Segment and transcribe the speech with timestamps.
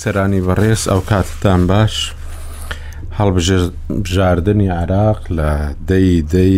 [0.00, 1.94] سەرانی بەڕێز ئەو کاتتان باش
[3.18, 5.50] هەڵبژاردننی عراق لە
[5.90, 6.56] دەی دەی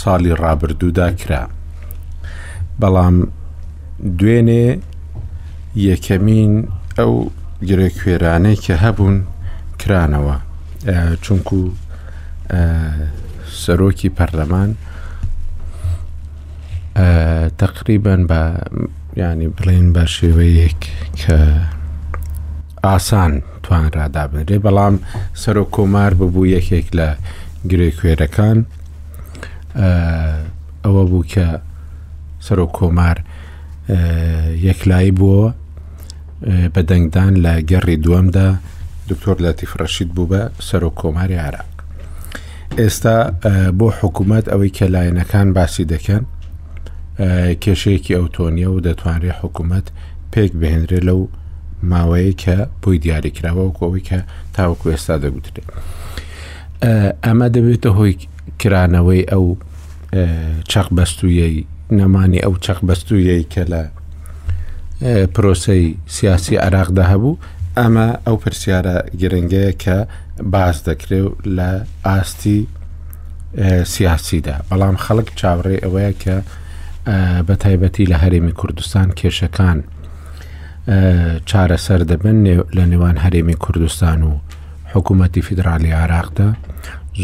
[0.00, 1.42] ساڵی ڕابردوودا کرا
[2.80, 3.16] بەڵام
[4.18, 4.64] دوێنێ
[5.88, 6.52] یەکەمین
[6.98, 7.12] ئەو
[7.68, 9.16] گرێکوێرانەی کە هەبوون
[9.80, 10.36] کرانەوە
[11.24, 11.58] چونکو
[13.62, 14.70] سەرۆکی پەرلەمان
[17.62, 18.40] تقریبان بە
[19.20, 20.82] ینی بڵین بە شێوەیەک
[21.20, 21.38] کە
[22.86, 24.94] ئاسان توان ڕدابنرێ بەڵام
[25.42, 27.08] سەر و کۆمار ببوو یەکێک لە
[27.70, 28.58] گرێ کوێرەکان
[30.84, 31.46] ئەوە بوو کە
[32.46, 33.16] سەر و کۆمار
[34.68, 35.48] یەکلایی بووە
[36.74, 38.48] بە دەنگدان لە گەڕی دووەمدا
[39.10, 41.70] دکتۆر لەتیفرەشید بوو بە سەر و کۆماری عراق
[42.80, 43.16] ئێستا
[43.78, 46.22] بۆ حکوومەت ئەوەی کە لایەنەکان باسی دەکەن
[47.62, 49.86] کێشەیەکی ئەوتۆنیە و دەتوانێت حکوومەت
[50.32, 51.20] پێک بهێنرێ لەو
[51.82, 54.18] ماوەیە کە بۆی دیاریکراوە وکەوەی کە
[54.54, 55.58] تاوەکو ئێستا دەگوترێت
[57.24, 58.14] ئەمە دەبێتە هۆی
[58.60, 59.44] کرانەوەی ئەو
[60.72, 61.56] چەق بەستویەی
[61.98, 63.82] نەمانی ئەو چەق بەستویەی کە لە
[65.34, 65.82] پرۆسی
[66.16, 67.38] سیاسی عراقدا هەبوو
[67.78, 69.96] ئەمە ئەو پرسیارە گرنگەیە کە
[70.52, 71.70] باز دەکرێت لە
[72.06, 72.58] ئاستی
[73.94, 76.36] سیاسیدا بەڵام خەڵک چاوڕێ ئەوەیە کە
[77.46, 79.78] بە تایبەتی لە هەرێمی کوردستان کێشەکان
[81.52, 82.36] چارەسەر دەبن
[82.76, 84.32] لە نێوان هەرێمی کوردستان و
[84.92, 86.48] حکوومەتی فیدراالی عراقدا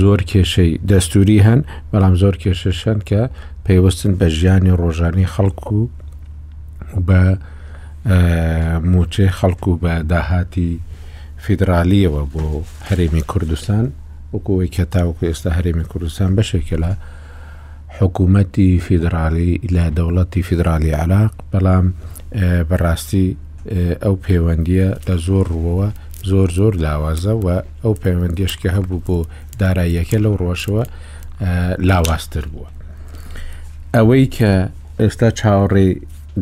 [0.00, 1.60] زۆر کێشەی دەستوری هەن
[1.92, 3.22] بەڵام زۆر کێشەشەن کە
[3.66, 5.88] پێیوەستن بە ژیانی ڕۆژانی خەڵکو و
[7.08, 7.20] بە
[8.92, 10.70] موچەی خەڵکو بە داهاتی
[11.46, 12.44] فیدراالیەوە بۆ
[12.88, 13.84] هەرێمی کوردستان
[14.34, 16.92] وەکوی کە تاوەکو ئێستا هەرێمی کوردستان بەشێکە لە
[17.98, 21.86] حکوومەتی فیدراالی لە دەوڵەتی فیدراالی عراق بەڵام
[22.70, 23.26] بەڕاستی
[24.04, 25.88] ئەو پەیوەندیە لە زۆر ڕووەوە
[26.30, 27.47] زۆر زۆر لاوازە و
[27.84, 29.19] ئەو پەیوەندیشکە هەبوو بۆ
[29.60, 30.84] داراییەکە لەو ڕۆشەوە
[31.88, 32.69] لاوااستر بووە.
[33.94, 34.50] ئەوەی کە
[35.00, 35.86] ئێستا چاوەڕێ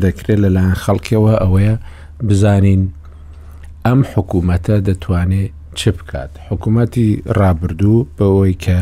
[0.05, 1.75] دەکرێت لەلاەن خەڵکیەوە ئەوەیە
[2.29, 2.83] بزانین
[3.87, 7.07] ئەم حکوومەتە دەتوانێت چ بکات حکوومەتی
[7.39, 8.79] ڕابردوو بەوەی کە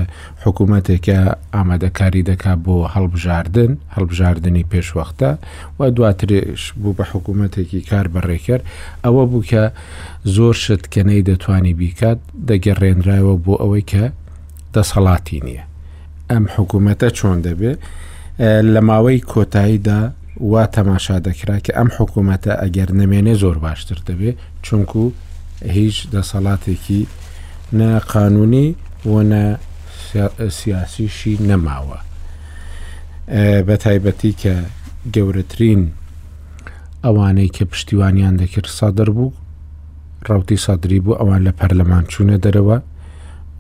[0.47, 1.19] حکوومەتێکە
[1.55, 5.31] ئامادەکاری دەکا بۆ هەڵبژاردن هەڵبژاردننی پێشوەختە
[5.79, 8.63] و دواترش بوو بە حکوومەتێکی کار بەڕێکرد
[9.05, 9.63] ئەوە بوو کە
[10.37, 12.19] زۆر شتکەنەی دەتوانی بیکات
[12.49, 14.05] دەگەڕێنرایەوە بۆ ئەوەی کە
[14.75, 15.65] دەسەڵاتی نییە
[16.31, 17.73] ئەم حکوومەتە چۆن دەبێ
[18.73, 20.01] لە ماوەی کۆتاییدا
[20.51, 24.31] وا تەماشا دەکرا کە ئەم حکوومەتە ئەگەر نمێنێ زۆر باشتر دەبێ
[24.67, 25.05] چونکو
[25.69, 27.01] هیچ دەسەڵاتێکی
[27.79, 28.69] نەقانونی
[29.13, 29.45] وەنە
[30.59, 31.99] سیاسیشی نەماوە
[33.67, 34.55] بە تایبەتی کە
[35.15, 35.83] گەورەترین
[37.05, 39.33] ئەوانەی کە پشتیوانیان دەکرد سادر بوو
[40.29, 42.79] ڕوتی سادری بوو ئەوان لە پەرلەمان چوونە دەرەوە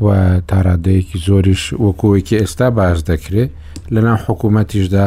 [0.05, 0.09] و
[0.49, 3.51] تاڕادەیەکی زۆریش وەکوەیەکی ئێستا باش دەکرێت
[3.95, 5.07] لە ناو حکوومەتیشدا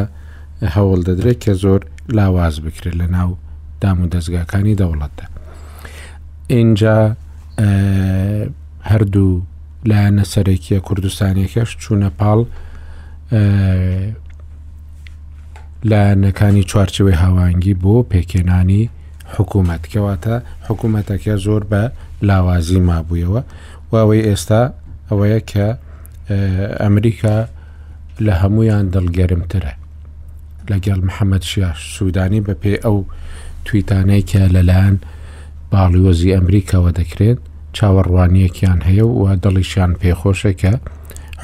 [0.76, 1.82] هەوڵ دەدرێت کە زۆر
[2.18, 3.30] لاواز بکرێت لە ناو
[3.82, 5.26] دام و دەستگاکانی دەوڵەتدا
[6.48, 7.16] اینجا
[8.90, 9.30] هەردوو
[9.90, 12.40] لایەنە سەرێکیە کوردستانێکەش چوونە پاڵ
[15.92, 18.84] لایەنەکانی چوارچەوەی هاوانگی بۆ پێکێنانی
[19.36, 20.36] حکوومەت کەواتە
[20.68, 21.82] حکوومەتەکە زۆر بە
[22.28, 23.42] لاوازی مابوویەوە
[23.92, 24.62] واوەی ئێستا
[25.10, 25.68] ئەوەیە کە
[26.84, 27.38] ئەمریکا
[28.26, 29.74] لە هەمویان دڵگەرمترە
[30.72, 32.98] لەگەڵ محەممەد شیاش سوودانی بە پێ ئەو
[33.66, 34.98] تویتانەی کە لەلایەن
[35.74, 37.40] باڵیۆزی ئەمریکاوە دەکرێت
[37.78, 40.74] چاوەڕوانیەکیان هەیە و دڵیشیان پێخۆشەکە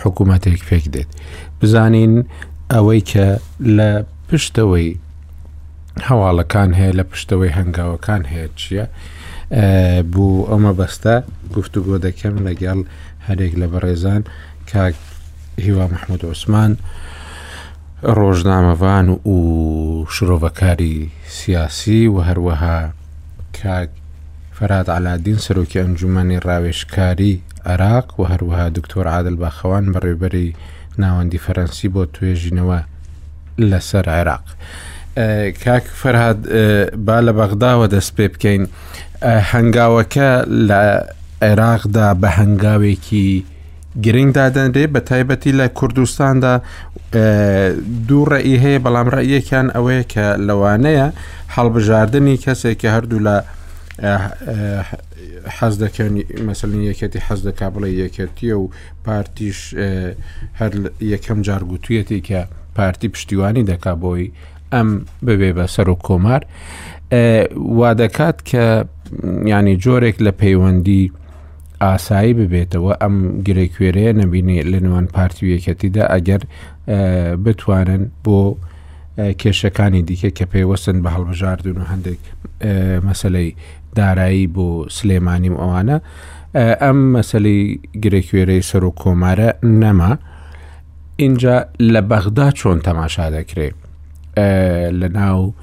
[0.01, 1.09] حکوومەتێک پێک دێت
[1.59, 2.13] بزانین
[2.73, 3.27] ئەوەی کە
[3.77, 3.89] لە
[4.27, 4.89] پشتەوەی
[6.07, 8.85] هەواڵەکان هەیە لە پشتەوەی هەنگاوەکان هەیە چییە
[10.11, 11.15] بوو ئەمە بەستە
[11.55, 12.79] گفتو بۆ دەکەم لەگەڵ
[13.27, 14.21] هەرێک لە بەڕێزان
[14.71, 14.95] کاک
[15.65, 16.71] هیوا مححمود عوسمان
[18.17, 19.37] ڕۆژنامەوان و
[20.13, 20.95] شرۆڤەکاری
[21.37, 22.77] سیاسی و هەروەها
[23.61, 23.89] کاک
[24.59, 27.33] فەراد علادین سەرۆکی ئەنجومی ڕاوێشکاری
[27.65, 30.49] عراق و هەروەها دکتۆر عادل باخەوان بەڕێبەری
[31.01, 32.79] ناوەندی فەرەنسی بۆ توێژینەوە
[33.69, 34.43] لەسەر عێراق.
[35.63, 36.39] کاک فەرهاد
[37.07, 38.63] با لە بەغداوە دەست پێ بکەین
[39.51, 40.29] هەنگاوەکە
[40.69, 40.81] لە
[41.41, 43.27] عێراقدا بە هەنگاوێکی
[44.03, 46.53] گرنگدادەنرێ بە تایبەتی لە کوردستاندا
[48.07, 51.07] دوو ڕێی هەیە بەڵام ڕێیەکیان ئەوەیە کە لەوانەیە
[51.55, 53.37] هەڵبژاردننی کەسێک کە هەردوو لە
[55.55, 56.11] حەز دەکەن
[56.49, 58.65] مەسلین یەکەتی حەز دەکا بڵێ یەکەتیە و
[59.05, 59.59] پارتیش
[60.59, 60.71] هەر
[61.13, 62.39] یەکەم جار گوتوویەتی کە
[62.77, 64.27] پارتی پشتیوانی دەکا بۆی
[64.73, 64.89] ئەم
[65.27, 66.41] ببێ بە سەر و کۆمار
[67.79, 68.61] وا دەکات کە
[69.53, 71.03] ینی جۆرێک لە پەیوەندی
[71.83, 76.41] ئاسایی ببێتەوە ئەم گرێکوێرەیە نبینی لە نوان پارتی یەکەتیدا ئەگەر
[77.43, 78.39] بتوانن بۆ
[79.41, 82.21] کێشەکانی دیکە کە پێیوەسن بە هەڵبژاردون و هەندێک
[83.07, 83.53] مەسلەی
[83.95, 85.97] دارایی بۆ سلێمانی و ئەوانە
[86.55, 87.61] ئەم مەسلی
[88.03, 90.11] گرێکوێرەی سەر و کۆمارە نەما
[91.17, 93.75] اینجا لە بەغدا چۆن تەماشا دەکرێت
[95.01, 95.53] لە ناو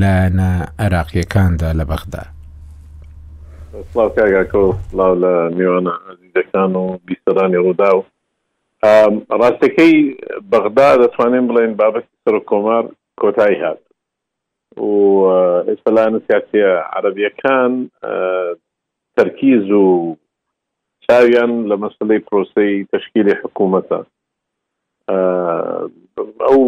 [0.00, 2.24] لایەنە عراقیەکاندا لە بەغدا
[3.92, 8.04] سلااوکەگاکۆ لاو لە میوانە عزیزەکان و بیسترانی ڕوودا و
[9.40, 9.96] ڕاستەکەی
[10.50, 12.84] بەغدا دەتوانین بڵێن بابەتی سەر و کۆمار
[13.20, 13.78] کۆتایی هات
[14.80, 15.24] و
[15.68, 16.56] ئێستالانە سیاسە
[16.96, 17.72] عربیەکان
[19.16, 20.16] تەرکیز و
[21.08, 24.00] چاویان لە مەسلەی پرۆسی تشکیلی حکوومەتە
[26.48, 26.62] ئەو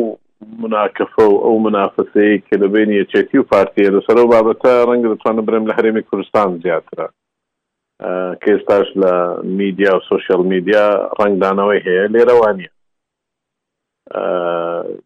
[0.63, 5.65] مناکەفە و ئەو منافسەیە کە لەبین یەچێتی و پارتیە لەسەر و بابەتە ڕەنگە دەتوانە برم
[5.69, 7.09] لە هەرێمی کوردستان زیاترە
[8.45, 9.13] کێستاش لە
[9.61, 10.87] میدیا و سوسیال میدیا
[11.21, 12.76] ڕنگدانەوەی هەیە لێرەوانە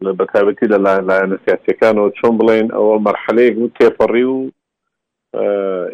[0.04, 4.38] لە بەکارەتی لە لایەنە سیاسەکانەوە چۆن بڵێن ئەوە مەرحەلەیەک و تێپەڕی و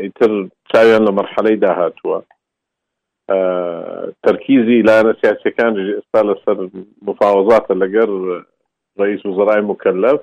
[0.02, 0.30] ئیتر
[0.70, 2.18] چاویان لە مەرحەلەی داهاتووە
[4.24, 6.56] تەرکیزی لایەنە سیاسەکان ئێستا لەسەر
[7.06, 8.08] مفاوزاتە لەگەر
[9.00, 10.22] ڕئیس وزرای مکەلف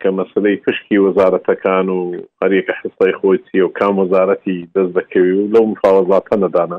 [0.00, 2.00] کە مەسلەی پشکی وەزارەتەکان و
[2.42, 6.78] هەرێکە حستای خۆی چی و کام وەزارەتی دەست دەکەوی و لەو مفاوزاتە نەدانە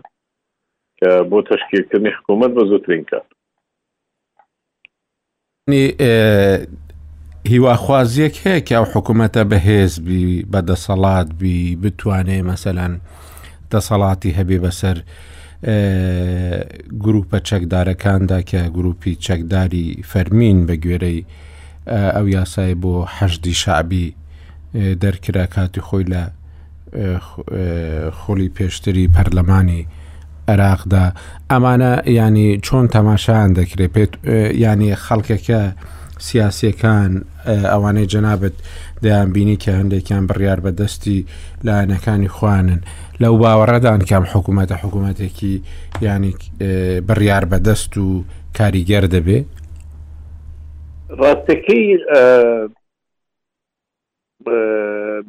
[0.99, 3.27] کە بۆ تشکیلکردنی حکوومەت بە زووترین کات
[7.47, 12.93] هیواخوازیەک هەیە کیا و حکوومەتە بەهێزبی بەدەسەڵات بی بتوانێ مەسەلاەن
[13.73, 14.97] دەسەڵاتی هەبێ بەسەر
[17.05, 21.19] گروپە چەکدارەکاندا کە گروپی چەکداری فەرمین بە گوێرەی
[22.15, 24.07] ئەو یاسای بۆ حەشدی شعبی
[25.01, 26.21] دەرکرا کاتی خۆی لە
[28.19, 29.83] خۆلی پێشتری پەرلەمانی
[30.49, 31.03] عێراقدا
[31.51, 34.11] ئەمانە ینی چۆن تەماشان دەکرێت پێت
[34.65, 35.61] ینی خەڵکەکە
[36.27, 37.11] سیاسیەکان
[37.73, 38.55] ئەوانەی جەنابەت
[39.03, 41.19] دەیان بینی کە هەندێکیان بڕیار بەدەستی
[41.67, 42.81] لایەنەکانی خوانن
[43.21, 45.55] لەو باوەڕەدان کام حکوومەتە حکوومەتێکی
[46.05, 46.33] ینی
[47.09, 48.07] بڕیار بەدەست و
[48.57, 49.39] کاریگەر دەبێ
[51.19, 51.85] ڕاستەکەی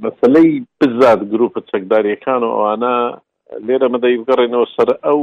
[0.02, 0.50] مەسلەی
[0.80, 2.96] بزات گرروپە چەکداریەکان و ئەوانە
[3.66, 5.20] لێرە مەدەی بگەڕێنەوە سەر ئەو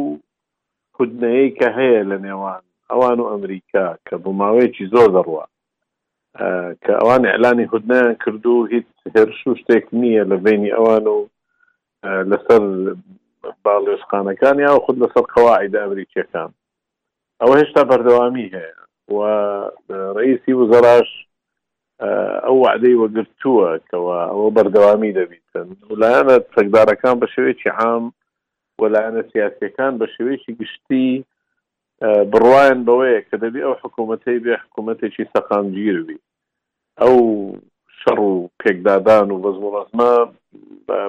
[0.95, 5.45] خودنەیە کە هەیە لە نێوان ئەوان و ئەمریکا کە بۆ ماوەیەکی زۆر دەڕوە
[6.83, 11.17] کە ئەوان ئەلانی خودنیان کردو هیچ هێرشو شتێک نییە لە بینی ئەوان و
[12.29, 12.61] لەسەر
[13.63, 16.51] باڵێشخانەکان یا خود لەسەر قواعدا ئەمریکیەکان
[17.41, 18.75] ئەوە هێشتا بەردەوامی هەیە
[19.15, 19.17] و
[20.17, 21.09] ڕئیسی وزەراش
[22.45, 28.03] ئەو وعدەی وەگرتووە کەەوە ئەوە بەردەوامی دەبیتن ولاەنە سەگدارەکان بە شێوێکی عام
[28.81, 31.09] وەلاەنە سیاسەکان بە شێوێکی گشتی
[32.31, 36.19] بڕواان بەوەیە کە دەبی ئەو حکوومەتەی بێ حکوومەتێکی سەقامگیربی
[37.01, 37.15] ئەو
[37.99, 40.13] شەڕ و پێکدادان و بەزمڵەزمە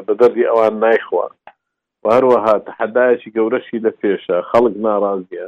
[0.06, 1.26] بە دەردی ئەوان نایخوا
[2.16, 5.46] هەروەها تحدایەکی گەورەشی لە پێشە خەڵک ناڕازە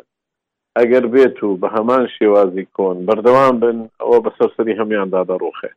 [0.78, 5.70] ئەگەر بێت و بە هەمان شێوازی کۆن بەردەوام بن ئەوە بە سەرسەری هەمیاندا دەڕۆخێ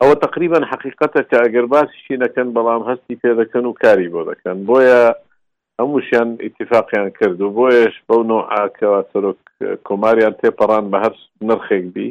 [0.00, 4.56] ئەوە تقریبا حقیقەتە کە ئەگەر باسیشی نەکەن بەڵام هەستی پێ دەکەن و کاری بۆ دەکەن
[4.68, 5.02] بۆیە
[5.80, 9.40] هەمووشیان ئیتفاقیان کرد و بۆیش بەو نۆعاکەوە سەرۆک
[9.86, 11.14] کۆماریان تێپەڕان بە هەر
[11.48, 12.08] نرخێک بی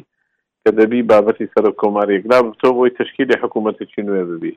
[0.63, 4.53] کە دەبی بابەتی سەر کۆماریەکدا تۆ بۆی تشکیلی حکوومەتێکی نوێ ببی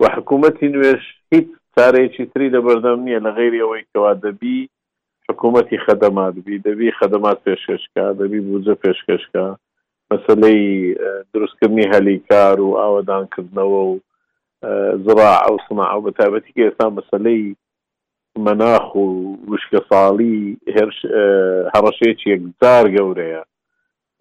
[0.00, 4.58] و حکوومەتی نوێش هیچ چارەیەکی تری لە بەردەم نییە لە غێری ئەوەی کەوا دەبی
[5.30, 9.44] حکوومەتی خەدەمات بی دەبی خەدەمات پێشکەشکە دەبی بوجە پێشکەشکە
[10.10, 10.60] مەسلەی
[11.32, 14.00] دروستکردنی هەلیکار و ئاوەدانکردنەوە و
[15.04, 17.42] زرا ئەو سنا ئەو بە تابەتی کە ئێستا مەسلەی
[18.46, 19.06] مەناخ و
[19.50, 20.36] وشکە ساڵی
[20.76, 20.98] هێرش
[21.74, 23.42] هەڕەشەیەکی یەکجار گەورەیە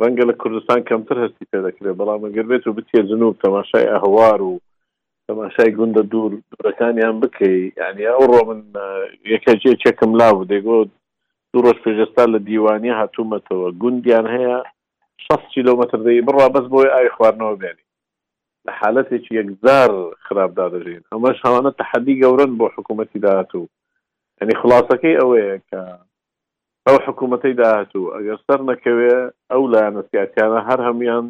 [0.02, 4.40] ڕەنگە لە کوردستان کەمتر هەستی پێ دەکرێت بەڵام ئەگەر بێت و بچێ جنوب تەماشای ئەهوار
[4.50, 4.54] و
[5.30, 8.62] تەماشای گوندە دوور دوورەکانیان بکەی یعنی ئەوڕۆ من
[9.34, 10.80] یەکەجێ چێکم لاو دێگۆ
[11.52, 14.58] دوو ڕۆژ پێشێستا لە دیوانی هاتوومەتەوە گوندیان هەیە
[15.26, 17.84] 6 کیلومتر دەی بڕا بەس بۆی ئای خواردنەوە بێنی
[18.66, 19.90] لە حالەتێکی یەکزار
[20.26, 23.70] خراپدا دەژین ئەمەش هەوانە تحدی گەورن بۆ حکوومەتی داهاتوو
[24.40, 25.80] ئەنی خلاصەکەی ئەوەیە کە
[26.88, 29.14] ئەو حکوومەتەی داهاتوو ئەگەر سەر نەکەوێ
[29.52, 31.26] ئەو لایەنە سیاسیانە هەر هەمویان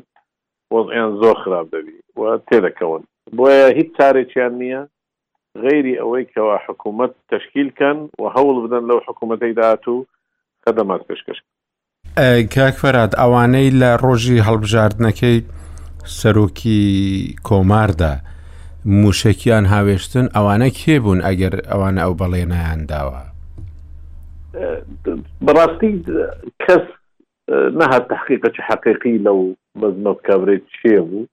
[0.73, 3.03] وەزیان زۆر خراپ دەبی و تێدەکەون
[3.37, 4.81] بۆیە هیچ چارێکیان نییە
[5.63, 10.05] غێری ئەوەی کەوا حکوومەت تشکیلکەن و هەوڵ بدەن لەو حکوومەتەی داهاتوو
[10.63, 11.37] خەدەمات پێشکەش
[12.55, 15.37] کاکفەرات ئەوانەی لە ڕۆژی هەڵبژاردنەکەی
[16.19, 16.81] سەرۆکی
[17.47, 18.13] کۆماردا
[19.01, 23.21] موشکیان هاوێشتن ئەوانە کێ بوون ئەگەر ئەوانە ئەو بەڵێنەیان داوە
[25.45, 25.91] بەڕاستی
[26.65, 26.85] کەس
[27.79, 29.39] نەهات تحقیقە چ حقیقی لەو
[29.79, 31.23] بەزمەت کابرێت چێ بوو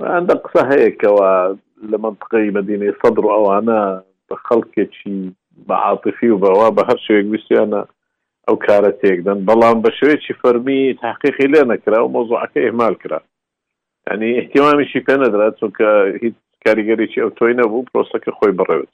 [0.00, 1.28] عندە قسە هەیەکەوە
[1.90, 3.80] لە منطقی مدینەی سەدر ئەوانە
[4.28, 5.16] بە خەڵکێکی
[5.68, 7.80] بەعاتفی و بەوا بە هەر شوێک ویسیانە
[8.48, 13.20] ئەو کارە تێکدەن بەڵام بە شوێکی فەرمی تحقیقی لێ نەکرا و مۆزوعەکە ئێمال کرا
[14.12, 15.88] ینی احتیوامیشی پێ نەدرات چونکە
[16.24, 16.34] هیچ
[16.64, 18.92] کاریگەریی ئەو تۆی نەبوو پرۆسەکە خۆی بڕێوت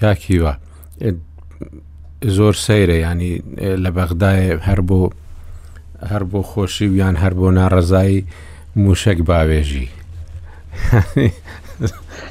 [0.00, 0.52] کاکیوە
[2.36, 3.32] زۆر سەیرە ینی
[3.84, 5.02] لە بەغدایە هەر بۆ
[6.02, 8.24] هەر بۆ خۆشی ویان هەر بۆ ناڕزایی
[8.76, 9.88] موشک باوێژی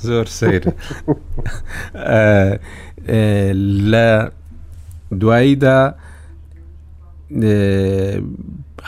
[0.04, 0.64] زۆر سیر
[3.92, 4.08] لە
[5.20, 5.96] دواییدا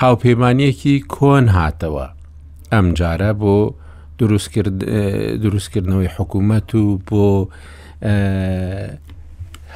[0.01, 2.07] هاوپەیمانیەکی کۆن هاتەوە
[2.73, 3.55] ئەم جارە بۆ
[5.43, 7.27] دروستکردنەوەی حکوومەت و بۆ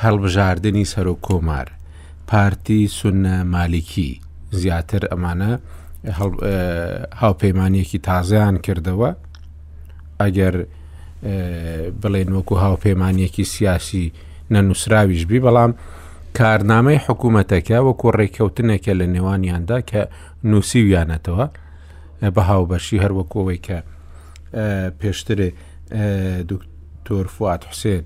[0.03, 1.67] هەڵبژاردننی سەر و کۆمار
[2.27, 4.13] پارتی سونە مالیکی
[4.57, 5.51] زیاتر ئەمانە
[7.21, 9.09] هاوپەیمانیەکی تازەیان کردەوە
[10.21, 10.55] ئەگەر
[12.01, 14.05] بڵێن وەکو هاوپەیمانیەکی سیاسی
[14.53, 15.71] نەنووسراویش بی بەڵام
[16.39, 20.01] کارنامەی حکوومەتەکە وەکو ڕێککەوتنێکە لە نێوانیاندا کە
[20.51, 21.45] نووسیویانەتەوە
[22.35, 23.77] بە هاوبەشی هەروەکەوەی کە
[24.99, 25.49] پێشترێ
[26.51, 28.03] دکتۆر فات حوسێن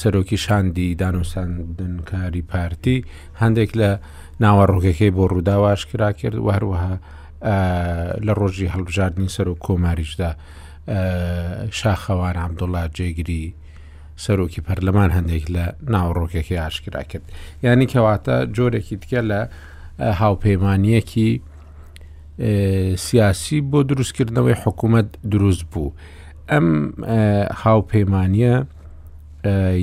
[0.00, 2.98] سەرۆکی شاندی دانوساندنکاری پارتی
[3.42, 3.90] هەندێک لە
[4.42, 6.94] ناوە ڕووگەکەی بۆ ڕووداواشکرا کرد وهروەها
[8.26, 10.30] لە ڕۆژی هەڵبژاردننی سەر و کۆماریشدا
[11.80, 13.44] شاخەوان ئەمدوڵات جێگیری
[14.24, 17.24] سەرۆکی پەرلەمان هەندێک لە ناوەڕۆکێکی ئاشکرا کرد
[17.64, 19.40] یعنی کەواتە جۆرێکی دیکە لە
[20.20, 21.28] هاوپەیمانیەکی
[23.06, 25.92] سیاسی بۆ دروستکردنەوەی حکوومەت دروست بوو
[26.50, 26.66] ئەم
[27.62, 28.52] هاوپەیمانە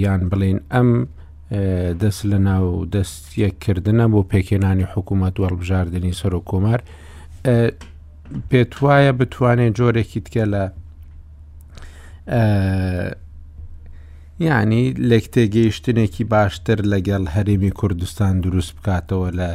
[0.03, 0.89] یان بڵین ئەم
[2.01, 6.79] دەست لە ناو دەستیەکردنە بۆ پێکێنانی حکوومەت وەڵبژاردننی سەر و کۆمار
[8.49, 10.63] پێت وایە بتوانێت جۆرێکی تکە لە
[14.39, 19.49] یعنی لەکتێگەیشتنێکی باشتر لەگەڵ هەرێمی کوردستان دروست بکاتەوە لە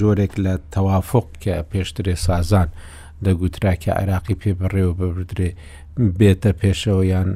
[0.00, 2.68] جۆرێک لە تەوافق کە پێشترێ سازان
[3.24, 5.50] دەگوتراکە عراقی پێ بڕێوە ببدرێ
[6.18, 7.28] بێتە پێشەوە یان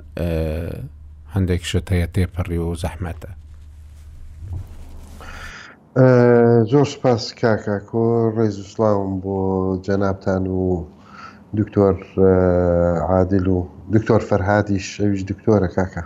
[1.34, 3.30] هەندێک شتەیە تێپەڕی و زەحمەتە
[5.96, 8.04] زۆر سپاس کاکە کۆ
[8.36, 9.36] ڕێز و سلااوم بۆ
[9.86, 10.86] جەنابان و
[11.58, 11.94] دکتۆر
[13.10, 13.56] عادل و
[13.94, 16.02] دکتۆر فەرهادی شەویش دکتۆرە کاکە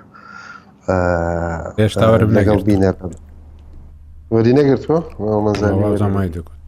[1.78, 2.06] هێشتا
[2.38, 2.90] لەگەڵ بینە
[4.32, 4.98] وەری نەگرتوە
[5.44, 6.58] مەزانمای دکوت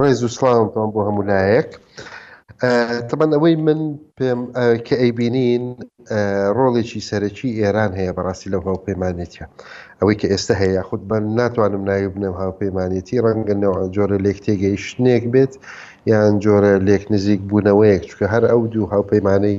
[0.00, 1.70] ڕێز و سلااوتان بۆ هەمولایەک
[3.08, 3.80] تەبەن ئەوەی من
[4.18, 4.40] پێم
[4.86, 5.64] کە ئەیبینین
[6.58, 9.44] ڕۆڵێکی سەرەکی ئێران هەیە بەڕاستی لەو هاوپەیمانێتە
[9.98, 15.24] ئەوەی کە ئێستا هەیە خودود بەن ناتوانم ناوی بنێم هاوپەیمانێتی ڕەنگەنەوە جۆرە لێک تێگەی شنێک
[15.32, 15.52] بێت
[16.12, 19.58] یان جۆرە لێک نزیک بوونەوەیەک چکە هەر ئەو دوو هاوپەیمانەی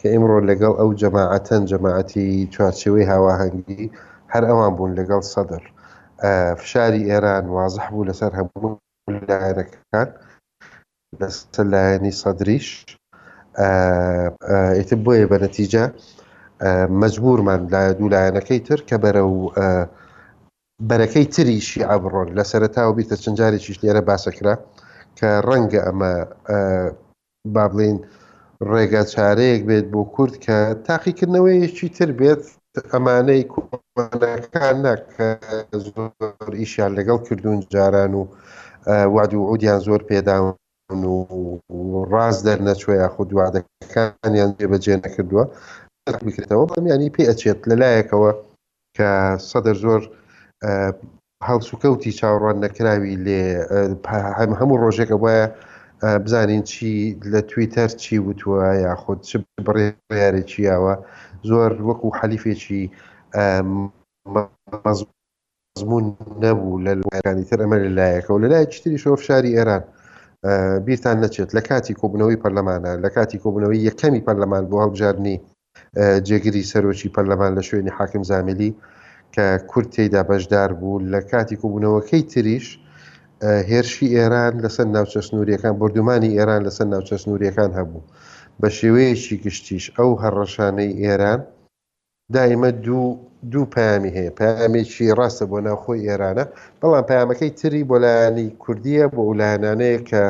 [0.00, 3.84] کە ئمڕۆ لەگەڵ ئەو جەماعەتەن جەماعەتی چوارچەوەی هاواهەنگی
[4.32, 5.62] هەر ئەوان بوون لەگەڵ سەدر
[6.62, 8.72] فشاری ئێران وازح بوو لەسەر هەبوو
[9.30, 10.08] لایەنەکان.
[11.20, 12.68] لەسەر لایەنی سەدریش
[14.78, 15.84] ئیتر بۆیە بە نەتیجە
[17.00, 19.40] مەجبورمان لای دوو لایەنەکەی تر کە بەرە و
[20.88, 24.54] بەرەکەی تریشی ئابڕۆن لە سەرتاوە بیتە چەندجارێکیش لێرە باسەکرا
[25.18, 26.12] کە ڕەنگە ئەمە
[27.54, 27.96] با بڵین
[28.70, 30.56] ڕێگە چارەیەک بێت بۆ کورد کە
[30.86, 32.42] تاقیکردنەوەیەکی تر بێت
[32.92, 35.26] ئەمانەی کومانەکان نەکە
[35.86, 38.22] زۆر ئیشیان لەگەڵ کردوون جاران و
[39.14, 40.54] وادی و عودیان زۆر پێداون
[40.92, 41.04] بن
[41.68, 45.44] و ڕاز دەرنەچوە یاخود دووادەکانیان جێبەجێ نەکردووە
[46.26, 48.30] بکرێتەوە بەمیانی پێ ئەچێت لەلایەکەوە
[48.96, 49.10] کە
[49.50, 50.02] سەدەر زۆر
[51.48, 53.42] هەڵسوکەوتی چاوەڕوان نەکراوی لێ
[54.60, 55.46] هەموو ڕۆژێکە وایە
[56.24, 56.92] بزانین چی
[57.32, 59.30] لە تویتەر چی وتووە یاخود چ
[59.66, 60.94] بڕێارێکیاوە
[61.48, 62.82] زۆر وەکو حەلیفێکی
[64.84, 66.04] مەزمون
[66.42, 69.84] نەبوو لە لەکانی تر ئەمە لەلایەکە و لەلای چتری شۆفشاری ئێران
[70.86, 75.36] بیرتان نەچێت لە کاتی کۆبنەوەی پەرلەمانە لە کاتی کۆبنەوەی یەکەمی پەرلەمان بۆ هەڵبژارنی
[76.26, 78.70] جێگیری سەرۆکی پەرلەمان لە شوێنی حاکم زاملی
[79.34, 82.66] کە کورت تێدا بەشدار بوو لە کاتی کۆبوونەوەکەی تریش
[83.70, 88.02] هێرشی ئێران لەسەر ناوچە سنووریەکان بردومانی ئێران لەسەر ناوچە سنووریەکان هەبوو
[88.60, 91.40] بە شێوەیەکی گشتیش ئەو هەڕەشانەی ئێران
[92.34, 93.06] دایمە دوو
[93.52, 96.44] دوو پامی هەیە پامێکی ڕاستە بۆ ناوخۆی ئێرانە
[96.80, 100.22] بەڵام پامەکەی تری بۆلایانی کوردیە بۆ ولایانانەیە کە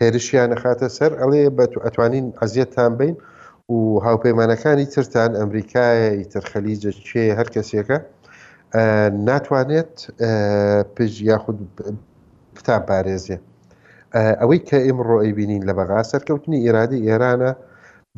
[0.00, 3.14] هێرشیان نەخاتە سەر ئەڵێ بە تو ئەتوانین ئەزیەتتان بین
[3.74, 7.98] و هاوپەیمانەکانی ترتان ئەمریکایە تر خەلیجە چێ هەر کەسێکە
[9.28, 9.94] ناتوانێت
[10.94, 11.58] پژ یاخود
[12.58, 13.38] کتاب پارێزیە
[14.40, 17.52] ئەوەی کە ئێمڕۆ ئەیبینین لە بەغا سەرکەوتنی ئێرادی ئێرانە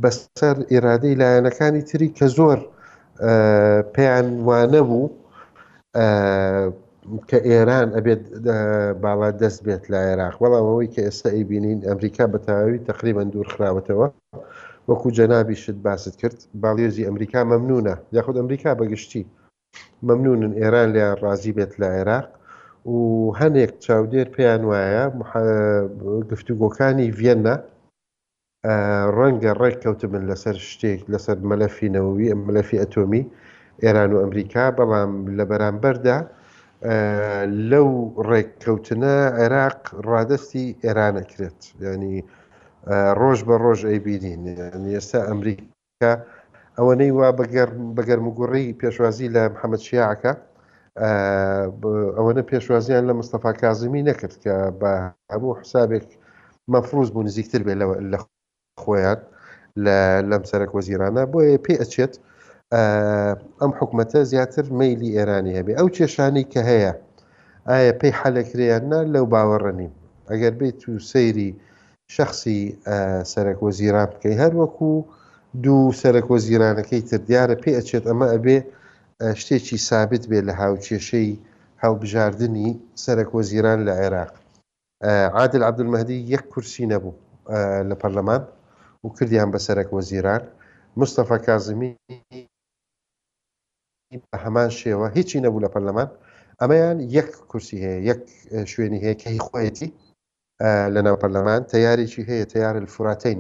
[0.03, 2.61] بەسەر ئێرادەی لایەنەکانی تری کە زۆر
[3.95, 5.05] پێیان وانە بوو
[7.29, 8.23] کە ئێران ئەبێت
[9.03, 14.09] باڵا دەست بێت لە عێراق وەڵام ئەوەی کە ئێستا ئەیبینین ئەمریکا بەتەواوی تقریبان دوور خراوەتەوە
[14.89, 19.25] وەکو جەنابی شت باست کرد باڵێزی ئەمریکا مەمنونە یاخود ئەمریکا بەگشتی
[20.09, 22.27] مەمنونن ئێران لە ڕازی بێت لە عێراق
[22.93, 22.97] و
[23.41, 25.05] هەنێک چاودێر پێیان وایە
[26.31, 27.57] گفتوگۆکانی ڤێنە
[29.17, 33.25] ڕەنگە ڕێک کەوتبن لەسەر شتێک لەسەر مەلەفی نەوەوی ئەم مەلەفی ئەتۆمی
[33.85, 36.19] ئێران و ئەمریکا بەڵام لە بەرامبەردا
[37.71, 37.89] لەو
[38.29, 42.17] ڕێککەوتنە عێراق ڕادستی ئێرانە کرێت ینی
[43.21, 44.43] ڕۆژ بە ڕۆژ ئەیبیین
[44.97, 46.13] ئێستا ئەمریکا
[46.79, 47.29] ئەوەنەی وا
[47.99, 50.33] بەگەرمگوڕی پێشوازی لە محەممەد شیعکە
[52.19, 54.91] ئەوەنە پێشوازیان لە مستەفا کازمی نەکرد کە بە
[55.33, 56.09] هەموو حسابێک
[56.73, 57.75] مەفروز بوو نزیکتر بێ
[58.13, 58.19] لە
[58.83, 59.19] خۆیان
[60.31, 62.15] لەم سەرک وەزیرانە بۆیە پێ ئەچێت
[63.61, 66.93] ئەم حکوومەتە زیاتر میلی ئێرانی هەبێ ئەو کێشانی کە هەیە
[67.69, 69.93] ئایا پێی حەلەکریاننا لەو باوەڕەنیم
[70.31, 71.51] ئەگەر بێت و سەیری
[72.17, 72.61] شخصی
[73.33, 74.91] سەرک وەزیران بکەی هەر وەکو
[75.65, 78.59] دوو سەرک وەزیرانەکەی تر دیارە پێ ئەچێت ئەمە ئەبێ
[79.41, 81.33] شتێکی سابت بێت لە هاوچێشەی
[81.85, 82.71] هەڵبژاردننی
[83.05, 84.33] سەرک وەزیران لە عێراق
[85.37, 87.15] عادل عبدمەدی یەک کورسی نەبوو
[87.89, 88.43] لە پەرلەمان
[89.05, 90.43] و کردیان بەسەرک وەزیران
[91.01, 91.93] مستەفا کازمی
[94.45, 96.09] هەمان شێوە هیچی نەبوو لە پەرلەمان
[96.61, 98.21] ئەمەیان یەک کورسی هەیە یەک
[98.73, 99.89] شوێنی هەیە کە هی خۆەتی
[100.95, 103.39] لە ناوپەرلەمان تیارێکی هەیە تیارە فراتین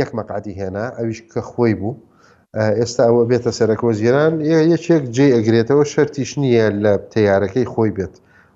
[0.00, 1.92] یەک مەقعدی هێنا ئەویش کە خۆی بوو
[2.80, 4.34] ئێستا ئەوە بێتە سەرەکۆ زیێران
[4.72, 8.14] یەکێک جێ ئەگرێتەوە شەرتیش نییە لە تیارەکەی خۆی بێت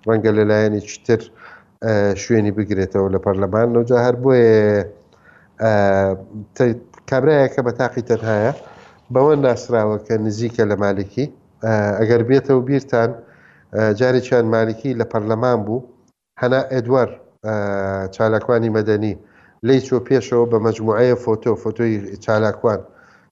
[0.09, 1.21] ڕەنگە لەلایەنی چتر
[2.23, 4.79] شوێنی بگرێتەوە لە پەرلەمان نەوجا هەر بۆیە
[7.11, 8.53] کابراایەکە بە تاقی تەنهایە
[9.15, 11.25] بەوە ناسراوە کە نزیکە لە مالکی
[12.01, 13.11] ئەگەر بێتەوە بیرتان
[14.01, 15.87] جاری چیان مالکی لە پەرلەمان بوو
[16.43, 17.09] هەنا ئەدوار
[18.15, 19.15] چالاکوانی مەدەنی
[19.67, 21.95] لی چۆ پێشەوە بە مجموعەیە فۆتۆ فۆتۆی
[22.25, 22.81] چالاکوان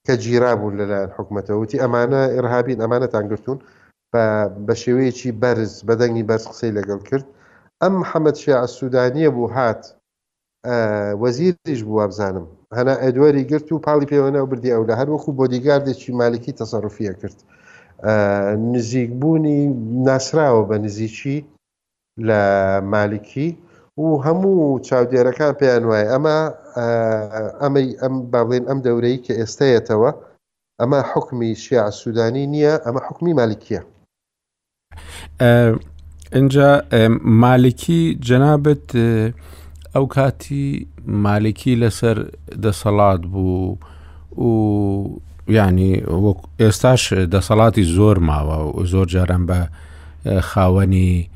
[0.07, 3.59] کە جیرابوون لەلایەن حکوومەتەوەتی ئەمانە ئێرهابین ئەمانەتان گرتوون
[4.67, 7.27] بە شێوەیەکی بەرز بەدەنگی بەرز قسەی لەگەڵ کرد
[7.83, 9.83] ئەم حەمەد شێ ئەسوودانیە بوو هات
[11.23, 12.47] وەزیریش بووە بزانم
[12.79, 17.39] هەنا ئەدوەری گرت و پاڵی پێوەنەوە بردی ئەو لە هەروەکو بۆ دیگاردێکی مالکی تەسەڕفیە کرد
[18.73, 19.61] نزیکبوونی
[20.07, 21.39] ناسراوە بە نزیکی
[22.29, 22.41] لە
[22.95, 23.49] مالکی
[24.01, 26.37] و هەموو چاودێرەکان پێیان وایە ئەمە
[27.63, 30.11] ئەمە ئەم باڵێن ئەم دەورەی کە ئێستایەتەوە
[30.81, 33.81] ئەمە حکمی شیع سوودانی نییە ئەمە حکمی مالکیە
[36.35, 36.71] اینجا
[37.43, 38.89] مالکی جەنابەت
[39.97, 42.17] ئەو کاتی مالکی لەسەر
[42.65, 43.77] دەسەڵات بوو
[44.39, 45.19] و
[45.57, 45.93] ینی
[46.63, 47.03] ئێستاش
[47.35, 49.59] دەسەڵاتی زۆر ماوە و زۆر جاران بە
[50.49, 51.29] خاوەنی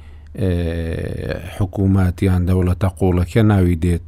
[1.58, 4.06] حکوومەتیان دەوڵەتە قوڵەکە ناوی دێت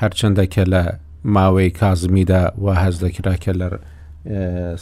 [0.00, 0.82] هەرچەندەکە لە
[1.24, 3.68] ماوەی کازمیدا و هەز دەکراکە لە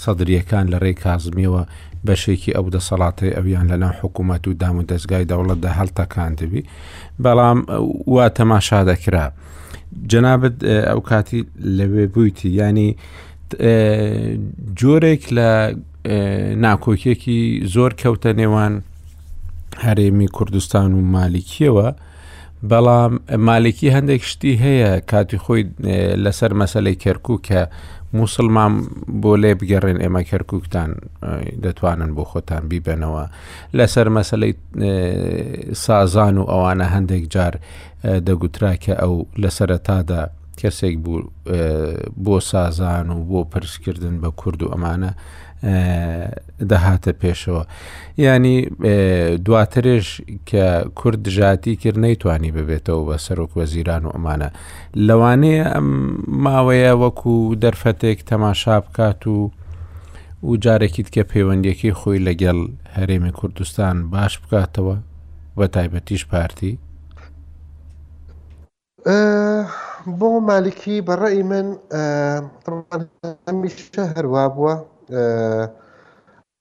[0.02, 1.62] سەدرریەکان لە ڕێی کازمیەوە
[2.06, 6.62] بەشێکی ئەو دەسەڵاتی ئەویان لەناو حکوومەت و دام و دەستگای دەوڵەتدا هەڵتەکاندبی
[7.24, 7.58] بەڵام
[8.14, 9.26] وا تەماشا دەکرا
[10.10, 10.54] جەنابەت
[10.88, 11.40] ئەو کاتی
[11.78, 12.88] لەوێ بوویتی ینی
[14.80, 15.48] جۆرێک لە
[16.64, 17.40] ناکۆکیەکی
[17.74, 18.72] زۆر کەوتە نێوان
[19.84, 21.88] هەرێمی کوردستان و مالیکیەوە
[22.70, 23.12] بەڵام
[23.48, 25.62] مالکی هەندێک شتی هەیە کاتی خۆی
[26.24, 27.60] لەسەر مەسلەی کەرکوو کە
[28.16, 28.72] مووسڵمان
[29.22, 30.90] بۆ لێ بگەڕێن ئێمە کەرککتان
[31.64, 33.24] دەتوانن بۆ خۆتان بیبەنەوە
[33.78, 34.52] لەسەر مەسلەی
[35.84, 37.54] سازان و ئەوانە هەندێک جار
[38.26, 40.22] دەگوترا کە ئەو لەسەرەتادا
[40.60, 41.18] کەسێک بوو
[42.24, 45.10] بۆ سازان و بۆ پرسکردن بە کورد و ئەمانە
[46.70, 47.62] دەهاتە پێشەوە
[48.26, 48.56] ینی
[49.46, 50.06] دواترش
[50.50, 50.64] کە
[50.98, 54.48] کورد ژاتی کرد نەیتوانی ببێتەوە بە سەرۆک وەزیران و ئەمانە
[55.06, 55.88] لەوانەیە ئەم
[56.44, 59.38] ماوەیە وەکو دەرفەتێک تەماشا بکات و
[60.48, 62.58] و جارێکیت کە پەیوەندیەکەی خۆی لەگەڵ
[62.96, 64.96] هەرێمی کوردستان باش بکاتەوە
[65.58, 66.72] بە تایبەتیش پارتی
[70.18, 71.66] بۆ مالکی بەڕێی من
[73.46, 74.74] ئەمیشە هەروە بووە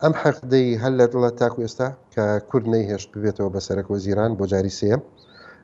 [0.03, 4.73] ئەم حەقدەی هەل لە دڵە تاکو ئێستا کە کورد نەیهێشت ببێتەوە بەسەرەکە زیران بۆ جاری
[4.79, 5.01] سێم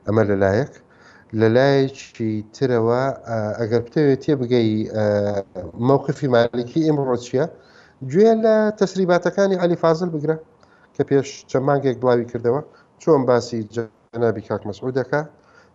[0.06, 0.72] ئەمە لەلایەک
[1.40, 3.02] لەلایەکی ترەوە
[3.60, 4.70] ئەگەر بتەوێت تێ بگەی
[5.88, 7.44] مووقفی مالکی ئمڕۆچیە
[8.10, 10.36] گوێ لە تەسریباتەکانی علی فازل بگرە
[10.94, 12.60] کە پێش چەمانگێک بڵاوی کردەوە
[13.02, 15.20] چۆن باسی جەنابی کاک مەسعودەکە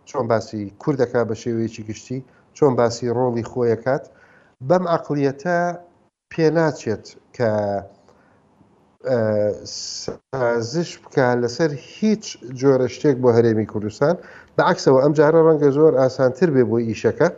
[0.06, 2.18] چۆن باسی کوردەکە بە شێوەیەکی گشتی
[2.56, 4.04] چۆن باسی ڕۆڵی خۆیەکات
[4.68, 5.58] بەم عقلیەتە
[6.32, 7.04] پێناچێت
[7.36, 7.50] کە
[9.64, 12.24] سازش بکە لەسەر هیچ
[12.60, 14.14] جۆرە شتێک بۆ هەرێمی کوردستان
[14.56, 17.28] بەعکسەوە ئەم جارە ڕەنگە زۆر ئاسانتر بێ بۆ ئیشەکە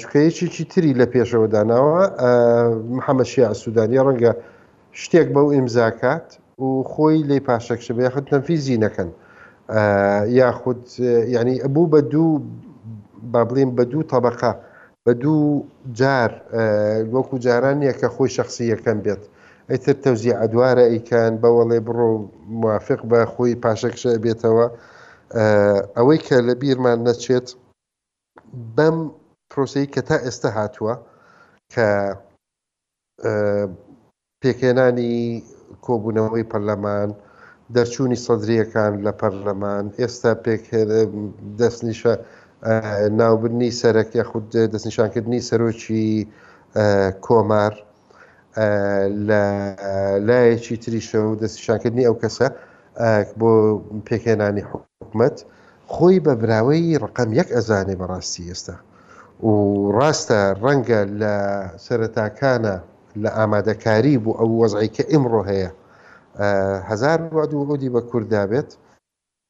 [0.00, 2.02] چکەیەکیی تری لە پێشەوە داناوە
[2.96, 4.32] محەممەشی ئاسوودانی ڕەنگە
[5.02, 6.28] شتێک بەو ئیمزاکات
[6.64, 9.10] و خۆی لی پاشەکشە بێخت تەنفیزی نەکەن.
[10.38, 10.90] یاخود
[11.28, 12.40] یعنی ئەبوو بە دوو
[13.32, 14.52] با بڵێم بە دوو طبقە
[15.04, 15.64] بە دوو
[15.98, 16.30] جار
[17.12, 19.22] وەکو جاران یەکە خۆی شخصی یەکەم بێت
[19.70, 22.08] ئەتر تەوزی ئەدوارە ئەیکان بەوەڵێ بڕۆ
[22.62, 24.66] موافق بە خۆی پاشەکشە بێتەوە
[25.96, 27.48] ئەوەی کە لە بیرمان نەچێت
[28.76, 28.96] بەم
[29.50, 30.94] پرۆسی کە تا ئێستا هاتووە
[31.74, 31.88] کە
[34.42, 35.16] پێکێنانی
[35.86, 37.10] کۆبوونەوەی پەرلەمان
[37.76, 40.64] دەرچوونی سەدرریەکان لە پەرلەمان ئێستا پێک
[41.60, 42.14] دەستنیشە
[43.20, 46.06] ناوبنی سەرەکە خود دەستنیشانکردنی سەرۆکی
[47.26, 47.74] کۆمار
[49.28, 49.42] لە
[50.28, 52.48] لایەکی تریشە و دەستیشانکردنی ئەو کەسە
[53.38, 53.50] بۆ
[54.08, 55.36] پێکێنانی حکومت
[55.92, 58.74] خۆی بە براوەی ڕقم یەک ئەزانێ بەڕاستی ئێستا
[59.48, 59.52] و
[59.96, 61.34] ڕاستە ڕەنگە لە
[61.84, 62.76] سەرتاکانە
[63.22, 65.70] لە ئامادەکاری بوو ئەو وەزعیکە ئمڕۆ هەیە
[66.90, 68.70] هزار وادوودی بە کووردا بێت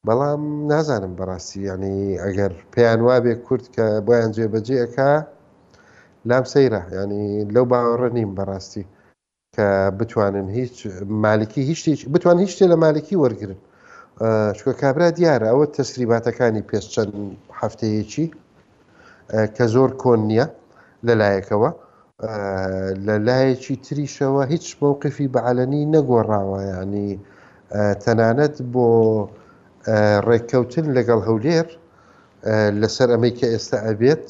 [0.07, 5.09] بەڵام نازانم بەڕاستی ینی ئەگەر پێیان وابێ کورت کە بۆیان جێبەجێەکە
[6.29, 8.83] لام سەیرە ینی لەو باوەڕە نیم بەڕاستی
[9.55, 9.67] کە
[9.99, 10.75] بتوانن هیچ
[11.25, 11.81] مالکی هیچ
[12.13, 13.51] بتوان هیچ شتێ لە مالکی وەرگن
[14.57, 17.13] چکە کابرا دیارە ئەوە تەسریباتەکانی پێش چەند
[17.61, 18.25] هەفتەیەکی
[19.55, 20.45] کە زۆر کۆن نییە
[21.07, 21.69] لەلایەکەوە
[23.07, 27.09] لە لایەکی تریشەوە هیچ مووقفی بەعاەنی نەگۆڕاوە ینی
[28.03, 28.87] تەنانەت بۆ
[30.27, 31.67] ڕێککەوتن لەگەڵ هەولێر
[32.81, 34.25] لەسەر ئەمەی کە ئێستا ئەبێت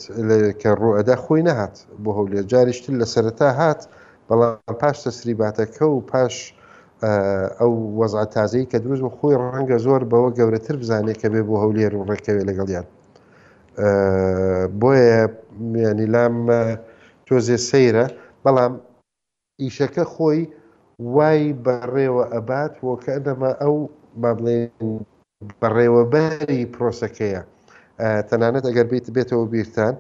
[0.62, 3.82] کە ڕوئەدا خۆی نەهات بۆ هەولێر جاریشتن لە سەرەتا هات
[4.28, 6.36] بەڵام پاش تەسریباتەکە و پاش
[7.60, 11.56] ئەو وەزع تازەی کە دروست بە خۆی ڕەنگە زۆر بەوە گەورەتر بزانێت کە بێ بۆ
[11.64, 12.86] هەولێر و ڕێکەوێ لەگەڵیان
[14.82, 15.22] بۆیە
[15.72, 16.36] میانی لام
[17.30, 18.06] تۆزێ سەیرە
[18.44, 18.74] بەڵام
[19.64, 20.42] ئیشەکە خۆی
[21.16, 23.76] وای بەڕێوە ئەبات وەکە ئەدەما ئەو
[24.22, 24.58] بابڵێ
[25.62, 27.42] بەڕێوەبەری پرۆسەکەیە
[28.30, 29.94] تەنانەت ئەگەر بیت بێتەوە بیرتان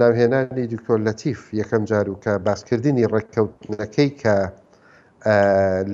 [0.00, 4.34] ناوهێنانی دکتۆر لەتیف یەکەم جار و کە باسکردنی ڕێککەوتنەکەی کە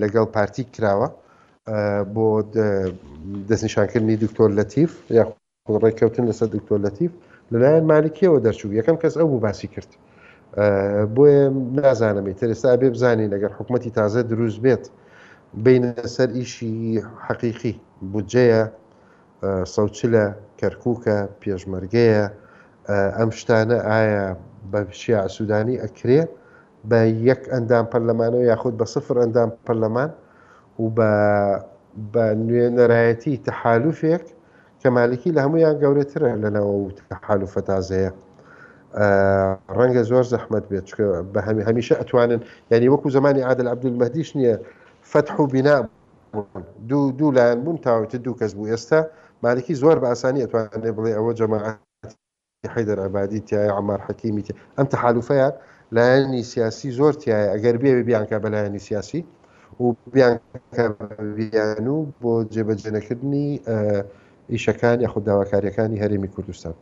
[0.02, 1.08] لەگەڵ پارتی کراوە
[2.14, 2.26] بۆ
[3.48, 5.24] دەستنیشانکردنی دکتۆر لەتیف یا
[5.84, 7.12] ڕێککەوتن لەسەر دکتۆر لەتیف
[7.52, 9.90] لەلایەن مالکیەوە دەرچوو یەکەم کەس ئەو باسی کرد.
[11.16, 11.44] بۆیە
[11.82, 14.84] نازانم ترستا بێ بزانین لەگەر حکوومەتتی تازە دروست بێت
[15.64, 16.72] بینە سەر ئیشی
[17.26, 17.74] حەقیقی
[18.12, 18.62] بودجەیە
[19.74, 20.24] سەوچلە
[20.60, 22.24] کەرکووکە پێشمەرگەیە
[23.18, 24.26] ئەم شتانە ئایا
[24.72, 26.20] بەشی ئاسوودانی ئەکرێ
[26.90, 30.10] بە یەک ئەندام پەرلەمانەوە یاخود بە سفر ئەندام پەرلەمان
[30.82, 30.86] و
[32.12, 34.24] بە نوێنەرایەتی تەحالوفێک
[34.80, 38.12] کە مالکی لە هەمویان گەورەترە لەنەوە و تەحالوفە تازەیە
[39.78, 40.86] ڕەنگە زۆر زەحمت بێت
[41.32, 42.40] بە هەمی هەمیشە ئەتوانن
[42.72, 44.54] یعنی وەکو زمانی عادل عبدول مەدیش نییە
[45.12, 45.76] فتح و بینا
[46.88, 48.98] دوو دوو لایەن بوون تاوتە دوو کەس بوو ئێستا
[49.42, 51.78] مالکی زۆر بە ئاسانی ئەتوانێ بڵێ ئەوە جەماعات
[52.74, 54.42] حیدەر ئەبادی تایە ئەمار حەکیمی
[54.76, 55.48] ئەم تەحالوفەیە
[55.96, 59.20] لایەنی سیاسی زۆر تایە ئەگەر بێ بیانکە بە لایەنی سیاسی
[59.82, 60.34] و بیان
[61.94, 64.02] و بۆ جێبەجێنەکردنی آه،
[64.54, 66.74] ئیشەکان یاخود داواکاریەکانی هەرێمی کوردستان.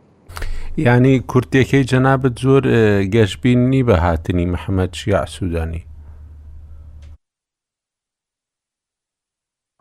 [0.76, 2.62] ینی کورتەکەی جەنابەت زۆر
[3.14, 5.82] گەشتبیننی بە هاتنی محەممەد شیع سوودانی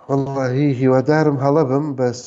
[0.10, 2.22] واللهی هیوادارم هەڵە بم بەس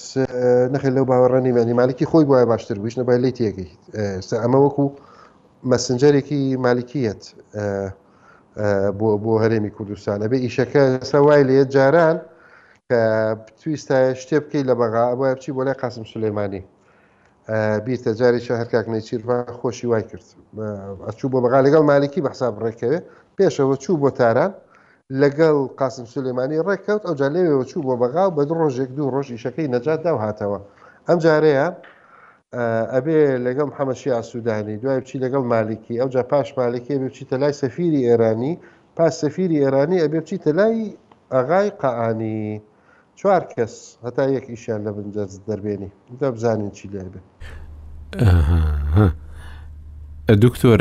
[0.72, 3.68] نەخی لەو باوەڕەنی مێنی مالکی خۆی بواە باشتر بوویش نەبای لی تێکی
[4.42, 4.86] ئەمە وەکو
[5.70, 7.22] مەسنجەرێکی مالکیەت
[8.98, 12.16] بۆ بۆ هەرێمی کوردستانە بێ ئیشەکە سەوای لێت جاران
[12.88, 13.00] کە
[13.60, 16.62] تویستە شتێ بکەیت لە بەغا بچی بۆ لای قاسم سلەیمانی
[17.86, 20.26] بیرتە جارێکی هەر کاک نەچیروا خۆشی وای کرد
[21.06, 22.96] ئەچوو بۆ بەغا لەگەڵ مالێکی بەحساب ڕێکەوێ
[23.36, 24.52] پێشەوە چوو بۆ تاران
[25.22, 29.68] لەگەڵ قاسم سلێمانی ڕێککەوت ئەو جالێوەوە چوو بۆ بەغا بە دو ڕۆژێک دوو ڕۆژی شەکەی
[29.74, 30.58] نەجاتدا و هاتەوە
[31.08, 31.66] ئەم جارەیە
[32.94, 38.52] ئەبێ لەگەڵ حەمەشی ئاسوودانی دوای بچی لەگەڵ مالکی ئەوجا پاش مالکی بچیتە لای سەفیری ئێرانی
[38.96, 40.78] پاس سەفیری ئێرانی ئەبێ بچیتە لای
[41.34, 42.56] ئەغای قەعانی.
[43.16, 43.72] چوار کەس
[44.04, 47.20] هەتا یەک ئیشیان لە بنجەز دەربێنی دەبزانین چی لێ بێ
[50.44, 50.80] دکتۆر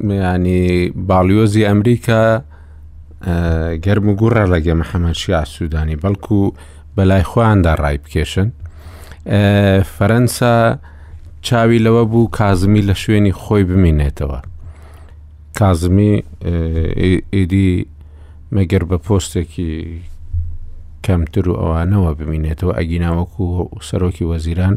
[0.00, 2.22] ینی باڵیۆزی ئەمریکا
[3.84, 6.36] گەرم و گوڕە لەگە محەممەشی ئاسوودانی بەڵکو
[6.96, 8.48] بەلای خۆیاندا ڕای بکێشن
[9.96, 10.54] فەرەنسا
[11.46, 14.40] چاوی لەوە بوو کازمی لە شوێنی خۆی بمینێتەوە
[15.58, 16.12] کازمی
[17.34, 17.70] ئیدی
[18.54, 19.72] مەگەر بە پۆستێکی
[21.06, 23.44] کەمتر و ئەوانەوە ببینێتەوە ئەگیناوەکو
[23.88, 24.76] سەرۆکی وەزیران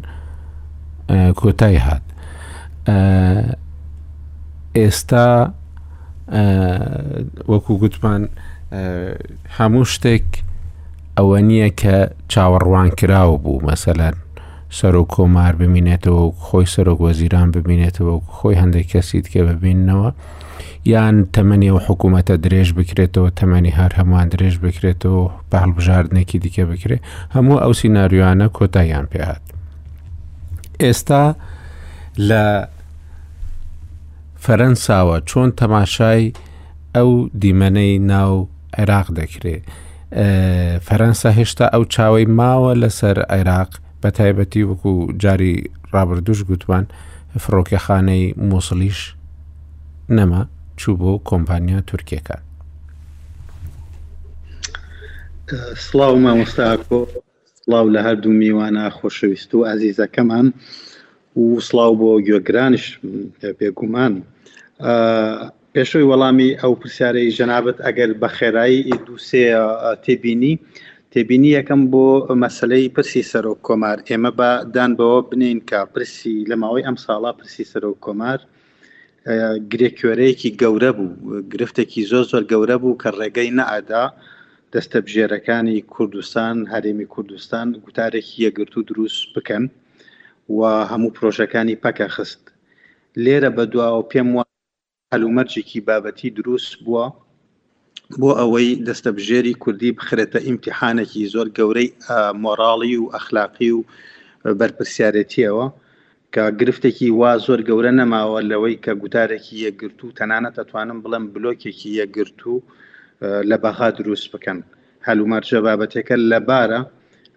[1.40, 2.06] کۆتای هات
[4.78, 5.28] ئێستا
[7.52, 8.22] وەکو گوتمان
[9.58, 10.26] هەموو شتێک
[11.18, 11.96] ئەوە نییە کە
[12.32, 14.16] چاوەڕوان کراوە بوو مەسەلەن
[14.78, 20.10] سەر و کۆمار ببینێتەوە خۆی سەرۆک وەزیران ببینێتەوە خۆی هەندێک کەسیت کە ببینەوە
[20.92, 26.98] یان تەمەنیەوە حکوومەتە درێژ بکرێتەوە تەمەنی هەر هەمووان درێژ بکرێتەوە بە هەڵبژاردنێکی دیکە بکرێ
[27.36, 29.44] هەموو ئەو سناریوانە کۆتاییان پێهات
[30.84, 31.24] ئێستا
[32.30, 32.46] لە
[34.46, 36.26] فەرەنساوە چۆن تەماشای
[36.96, 37.10] ئەو
[37.42, 38.34] دیمەنەی ناو
[38.80, 39.64] عێراق دەکرێت
[40.88, 44.94] فەرەنسا هێشتا ئەو چاوەی ماوە لەسەر عێراق بە تایبەتی وەکو
[45.24, 45.56] جاری
[45.94, 46.86] ڕابردوش گوتوان
[47.44, 49.00] فڕۆکیخانەی مووسلیش
[50.18, 50.38] نەما
[50.82, 52.42] چوو بۆ کۆمپانیا تورکەکان
[55.86, 57.00] سلااو مامۆستاکۆ
[57.60, 60.48] سلااو لە هەردوو میوانە خۆشەویست و ئازیزەکەمان
[61.42, 62.86] و سلااو بۆ گوێگرانش
[63.60, 64.14] بێگومان
[65.74, 69.46] پێشۆی وەڵامی ئەو پرسیارەی ژەنابەت ئەگەر بە خێرایی دووسێ
[70.06, 70.54] تێبینی
[71.12, 72.06] تێبینی یەکەم بۆ
[72.44, 77.32] مەسلەی پرسی سەرۆک کۆمار ئێمە بە دان بەوە بنین کە پرسی لە ماوەی ئەم ساڵا
[77.40, 78.48] پرسی سەرۆک کۆمار و
[79.72, 81.16] گرێکوێرەیەکی گەورە بوو
[81.52, 84.06] گرفتێکی زۆر زۆر گەورە بوو کە ڕێگەی نەعادا
[84.74, 89.64] دەستەبژێرەکانی کوردستان هەرێمی کوردستان گوتارێکی یەگرت و دروست بکەن
[90.56, 90.60] و
[90.92, 92.42] هەموو پرۆژەکانی پەکە خست
[93.24, 94.50] لێرە بەدواوە پێم وان
[95.14, 97.06] هەلومەرجێکی بابەتی دروست بووە
[98.20, 101.90] بۆ ئەوەی دەستەبژێری کوردی بخرێتە ئیمتحانێکی زۆر گەورەی
[102.44, 103.82] مۆراڵی و ئەخلاقی و
[104.60, 105.66] بەرپسیارەتیەوە
[106.36, 112.54] کە گرفتێکی وا زۆر گەورە نەماوە لەوەی کە گوتارێکی یەگرتو تەنانەت دەتوانم بڵم بلۆکێکی یەگرتو
[113.50, 114.60] لە بەها دروست بکەن
[115.08, 116.82] هەلومارجە بابەتەکە لەبارە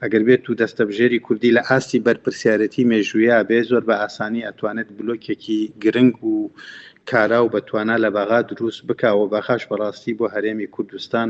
[0.03, 5.61] ئەگەر بێت و دەستەبژێری کوردی لە ئاستی بەرپسیارەتی مێژوویە بێ زۆر بە ئاسانی ئەتوانێت بلۆکێکی
[5.83, 6.37] گرنگ و
[7.11, 11.29] کارا و بەتوانە لە بەغا دروست بکەوە بەخاش بەڕاستی بۆ هەرێمی کوردستان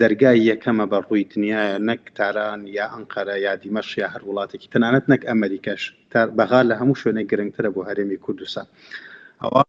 [0.00, 5.04] دەرگای یەکەمە بە ڕووی دنیاە نەک تاران یا ئەنقەرە یا دیمەش یا هەر وڵاتێکی تەنانەت
[5.12, 5.82] نەک ئەمریکاش
[6.38, 8.66] بەغا لە هەموو شوێنە گرنگترە بۆ هەرێمی کوردستان
[9.42, 9.62] ئەوە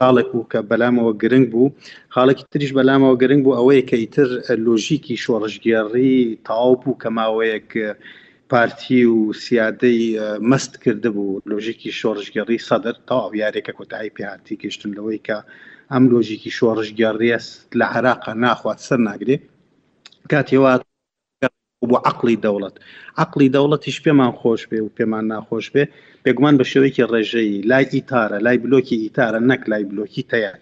[0.00, 1.72] خاڵێک بوو کە بەلامەوە گرنگ بوو
[2.14, 4.28] خاڵێکی تریش بەلامەوە گرنگ بوو ئەوەیە کە ئیتر
[4.66, 6.14] لۆژیکی شۆڕژگێڕی
[6.46, 7.70] تاو بوو کەماوەیەک
[8.50, 10.02] پارتی و سیادەی
[10.50, 15.36] مەست کرده بوو لۆژیکی شۆڕژگەڕی سەدر تاو یارێکە کۆتایی پێهاتی گەشتن لەوەی کە
[15.92, 19.42] ئەم لۆژیکی شۆڕژگەڕیست لە عراقا ناخوات سەر ناگرێت
[20.30, 20.80] کاتیوات
[21.90, 22.74] بۆ عقلی دەوڵەت
[23.22, 25.84] عقلی دەوڵەتیش پێمان خۆش بێ و پێمان ناخۆش بێ
[26.24, 30.60] بێگومان بە شێوەیەکی ڕێژەیی لای ئیتارە لای بلۆکی ئیتارە نەک لای بلۆکی تەیار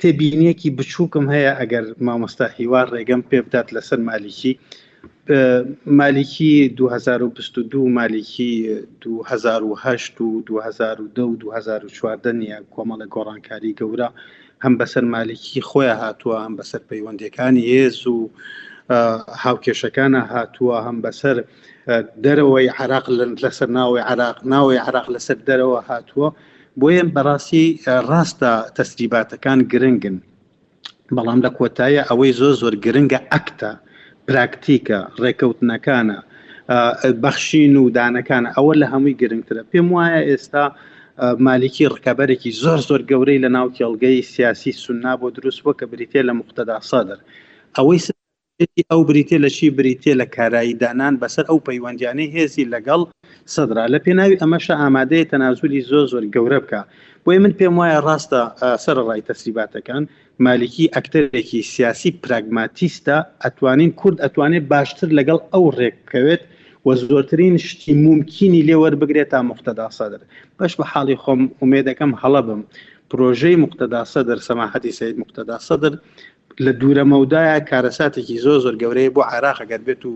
[0.00, 4.52] تێبینیەکی بچووکم هەیە ئەگەر مامۆستا هیوار ڕێگەم پێ بدات لەسەر مالیکی
[6.00, 8.52] مالیکی 2022 مالیکی
[9.00, 9.64] 2010
[10.22, 14.08] و 2010 و 2014 نیە کۆمەڵە گۆڕانکاری گەورە
[14.64, 18.20] هەم بەسەر مالیکی خۆیان هاتووە هەم بەسەر پەیوەندەکانی هێز و
[19.44, 21.36] هاوکێشەکانە هاتووە هەم بەسەر
[22.24, 23.06] دەرەوەی عراق
[23.42, 26.28] لەسەر ناوی عراق ناوی عراق لەسەر دەرەوە هاتووە
[26.80, 27.66] بۆیە بەڕاستی
[28.10, 30.16] ڕاستە تەسریباتەکان گرنگن
[31.16, 33.70] بەڵام لە کۆتایە ئەوەی زۆر زۆر گرنگە ئەکتە
[34.26, 36.18] پراکتیکە ڕێکەوتنەکانە
[37.24, 40.64] بەخشین و دانەکان ئەوە لە هەمووی گرنگترە پێم وایە ئێستا
[41.46, 46.20] مالکی ڕکەبەرێکی زۆر زۆر گەورەی لە ناو کێڵگەی سیاسی سنا بۆ دروست وە کە بریتە
[46.28, 47.18] لە مختدا سادر
[47.76, 48.00] ئەوەی
[48.62, 53.00] بریتێتی ئەو بریتێ لە چی بریتێ لە کاراییدانان بەسەر ئەو پەیوەندیانەی هێزی لەگەڵ
[53.54, 56.80] سەدرا لە پێناوی ئەمەش ئامادەەیە تەنازولی زۆ زۆر گەورە بکە
[57.24, 58.40] بۆی من پێم وایە ڕاستە
[58.84, 60.02] سەر ڕای تەسریباتەکان
[60.44, 66.42] مالکی ئەکتەرێکی سیاسی پراگماتیستە ئەتوانین کورد ئەتوانێت باشتر لەگەڵ ئەو ڕێککەوێت
[66.86, 70.20] وە زۆرترین شتی ممکنی لێوەەر بگرێت تا مختدا سەدر
[70.58, 72.62] بەش بە حاڵی خۆم ێدەکەم هەڵە بم
[73.10, 75.94] پرۆژەی مختدا سەدر سەماحەتی سید مختدا سەدر
[76.64, 80.12] لە دوورە مەودایە کارەساتێکی زۆ زۆر گەورەیە بۆ عراقەگەر بێت و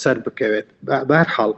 [0.00, 0.66] سەر بکەوێت
[1.08, 1.52] بارحاڵ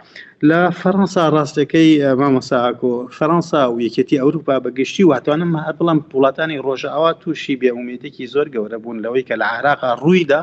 [0.48, 1.90] لە فەەنسا ڕاستەکەی
[2.20, 8.78] مامەساکۆ فەەنسا و یەکێتی ئەوروپا بەگشتی واتوانم هەر بڵام وڵاتانی ڕۆژاوا تووشی بێومێتێکی زۆر گەورە
[8.82, 10.40] بوون لەوەی کە لە عراقا ڕوویدا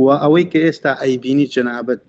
[0.00, 2.00] و ئەوەی کە ئێستا ئەیبینی جەنابەت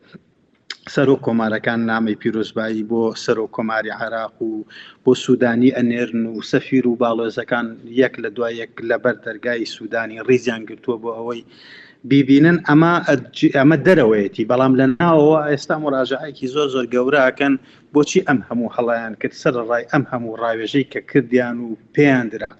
[0.91, 4.63] سەرۆک کۆمارەکان نامی پیرۆزبایی بۆ سەرۆک کۆماری عراق و
[5.04, 7.67] بۆ سوودانی ئەنێرن و سەفیر و باڵۆزەکان
[8.02, 11.41] یەک لە دوایەک لەبەر دەرگای سوودانی ڕیزیان گرتووە بۆ ئەوەی
[12.12, 12.93] بیبینن ئەمە
[13.60, 17.54] ئەمە دەرەوەیەتی بەڵام لە ناوەوە ئێستا مراژایکی زۆر زۆر گەورەکەن
[17.93, 22.52] بۆچی ئەم هەموو هەڵیان کرد سەر ڕای ئەم هەموو ڕاوێژەی کە کردیان و پێیان درا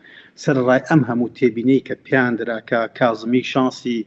[0.44, 4.00] سەر ڕای ئەم هەموو تێبینەی کە پیان درا کە کازمی شانسی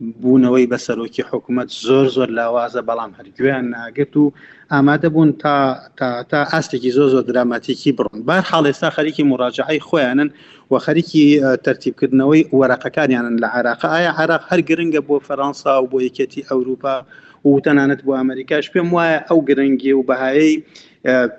[0.00, 4.32] بوونەوەی بە سەرۆکی حکوومەت زۆر زۆر لاوازە بەڵام هەرگویان ناگەت و
[4.72, 5.54] ئامادە بوون تا
[5.98, 10.28] تا تا ئاستێکی زۆ زۆر دراماتیکی بڕن بار حاڵێستا خەریکی مراجعی خۆیانن
[10.70, 11.24] و خەریکی
[11.66, 16.96] تەرتیبکردنەوەی وەرەقەکانیانن لە عراق ئایا عراق هەر گرنگە بۆ فەرەنسا و بۆ یەکێتی ئەوروپا
[17.44, 20.54] و تەنانەت بۆ ئەمریکاش پێم وایە ئەو گرنگی و بەهایی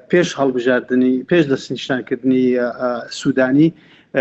[0.09, 2.43] پێش هەڵبژاردننی پێش دەستنیشتانکردنی
[3.19, 3.69] سوودانی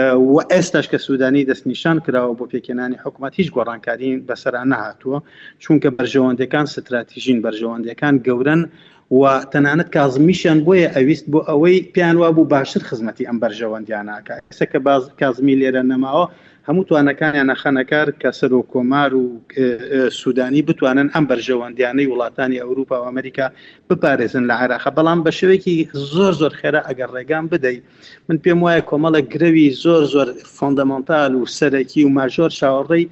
[0.02, 5.18] و ئێستاش کە سوودانی دەستنیشان کراوە بۆ پێکێنانی حکوومەت هیچ گۆڕانکاری بەسرا نهاتووە
[5.62, 8.60] چونکە بەرژەوەندەکان ستراتیژین بەرژەوەندەکان گەورن
[9.20, 14.34] و تەنانەت کازمیشیان بۆیە ئەویست بۆ ئەوەی پیان وا بوو باشتر خزمەتی ئەم بەرژەوەندیان ناکە
[14.38, 14.78] ئێستا کە
[15.20, 16.24] کازمی لێرە نەماوە
[16.68, 19.24] هەموو توانەکانیان نەخەنەکار کە سەر و کۆمار و
[20.20, 23.46] سوودانی بتوانن ئەم بەرژەوەندیانەی وڵاتانی ئەوروپا و ئەمریکا
[23.88, 25.74] بپارێزن لە عێراق بەڵام بە شوێکی
[26.14, 27.82] زۆر زۆر خێرا ئەگەر ڕێگان بدەیت
[28.28, 33.04] من پێم وایە کۆمەڵە گرەوی زۆر زۆر فۆندەمەنتال و سەرەکی و ماژۆر شاوەڕی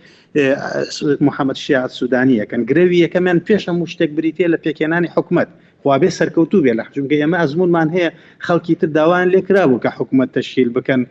[1.26, 5.48] محەممەد شیعات سوودانی یەکەن گرەوی یەکەمیان پێش هەموو شتێک بریتێ لە پێکێنانی حکوومەت
[5.82, 8.10] خوابێ سەرکەوتو بێ لە حجمگە ئەمە ئەزمونمان هەیە
[8.46, 11.02] خەڵکی تر داوان لێکرا بوو کە حکوومەت تەشیل بکەن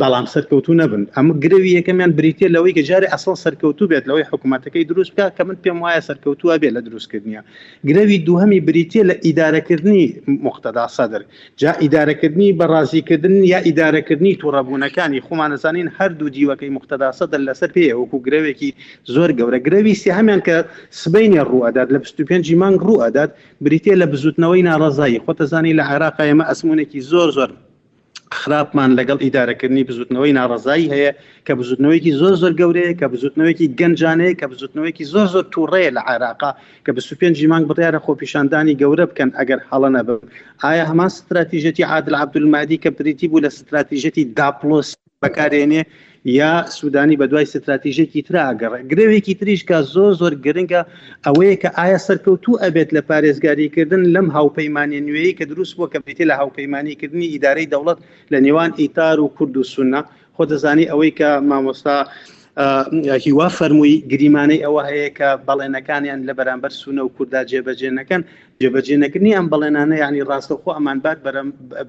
[0.00, 4.84] بەڵام سەرکەوتو نەبن ئەمە گرەوی یەکەمیان بریتە لەوەی کە جارێ ئەسڵ سەرکەوتو بێت لەوەی حکوومەتەکەی
[4.90, 7.42] دروست بکە کە من پێم وایە سەرکەوتووە بێت لە دروستکردنیە
[7.88, 10.04] گرەوی دوهەمی بریتە لە ئیدارەکردنی
[10.46, 11.22] مختدا سەدر
[11.60, 18.70] جا ئیدارەکردنی بەڕازیکردن یا ئیدارەکردنی تووڕەبوونەکانی خۆمانەزانین هەردوو دیوەکەی مختدا سەدر لەسەر پێ وەکو گرەوێکی
[19.14, 20.56] زۆر گەورە گرەوی سی هەمان کە
[21.02, 23.30] سبینە ڕوئداد لە 25 مانگ ڕوئداد
[23.64, 27.50] بریتە لە بزوتنەوەی ناڕزایی خۆتەزانی لە عێراقا ئێمە ئەسمونێکی زۆر زۆر
[28.40, 31.12] خراپمان لەگەڵ ئیدارەکردنی بزوتنەوەی ناڕزایی هەیە
[31.46, 36.50] کە بزوتنەوەیکی زۆر زۆر گەورەیە کە بزوتنەوەیکی گەنجانەیە کە بزوتنەوەیکی زۆر زۆر تووڕەیە لە عێراقا
[36.84, 40.18] کە بە سوپێنجی مانگ بڕیارە خۆپیشاندانی گەورە بکەن ئەگەر حڵە نەبن
[40.62, 44.88] ئایا هەمان استراتیژەتی عادل عبدولمادی کە پریتی بوو لە استراتیژەتی داپلۆس
[45.22, 45.82] بەکارێنێ
[46.24, 50.80] یا سوودانی بە دوای استراتیژێکی تراگەڕ گرێوێکی تریشکە زۆ زۆر گرنگە
[51.26, 56.24] ئەوەیە کە ئایا سەرکەوتوو ئەبێت لە پارێزگاریکردن لەم هاوپەیمانی نوێی کە دروست بۆ کە بێتی
[56.30, 57.98] لە هاوپەیمانیکردنی ئیدارەی دەوڵەت
[58.32, 60.00] لە نێوان ئیتار و کورد و سونە
[60.36, 61.96] خۆ دەزانی ئەوەی کە مامۆستا
[63.26, 68.22] هیوا فەرمووی گریمانەی ئەوە هەیە کە بەڵێنەکانیان لە بەرامبەر سونە و کووردا جێبەجێنەکەن
[68.62, 71.18] جێبەجێنەکردنی ئەم بەڵێنانە ینی ڕاستەخۆ ئەمانبات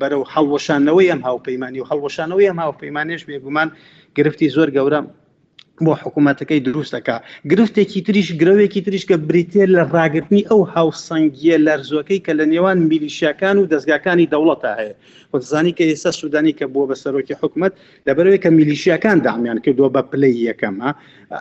[0.01, 3.69] بەرە و هەڵوەشانەوەی ئەم هاوپەیمانی و هەڵوەشانەوەی ئەم هاوپەیمانێش بێگومان
[4.17, 4.99] گرفتی زۆر گەورە
[5.81, 7.15] بۆ حکوومەتەکەی دروستەکە
[7.51, 13.55] گرفتێکی تریش گرەوێکی تریش کە بریتێر لە ڕاگررتنی ئەو هاوسەنگیە لەرزۆەکەی کە لە نێوان میلیشیەکان
[13.57, 14.93] و دەستگاکانی دەوڵەتە هەیە
[15.33, 17.73] وەزانی کە ئێستا سوودانی کە بووە بە سەرۆکی حکوومەت
[18.07, 20.89] لەبەرەوەی کە میلیشیەکان دامیان کردووە بە پلی یەکەمە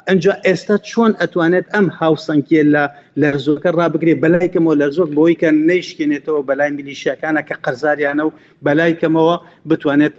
[0.09, 2.85] ئەجا ئێستا چۆن ئەتوانێت ئەم هاوسەنگیە لە
[3.23, 8.31] لەرزۆکە ڕابگرێ بەلای کەمەوە لەرزۆک بۆی کە نشکێنێتەوە بەلای میلیشیەکانە کە قەرزاریانە و
[8.67, 9.37] بەلای کەمەوە
[9.69, 10.15] بتوانێت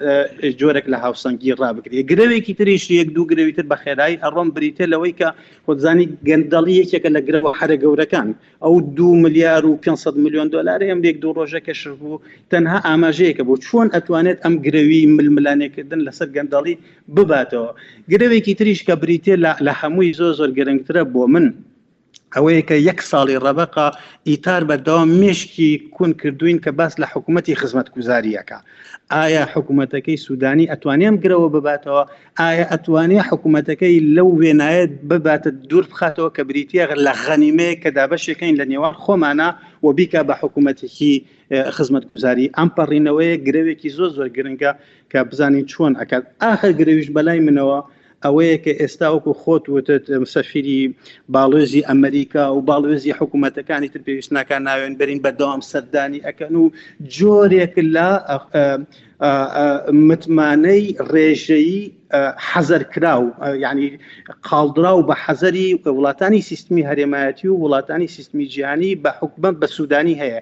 [0.59, 5.13] جۆرێک لە هاوسەنگی ڕابگرێ گرەوێکی تریش یەک دوو گرەویتر بە خێرا کۆتایی ئەڕۆم بریتە لەوەی
[5.19, 5.29] کە
[5.67, 8.29] خۆزانی گەندەڵی یەکێکە لە گرەوە حرە گەورەکان
[8.63, 13.55] ئەو دو میلیار و 500 میلیۆن دلار ئەمێک دوو ڕۆژە کەشر بوو تەنها ئاماژەیەکە بۆ
[13.65, 16.75] چۆن ئەتوانێت ئەم گرەوی ململانێکردن لەسەر گەندەڵی
[17.15, 17.69] بباتەوە
[18.11, 19.35] گرەوێکی تریش کە بریتێ
[19.65, 21.47] لە هەمووی زۆ زۆر گەرنگترە بۆ من.
[22.35, 23.87] ئەوەیە کە یەک ساڵی ڕەبقا
[24.29, 28.57] ئیتار بەداوام مشکی کون کردوین کە باس لە حکوومەتتی خزمەت گوزاریەکە
[29.19, 32.03] ئایا حکوومەتەکەی سوودانی ئەتوانیم گرەوە بباتەوە
[32.39, 38.65] ئایا ئەتوانێ حکوومەتەکەی لەو وێنایەت بباتە دوور بخاتەوە کە بریتە لە غەنیمەیە کە دابەشەکەین لە
[38.71, 39.49] نێوان خۆمانە
[39.85, 41.13] و بیکە بە حکوومەتێکی
[41.75, 44.71] خزمەت گوزاری ئەم پەڕینەوەیە گرەوێکی زۆر زۆر گرنگە
[45.11, 47.79] کە بزانین چۆن ئەکات ئاخر گرێویش بەلای منەوە
[48.25, 50.03] ئەوەیە کە ئێستا وەکو خۆت وتت
[50.33, 50.81] سەفری
[51.35, 56.65] باڵێزی ئەمریکا و باڵێزی حکوومەتەکانی تر پێویستناکان ناوێن بەرین بەدەوام سەردانی ئەەکەن و
[57.15, 58.09] جۆرێک لە
[60.09, 61.81] متمانەی ڕێژەیی
[62.49, 63.25] حەزەرکرا و
[63.65, 63.85] یعنی
[64.49, 65.67] قالدرا و بە حەزەری
[65.97, 70.39] وڵاتانی سیستمی هەرێمایەتی و وڵاتانی سیستمی جیهانی بە حکومت بە سوودانی هەیە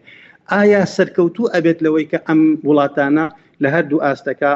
[0.52, 3.26] ئایا سەرکەوتو ئەبێت لەوەی کە ئەم وڵاتانە
[3.62, 4.54] لە هەردوو ئاستەکە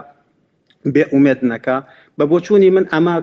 [0.93, 1.77] بێ عومێت نەکە
[2.19, 3.15] بە بۆچوونی من ئەما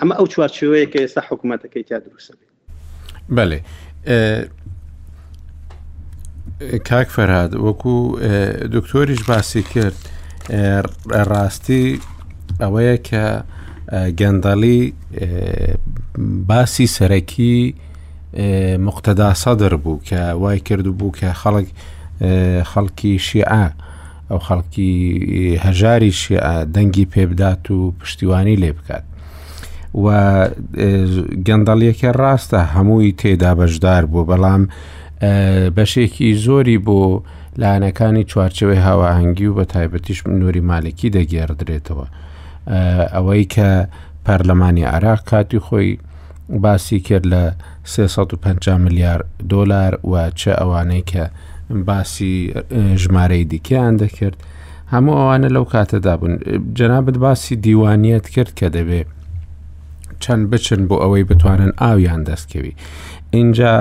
[0.00, 2.52] ئەمە ئەو چوارچوەیە کە ئێستا حکوومەتەکەی تا دروستە بێت
[3.36, 3.58] بەێ
[6.88, 7.96] کاک فەراد وەکو
[8.74, 9.98] دکتۆریش باسی کرد
[11.30, 11.84] ڕاستی
[12.62, 13.24] ئەوەیە کە
[14.20, 14.80] گەندەڵی
[16.50, 17.56] باسی سەرەکی
[18.86, 21.68] مختدا سەدر بوو کە وای کردو بوو کە خەڵک
[22.72, 23.64] خەڵکی شیعە
[24.32, 24.92] ئەو خەڵکی
[25.66, 26.12] هەژاری
[26.74, 29.04] دەنگی پێبدات و پشتیوانی لێ بکات
[30.04, 30.06] و
[31.46, 34.62] گەندەڵیەکە ڕاستە هەمووی تێدا بەشدار بوو بەڵام
[35.76, 37.00] بەشێکی زۆری بۆ
[37.62, 42.06] لاەنەکانی چوارچەوەی هاواهنگگی و بە تایبەتیش نوری مالکی دەگێڕدرێتەوە
[43.14, 43.70] ئەوەی کە
[44.26, 45.90] پەرلەمانی عراق کاتی خۆی
[46.62, 47.42] باسی کرد لە
[47.84, 51.20] 350 میلیارد دلار و چه ئەوانەی کە
[51.70, 52.54] باسی
[52.96, 54.36] ژمارەی دیکەیان دەکرد
[54.94, 56.34] هەموو ئەوانە لەو کاتەدا بوون
[56.78, 59.00] جەنابەت باسی دیوانیت کرد کە دەبێ
[60.22, 62.74] چەند بچن بۆ ئەوەی بتوانن ئاویان دەستکەوی
[63.30, 63.74] اینجا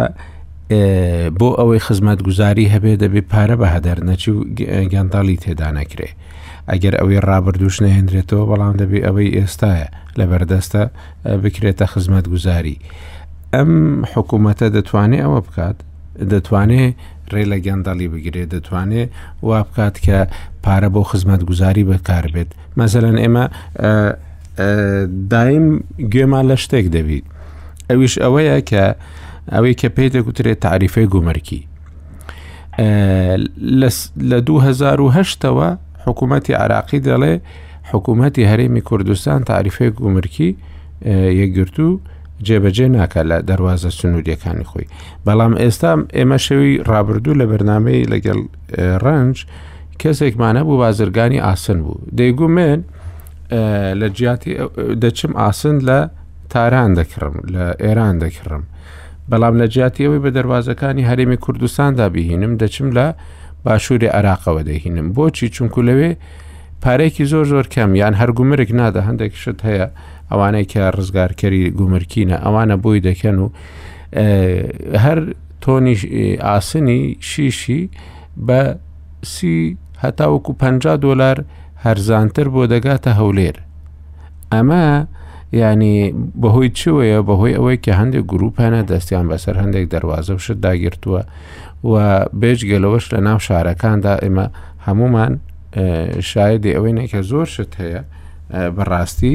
[1.40, 4.40] بۆ ئەوەی خزمەت گوزاری هەبێ دەبێ پارە بە هەدەر نەچی و
[4.94, 6.10] گەنداڵی تێدا نەکرێ
[6.72, 9.88] ئەگەر ئەوەی ڕابردوش نەهێنرێتەوە بەڵام دەبێ ئەوەی ئێستاە
[10.20, 10.82] لە بەردەستە
[11.44, 12.78] بکرێتە خزمەت گوزاری
[13.54, 13.72] ئەم
[14.12, 15.78] حکوومەتە دەتوانێت ئەوە بکات
[16.34, 16.94] دەتوانێت
[17.36, 19.10] ڕێ لە گەندەڵی بگرێت دەتوانێت
[19.48, 20.18] وا بکات کە
[20.64, 23.46] پارە بۆ خزمەت گوزاری بەکار بێت مەسەەن ئێمە
[25.32, 25.66] دایم
[26.14, 27.26] گوێمان لە شتێک دەبیت
[27.90, 28.84] ئەویش ئەوەیە کە
[29.54, 31.62] ئەوەی کە پێی دەگوترێت تعریفی گومرکی
[34.32, 35.70] لە 2010ەوە
[36.06, 37.34] حکوومەتتی عراقی دەڵێ
[37.92, 40.50] حکوومەتتی هەرێمی کوردستان تعریفی گومرکی
[41.46, 42.00] یەکگرتو و
[42.48, 44.88] جێبەجێ ناکە لە دەواازە سنووریەکانی خۆی
[45.28, 48.40] بەڵام ئێستا ئێمە شەوی ڕابردوو لە بەرنمەی لەگەڵ
[49.06, 49.36] ڕنج
[50.02, 52.80] کەسێکمانە بوو بازرگانی ئاسن بوو دەیگو من
[54.02, 54.52] لە جیاتی
[55.04, 56.00] دەچم ئاسن لە
[56.52, 58.64] تاران دەکڕم لە ئێران دەکڕم
[59.30, 63.08] بەڵام لە جیاتی ئەوەی بە دەواازەکانی هەرێمی کوردستاندا بهینم دەچم لە
[63.66, 66.12] باشووری عراقەوە دەهینم بۆچی چونکو لەوێ
[66.86, 69.88] پارێکی زۆر زۆر کەم یان هەرگومرێک نادا هەندێکشت هەیە
[70.34, 73.48] ئەوانەی کە ڕزگارکەری گومرکینە ئەوانە بۆی دەکەن و
[75.04, 75.20] هەر
[75.64, 75.96] تۆنی
[76.48, 77.82] ئاسنی شیشی
[78.48, 78.62] بە
[79.34, 79.54] سی
[80.04, 81.38] هەتاوەکو 50 دلار
[81.86, 83.58] هەرزانتر بۆ دەگاتە هەولێر
[84.54, 84.86] ئەمە
[85.62, 85.98] ینی
[86.42, 91.22] بەهۆی چوەیە بەهۆی ئەوەی کە هەندێک گروپانە دەستیان بەسەر هەندێک دەواازە شت داگرتووە
[91.92, 91.94] و
[92.42, 94.46] بێژگەلەوەش لە ناو شارەکاندا ئێمە
[94.88, 95.34] هەمومان
[96.30, 98.02] شایدی ئەوەی نەکە زۆر شت هەیە
[98.76, 99.34] بەڕاستی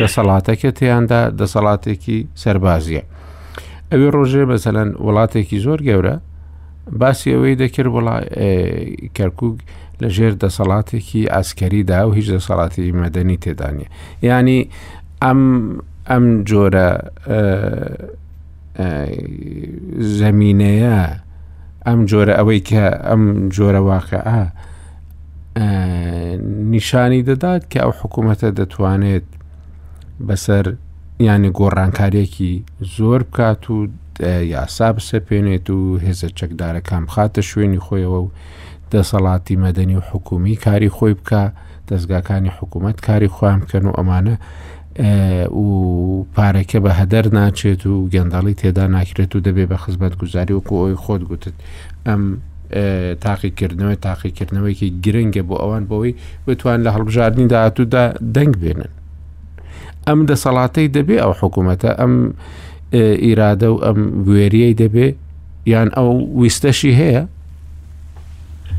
[0.00, 3.02] دەسەڵاتەکە تیاندا دەسەڵاتێکی سەربازیە.
[3.90, 6.14] ئەوێ ڕۆژێ بەسەەن وڵاتێکی زۆر گەورە
[7.00, 7.92] باسی ئەوەی دەکرد
[9.16, 9.56] کەرکک
[10.00, 13.86] لە ژێر دەسەڵاتێکی ئاسکەریدا و هیچ دەسەڵاتی مەدەنی تێدانە
[14.28, 14.60] ینی
[15.24, 15.40] ئەم
[16.10, 16.88] ئەم جۆرە
[20.20, 20.98] زەمینەیە
[21.86, 23.22] ئەم جۆرە ئەوەی کە ئەم
[23.56, 24.22] جۆرە واقعە
[25.56, 29.26] نیشانی دەدات کە ئەو حکوومەتە دەتوانێت
[30.28, 30.64] بەسەر
[31.28, 32.52] ینی گۆڕانکاریەکی
[32.96, 33.76] زۆر بکات و
[34.54, 38.30] یاسا بسەپێنێت و هێزە چەکدارەکان بخاتە شوێنی خۆیەوە و
[38.92, 41.42] دەسەڵاتی مەدەنی و حکومی کاری خۆی بکە
[41.90, 44.34] دەستگاکانی حکوومەت کاری خۆیان بکەن و ئەمانە
[45.62, 45.66] و
[46.36, 51.00] پارەکە بە هەدەر ناچێت و گەنداڵی تێدا ناکرێت و دەبێ بە خزمەت گوزاری وکو ئەوی
[51.04, 51.54] خۆت گوتت
[52.06, 52.22] ئەم
[52.70, 56.14] تاقیکردنەوەی تاقیکردنەوەیکی گرنگە بۆ ئەوان بەوەی
[56.46, 58.02] بتوان لە هەڵبژاردننی داهاتوودا
[58.34, 58.90] دەنگ بێنن
[60.08, 62.14] ئەم دەسەڵاتەی دەبێ ئەو حکوومەتە ئەم
[63.24, 65.06] ئیرادە و ئەم وێریەی دەبێ
[65.72, 66.10] یان ئەو
[66.40, 67.22] ویستەشی هەیە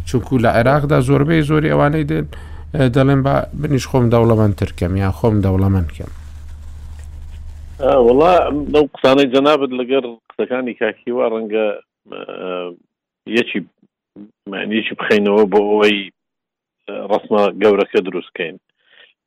[0.05, 2.25] چونکو لە عێراقدا زۆربەی زۆری ئەوانەی دێن
[2.95, 6.11] دەڵێن بە بنیش خۆم دەوڵەمەند ترکەم یا خۆم دەوڵەمەندکەم
[8.07, 8.33] وڵا
[8.73, 11.67] لەو قسانەی جەنابەت لەگەر قسەکانی کاکیوا ڕەنگە
[13.27, 13.59] یەکی
[14.51, 15.99] معنیشی بخینەوە بۆ ئەوەی
[17.11, 18.55] ڕسمە گەورەکە دروستکەین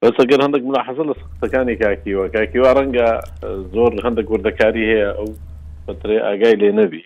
[0.03, 3.09] بەس ئەگەر هەندێک ملاحەزە لە سەکانی کاکیوە کاکیوە ڕەنگە
[3.75, 5.29] زۆر هەندێک وردەکاری هەیە ئەو
[5.87, 7.03] بەترێ ئاگای لێ نەبی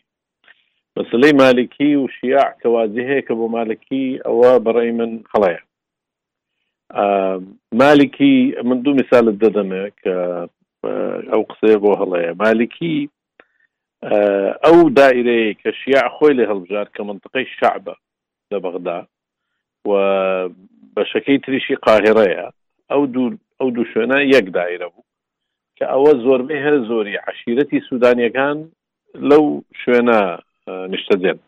[0.96, 5.60] مەسلەی مالکی و شیع کەوازی هەیە کە بۆ مالکی ئەوە بەڕێ من هەڵەیە
[7.82, 8.34] مالکی
[8.68, 10.14] من دوو مثالت دەدەمێ کە
[11.32, 12.96] ئەو قسەیە بۆ هەڵەیە مالکی
[14.64, 17.94] ئەو دائرەیە کە شیع خۆی لە هەڵبژار کە منطقی شعبە
[18.52, 19.00] لە بەغدا
[19.88, 19.92] و
[20.96, 22.48] بەشەکەی تریشی قاهێڕەیە
[22.90, 23.02] ئەو
[23.60, 25.04] ئەو دوو شوێنە یەک دائرە بوو
[25.78, 28.56] کە ئەوە زۆربەی هەر زۆری عشیرەتی سوودانیەکان
[29.30, 29.44] لەو
[29.82, 30.20] شوێنە
[30.92, 31.38] نیشتە دێن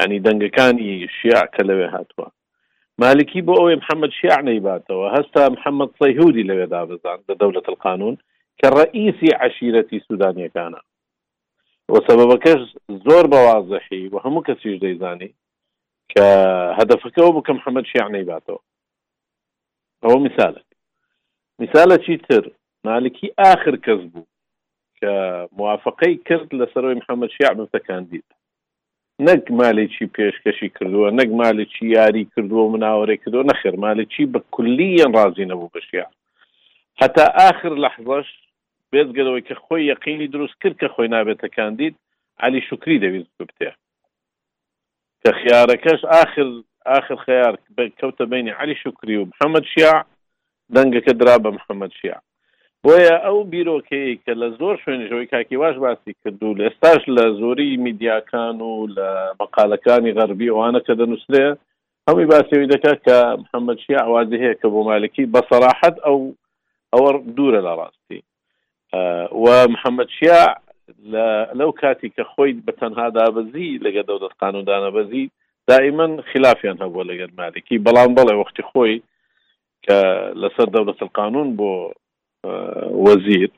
[0.00, 0.90] ینی دەنگەکانی
[1.20, 2.28] شیع کە لەوێ هاتووە
[3.02, 8.14] مالکی بۆ ئەوەی محەممەد شیع نەیباتەوە هەستا محەممەد سەیهودی لەوێ دابزان لە دەولەت القانون
[8.60, 10.80] کە ڕئیسی عشیرەتی سوودانیەکانە
[12.00, 12.60] سببەکەش
[13.06, 15.34] زۆر بەوازەحی و هەموو کەسیش دەیزانی
[16.12, 16.26] کە
[16.78, 18.60] هەدفەکە و بکەم حمەد شیانەی باتەوە
[20.04, 20.60] ئەوە میسالە
[21.60, 22.50] میسالە چی تر
[22.84, 24.26] مالکی آخر کەس بوو
[24.98, 25.12] کە
[25.60, 28.26] موافقەی کرد لەسەرەوەی محەممەد شیع مستەکاندید
[29.28, 35.44] نەک مالێکی پێشکەشی کردووە نەک مالێکی یاری کردووە مناوەڕێ کردووە نەخێر مالێکی بە کولیان ڕازی
[35.50, 36.06] نەبوو بەشیع
[37.02, 38.28] هەتا آخر لەحظەش
[38.92, 41.94] بێزگەرەوەی کە خۆی یقینی دروست کرد کە خۆی نابێتە کاندید
[42.44, 43.70] علی شکری دەویست بتێ
[45.22, 46.46] کە خیارەکەش آخر
[46.98, 47.54] آخر خیار
[47.98, 49.94] کەوتە بینی علی شکری و محەممەد شیع
[50.74, 52.16] دەنگەکە درا بە محەممەد شیع
[52.84, 58.56] بۆیە ئەو بیرۆکەیە کە لە زۆر شوێنژەوەی کاکیواش باسی کردو لە ئێستاش لە زۆری میدیاکان
[58.70, 59.08] و لە
[59.40, 61.44] مەقالەکانی غەربی ئەوانە کە دەنووسێ
[62.08, 66.18] هەمی باسیەوەی دەکات کە محەممەد شیع ئاوازی هەیە کە بۆ مالکی بە سەراحەت ئەو
[66.94, 68.20] ئەوە دوورە لە ڕاستی
[69.46, 70.54] و محەممەد شیا
[71.58, 75.30] لەو کاتی کە خۆی بە تەنها دابەزی لەگە دەودەست قانوندانە بەزی
[75.68, 78.96] دائیمەن خلافیان هەبووە لەگەر مالێکی بەڵام بەڵێ وەختی خۆی
[79.86, 79.98] کە
[80.42, 81.70] لەسەر دەودەت قانون بۆ
[83.06, 83.48] وەزیر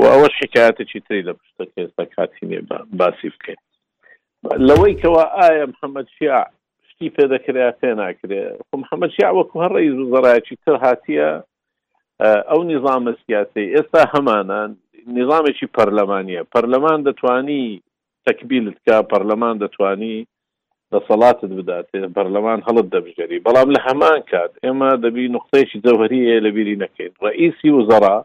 [0.00, 2.62] و ئەوەش حکایاتێکی تری لە پشتە ئێستا کاتی نیە
[3.00, 3.60] باسی بکەین
[4.68, 6.38] لەوەی کەوا ئایا محەممەد شیا
[6.88, 11.28] شتی پێ دەکرێت پێ ناکرێت محەممەد شیا وەکو هەڕی زوزەڕایکی تر هاتیە
[12.24, 14.70] ئەو نظامە سیاسی ئێستا هەمانان
[15.18, 17.64] نظامێکی پەرلەمانیە پەرلەمان دەتوانی
[18.26, 20.16] تەکبیلتکە پەرلەمان دەتوانی
[20.92, 26.80] دەسەڵاتت بداتێ بەرلەمان هەڵت دەبژێری بەڵام لە هەمان کات ئێمە دەبی نقطەیەکی جەوهریە لە بیری
[26.82, 28.16] نەکەین ڕئیسی وزرا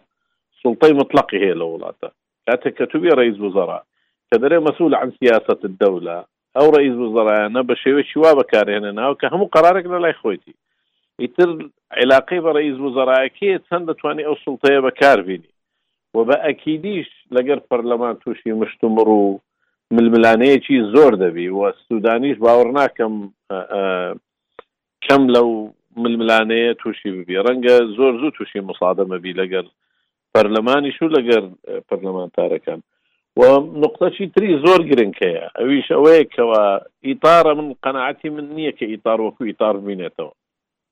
[0.62, 2.10] سلطەی مطلقی هەیە لە وڵاتە
[2.48, 3.80] کاتێک کە توبی ڕئیس وزرا
[4.30, 6.20] کە دەرێ مەسول عن سیاست الدەولە
[6.58, 10.56] ئەو ڕئیس وزرایانە بە شێوەی وا بەکارێنە ناو کە هەموو قرارێک لە لای خۆیتی
[11.26, 11.50] ئیتر
[12.04, 15.52] علاقی بە ڕئیز وزەرایەکەیە چەند دەتوانانی ئەو سڵتەیە بەکاربیێنی
[16.16, 19.26] و بە ئەکیدیش لەگەر پەرلەمان تووشی مشتومڕ و
[19.98, 23.16] ململانەیەکی زۆر دەبی و سوودانیش باوەڕ ناکەم
[25.06, 25.50] کەم لەو
[26.04, 29.66] ململانەیە تووشی ببی ڕەنگە زۆر زوو تووشی مساادەمەبی لەگەر
[30.34, 31.44] پەرلەمانی شو لەگەر
[31.90, 32.80] پەرلەمانتارەکان
[33.40, 33.42] و
[33.84, 36.62] نقطەشی تری زۆر گرنگکەیە ئەویش ئەوەیە کەەوە
[37.10, 40.32] ئیتارە من قەنەعەتی من نییە کە ئیتار وەکو ئیتار بینێتەوە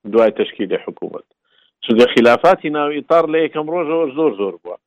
[0.03, 1.29] دوای تشکیلی حکوومەت
[1.85, 4.77] چونکە خلافاتی ناوی تار لە یەکەم ڕۆژەوە زۆر زۆر بووە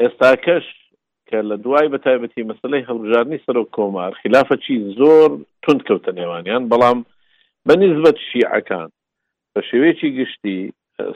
[0.00, 0.64] ئێستا کەش
[1.28, 5.28] کە لە دوای بە تایبەتی مەسلەی هەڵبژارنی سەر و کۆمار خلافەکی زۆر
[5.62, 6.98] تند کەوتە نێوانیان بەڵام
[7.68, 8.90] بەنیزبەت شیعەکان
[9.54, 10.72] بە شێوەیەکی گشتی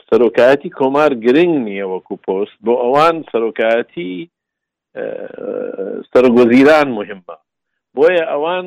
[0.09, 4.11] سەرۆکایەتی کۆمار گرنگ نییە وەکو پۆست بۆ ئەوان سەرۆکایەتی
[6.11, 7.37] سەرگۆزیران مهمە
[7.95, 8.65] بۆیە ئەوان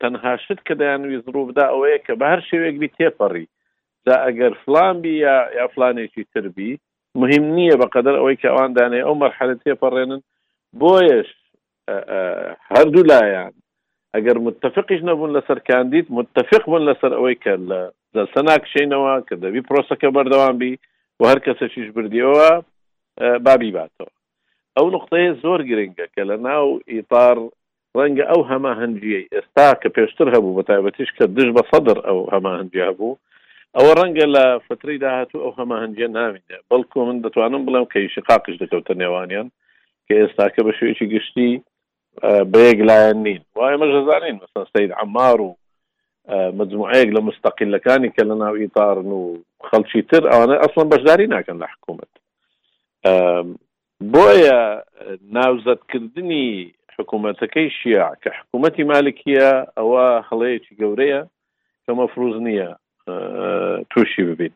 [0.00, 3.46] تەنها شت کە دەیان ویزڕوو بدا ئەوەیە کە بە هەر شێوێک بی تێپەڕی
[4.06, 6.78] جا ئەگەر فلان بی یا یا فلانێکی تربی
[7.20, 10.22] مهم نییە بەقدر ئەوەی کە ئەوان دانێ ئەو مەرحلت تێپەڕێنن
[10.80, 11.28] بۆیش
[12.72, 13.52] هەردوو لایەن
[14.14, 17.80] ئەگەر متتەفقیش نەبوون لەسەر کاندید متتەفق بوون لەسەر ئەوەی کە لە
[18.16, 20.72] دەسە ناکشینەوە کە دەبی پرۆسەکە بەردەوام بی
[21.20, 22.48] و هەر کەسەشیش بردیەوە
[23.46, 24.10] بابی باتەوە
[24.76, 27.36] ئەو نقطەیە زۆر گرنگە کە لە ناو ئیتار
[27.98, 32.80] ڕەنگە ئەو هەماهنجی ئێستا کە پێشتر هەبوو بە تایبەتیش کە دش بە سەدر ئەو هەماهنجی
[32.88, 33.12] هەبوو
[33.76, 38.92] ئەوە ڕەنگە لە فتری داهاتوو ئەو هەماهنجە ناوینێ بەڵکو من دەتوانم بڵم کە شقاقش دەکەوتە
[39.00, 39.48] نێوانیان
[40.06, 41.50] کە ئێستاکە بە شوێکی گشتی
[42.52, 45.50] بەیەک لایەن نین وایە مەژەزانین مەسن سید عمار و
[46.60, 49.22] مجموعەیەک لە مستەقلەکانی کە لە ناو ئیتارن و
[49.68, 52.12] خەڵکی تر ئەوانە ئەسڵن بەشداری ناکەن لە حکوومەت
[54.12, 54.60] بۆیە
[55.38, 56.48] ناوزەتکردنی
[56.96, 61.20] حکوومەتەکەی شیع کە حکوومەتی مالکیە ئەوە هەڵەیەکی گەورەیە
[61.84, 62.70] کە مەفروز نییە
[63.94, 64.50] تووشی ببین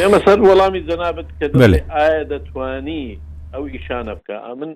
[0.00, 1.48] ئێمە سەر وەڵامی جەنابەت کە
[1.94, 3.18] ئایا دەتوانی
[3.54, 4.70] ئەو ئیشانە بکە من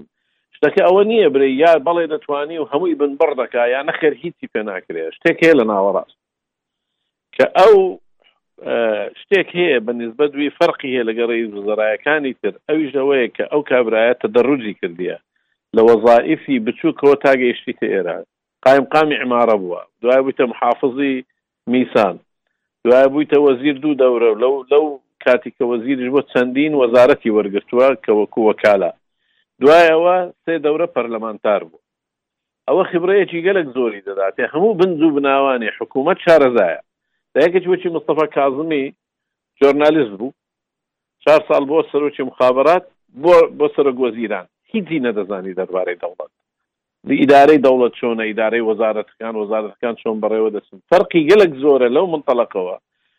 [0.57, 4.47] شتەکە ئەوە نییە برێ یا بەڵێ دەتوانی و هەمووی بن بڕ دەکا یا نەخێر هیچی
[4.53, 6.19] پێ ناکرێ شتێک هەیە لە ناوەڕاست
[7.37, 7.75] کە ئەو
[9.23, 14.29] شتێک هەیە بەنسبە دوی فەرقی هەیە لەگە ڕێز وزرایەکانی تر ئەوی ژەوەیە کە ئەو کابراایەتە
[14.37, 15.19] دەڕوجی کردیە
[15.77, 18.25] لە وەزائیفی بچووکەوە تاگەیشتی تە ئێران
[18.65, 21.17] قایم قامی عمارە بووە دوای بتە محافظی
[21.67, 22.21] میسان
[22.85, 24.85] دوای بوویتە وەزیر دوو دەورە لەو لەو
[25.25, 28.91] کاتیکە وەزیرش بۆ چەندین وەزارەتی وەرگتووە کە وەکو وەکالە
[29.63, 31.85] دوایەوە سێ دەورە پەرلەمانتار بوو
[32.69, 36.81] ئەوە خبرەیەکی گەلک زۆری دەداتێ هەموو بنج و بناوانی حکوومەت شارەزایە
[37.35, 38.85] دایکەی وەچی مستەفا کازمی
[39.61, 40.35] ژۆرنالیست بوو
[41.25, 42.85] چهار سال بۆ سەرۆکی مخابرات
[43.23, 46.33] بۆ بۆ سەرۆک وەزیران هیچی نەدەزانی دەربارەی دەوڵەت
[47.13, 52.77] ئیدارەی دەوڵەت چۆنە ئیدارەی وەزارەتەکان وەزارەتەکان چۆن بەڕێوە دەچن فەرقی گەلک زۆرە لەو منتەلقەوە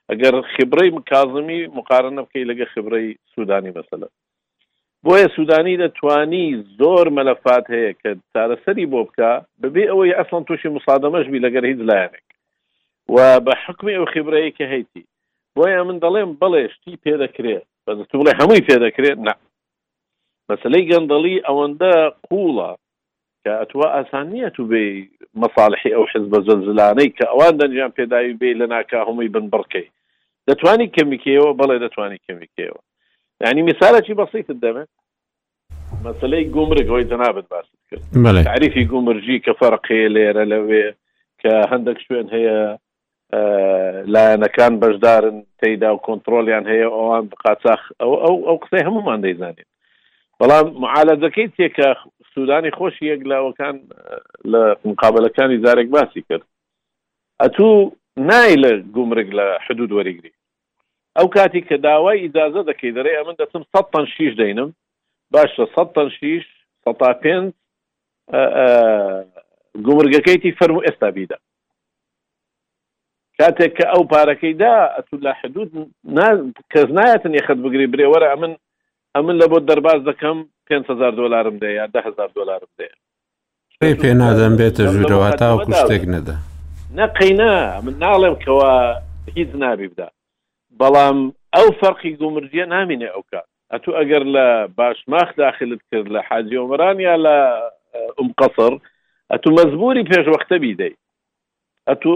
[0.10, 4.08] ئەگەر خبرەی کازمی مقارنە بکەی لەگە خبرەی سوودانی مەسلە
[5.06, 6.46] بۆیە سوودانی دەتوانی
[6.80, 9.32] زۆر مەلەفات هەیە کە چارەسەری بۆ بکە
[9.62, 12.28] ببێ ئەوەی ئەسڵان تووشی مسادەمەش بی لەگەر هیچ لایەنێک
[13.14, 15.02] و بە حکمی ئەو خبرەیە کە هەیتی
[15.56, 19.34] بۆیە من دەڵێم بەڵێشتی پێدەکرێت بەدەست بڵێ هەمووی پێدەکرێت نه
[20.50, 21.94] مەسلەی گەندەڵی ئەوەندە
[22.30, 22.72] قوڵە
[23.46, 24.84] کە ئەتوە ئاسان نییە تو بێ
[25.44, 29.88] مەساالحی ئەو حز بە زلزلانەی کە ئەوان دەنجیان پێداوی بێ لە ناکە هەمووی بن بڕکەی
[30.50, 32.80] دەتوانی کەمیکەوە بەڵێ دەتوانی کەمیکەوە
[33.46, 34.92] ینی میسالەکی بەسیت دەمێت
[36.06, 38.04] مەسلەی گومرگەوەی جنابەت باس کرد
[38.56, 40.86] عریفی گومرجی کە فەرقێ لێرە لەوێ
[41.42, 42.58] کە هەندێک شوێن هەیە
[44.14, 49.70] لایەنەکان بەشدارن تیدا و کۆنتترۆلیان هەیە ئەوان قاچخ ئەو ئەو ئەو قسەی هەمومان دەیزانێت
[50.40, 51.90] بەڵام معالەزەکەی تێکە
[52.36, 53.76] سوودانی خۆشی یەکلاوەکان
[54.52, 56.44] لە مقابلەکانی زارێک باسی کرد
[57.42, 57.74] ئەتوو
[58.30, 60.32] نای لە گومرگ لە حدود وەرەگری
[61.18, 64.70] ئەو کاتی کە داوای ئیدازە دەکەی دەڕێ ئەمن دەچم سە تەن شیش دەینم
[65.34, 66.44] باشە سە تەن شیش
[66.84, 67.48] سەتا پێنج
[69.86, 71.38] گومرگەکەیتی فەرمو ئێستا بیدا
[73.40, 75.70] کاتێک کە ئەو پارەکەیدا ئەتو لە حدود
[76.74, 78.54] کەس نایەتن یەخەت بگری برێوەرە ئەمن
[79.16, 80.38] ئەمن لە بۆ دەرباز دەکەم
[80.70, 82.88] 500 دلارم دێ یا 10000 دلارم دێ
[83.96, 86.36] پێ نادەم بێتە ژوورەوە تاوەکو شتێک نەدا
[87.00, 88.72] نەقینا من ناڵێم کەەوە
[89.38, 90.10] هیچ نابی بدا
[90.80, 91.18] بەڵام
[91.56, 94.46] ئەو فەرقی گومرجە نامینێ ئەو کات ئەتو ئەگەر لە
[94.78, 97.36] باشماخ داخلت کرد لە حاجیۆمەران یا لە
[98.20, 98.74] ئوم قەسر
[99.32, 100.98] ئەتو مەزبوری پێشوەختە بیدەیت
[101.90, 102.10] ئەتو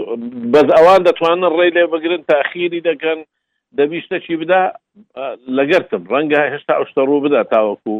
[0.52, 3.18] بەز ئەوان دەتوانن ڕێ لێ بگرن تاخیری دەکەن
[3.78, 4.62] دەبیشتە چی بدا
[5.58, 7.96] لەگەرتم ڕەنگە هێشتا ئەوشتە ڕوو بدا تاوەکو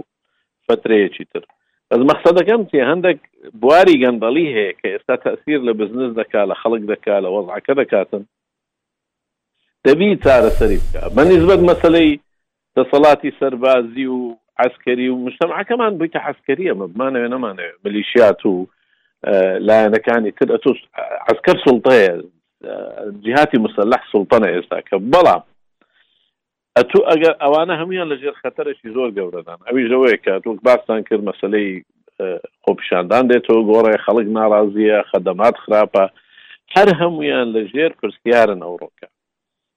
[0.70, 1.42] بەترەیەکی تر
[1.92, 3.18] ئەس مەخسە دەکەم تێ هەندێک
[3.62, 8.22] بواری گەندەڵی هەیە کە ئێستا تاسیر لە بزنس دەکا لە خەڵک دەکا لە وەزعکە دەکاتن
[9.86, 12.10] دەبی چارەسەری بکە بەنیزبەت مەسلەی
[12.76, 14.20] دەسەڵاتی سەربازی و
[14.66, 18.52] عسکەری و مشتەمعەکەمان بوویتە عسکەریە مەبمانەوێ نەمانەوێ ملیشیات و
[19.68, 20.78] لایەنەکانی تر ئەتوش
[21.30, 22.10] عسکەر سڵتەیە
[23.24, 25.42] جیهاتی مسلح سڵتەنە ئێستا کە بەڵام
[26.78, 31.70] ئەتو ئەگەر ئەوانە هەمویان لەژێر خەتەرەی زۆر گەورەدان ئەوی ژەوەیە کە تۆک باستان کرد مەسلەی
[32.64, 36.04] خۆپیشاندان دێتەوە گۆڕی خەڵک ناڕازیە خەدەمات خراپە
[36.74, 39.06] هەر هەمویان لەژێر پرسیارن ئەوڕۆکە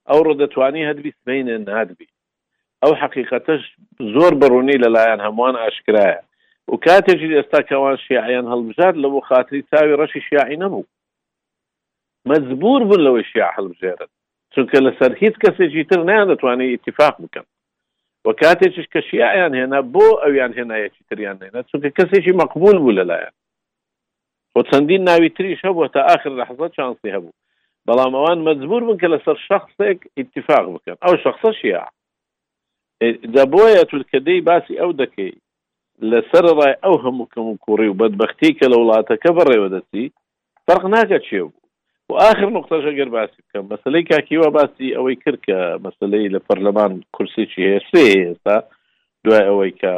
[0.09, 2.09] ئەوڕۆ دەتوانی هەدوی سبینە نادبی
[2.83, 3.61] ئەو حقیقەتش
[4.15, 6.19] زۆر بڕوونی لەلایەن هەمووان ئاشکرایە
[6.71, 10.87] و کاتێکی ئێستا کەوان شیعیان هەڵبژات لە بۆ خاتری چاوی ڕەشی شیعی نەبوو
[12.29, 14.11] مەزبور بن لەوەی شیع هەڵبژێرن
[14.55, 17.45] چونکە لەسەر هیچ کەسێکی تر نیان دەتوانێت اتفاق بکەن
[18.25, 23.35] و کاتێکش کە شیعیان هێنا بۆ ئەویان هێنایەکی تریان هێنا چونکە کەسێکی مەقبول بوو لەلایەن
[24.53, 27.35] خۆ چەندین ناوی تریش هەبوو تا آخر لەحزە چانسی هەبوو
[27.87, 31.81] بەڵام ئەوان مەجبور بن کە لەسەر شخصێک اتفاق بکەن ئەو شخصە شیع
[33.35, 35.31] دەبۆیە تولکەدەی باسی ئەو دەکەی
[36.11, 40.03] لەسەر ڕای ئەو هەموو کەم و کوڕی و بەدبختی کە لە وڵاتەکە بەڕێوە دەچی
[40.67, 41.62] فەرق ناکە چێ بوو
[42.13, 45.55] و آخر نقطەش ئەگەر باسی بکەم مەسلەی کاکیوە باسی ئەوەی کرد کە
[45.85, 48.57] مەسلەی لە پەرلەمان کورسێکی هەیە سێ ئێستا
[49.23, 49.93] دوای ئەوەی کە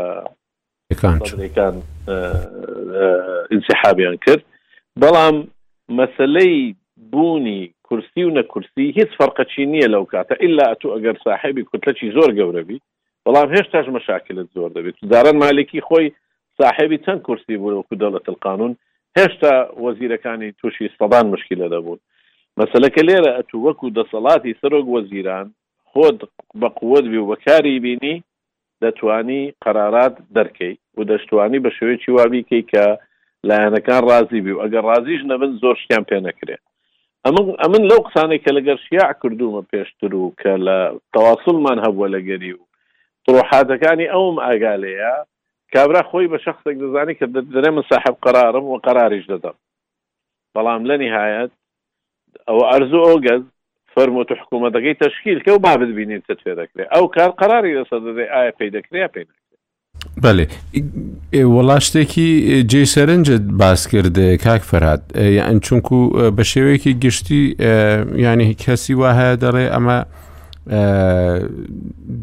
[0.94, 1.76] ەکان
[3.56, 4.44] انسحابیان کرد
[5.02, 5.36] بەڵام
[6.00, 6.76] مەسلەی
[7.12, 12.32] بوونی کورسی و نەکورسی هیچ فەرقەچی نییە لەو کاتە ئللا ئەتو ئەگەر ساحبی کوتلەکی زۆر
[12.40, 12.80] گەورەبی
[13.26, 16.12] بەڵام هێشتاش مەشاکلت زۆر دەبێت دارن مالێکی خۆی
[16.62, 18.76] صاحبی چەند کورسی بوو وەکو دەڵەت القانون
[19.20, 19.54] هێشتا
[19.86, 22.00] وەزیرەکانی تووشی سەدان مشکلە دەبوون
[22.60, 25.48] مەسلەکە لێرە ئەتو وەکو دەسەڵاتی سەرۆک وەزیران
[25.92, 26.20] خۆت
[26.60, 28.16] بە قوت بی و بەکاری بینی
[28.84, 32.86] دەتوانی قرارات دەرکەی و دەشتوانی بە شوێکی وابیکەی کە
[33.50, 36.64] لایەنەکان رازی بی و ئەگەر رازیش نەبن زۆر شتیان پێ نەکرێت
[37.64, 40.80] ئەمن لەو قسانێک کە لەگەر شیع کردومە پێشتر و کە لە
[41.14, 42.64] تەواسڵمان هەبووە لەگەری و
[43.26, 45.14] تڕۆحاتەکانی ئەوم ئاگالەیە
[45.76, 49.56] کابرا خۆی بە شخصێک دەزانی کە دەرێ من صاحب قرارم و قراریش دەدەم
[50.56, 51.52] بەڵام لە نهایەت
[52.48, 53.44] ئەو ئەرزوو ئۆگەز
[53.96, 58.26] فەرموت حکوومەتەکەی تشکیل کە و بابت بینین تت پێ دەکرێت ئەو کار قراری لەسەر دەدێ
[58.36, 59.24] ئایا پێی دەکرێت پێ
[60.24, 62.30] بەێ وەڵا شتێکی
[62.72, 65.02] جێ سەرنجت باس کردێ کاک فەرات
[65.40, 65.98] یان چونکو
[66.38, 67.42] بە شێوەیەکی گشتی
[68.26, 69.98] ینی کەسی وهەیە دەڵێ ئەمە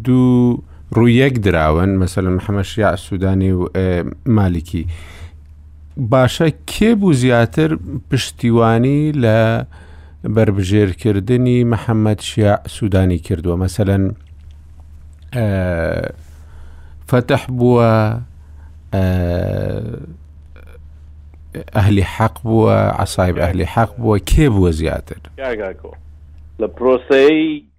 [0.05, 0.63] دوو
[0.97, 3.67] ڕوو یەک دراون مەسەل محەمەشیا سوودانی و
[4.27, 4.87] مالکی
[5.99, 7.77] باشە کێ بوو زیاتر
[8.11, 9.65] پشتیوانی لە
[10.25, 14.15] بربژێرکردنی محەممەد شیا سوودانی کردووە مەسەن
[17.11, 17.91] فتح بووە
[21.77, 25.17] ئەهلی حەق بووە عسایب ئەهلی حەق بووە کێ بووە زیاتر
[26.61, 27.72] لە پرۆسی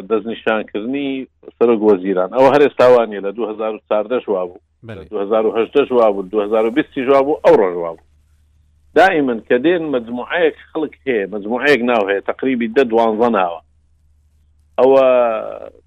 [0.00, 1.26] دەستنیشانکردنی
[1.58, 4.58] سەرۆک وەزیران ئەوە هەر ئێستاوانە لە 2014 وا بوو
[5.10, 8.06] 2010 وا بوو 2020 وا بوو ئەو ڕۆژ وا بوو
[8.94, 13.60] دائما کە دێن مجموعەیەک خلک هەیە مجموعەیەک ناو هەیە تقریبی دە دوانزە ناوە
[14.78, 15.04] ئەوە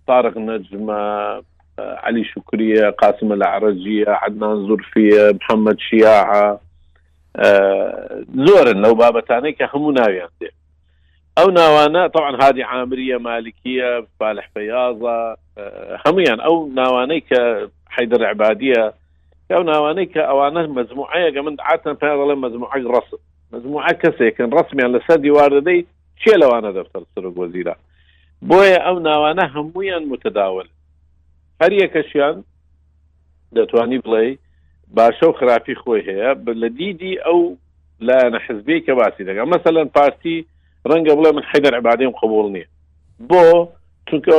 [0.07, 0.99] تارق نەجمە
[2.03, 6.47] علی شکریە قاسمە لە عرەجیە عدنان زورفیە محەممەد شیاعە
[8.47, 10.55] زۆرن لەو بابەتانەی کە هەموو ناویان دێت
[11.39, 15.38] ئەو ناوانە طبعا هادی عامریە مالکیە فالح فیاضە
[16.05, 17.41] هەمویان ئەو ناوانەی کە
[17.97, 18.83] حیدر عبادیە
[19.51, 23.19] ئەو ناوانەی کە ئەوانە مجموعەیەگە من عاتن پێ دەڵێ مجموعە ڕسم
[23.53, 25.86] مجموعە کەسێکن ڕسمیان لەسەر دیواردەدەی
[26.21, 27.75] چێ لەوانە دەفتەر سرۆ گۆزیرە
[28.49, 30.67] بۆیە ئەو ناوانە هەمویان متداول
[31.61, 32.36] هەر یەکەشیان
[33.55, 34.38] دەتوانی بڵێ
[34.97, 36.29] باشە و خراپی خۆی هەیە
[36.61, 37.39] لە دیدی ئەو
[38.07, 40.38] لایەنە حزبی کە باسی دەگەم مثلەن پارتی
[40.91, 42.67] ڕەنگە بڵێ من حیدەر عبادیم قبول نییە
[43.29, 43.45] بۆ
[44.09, 44.36] چونکە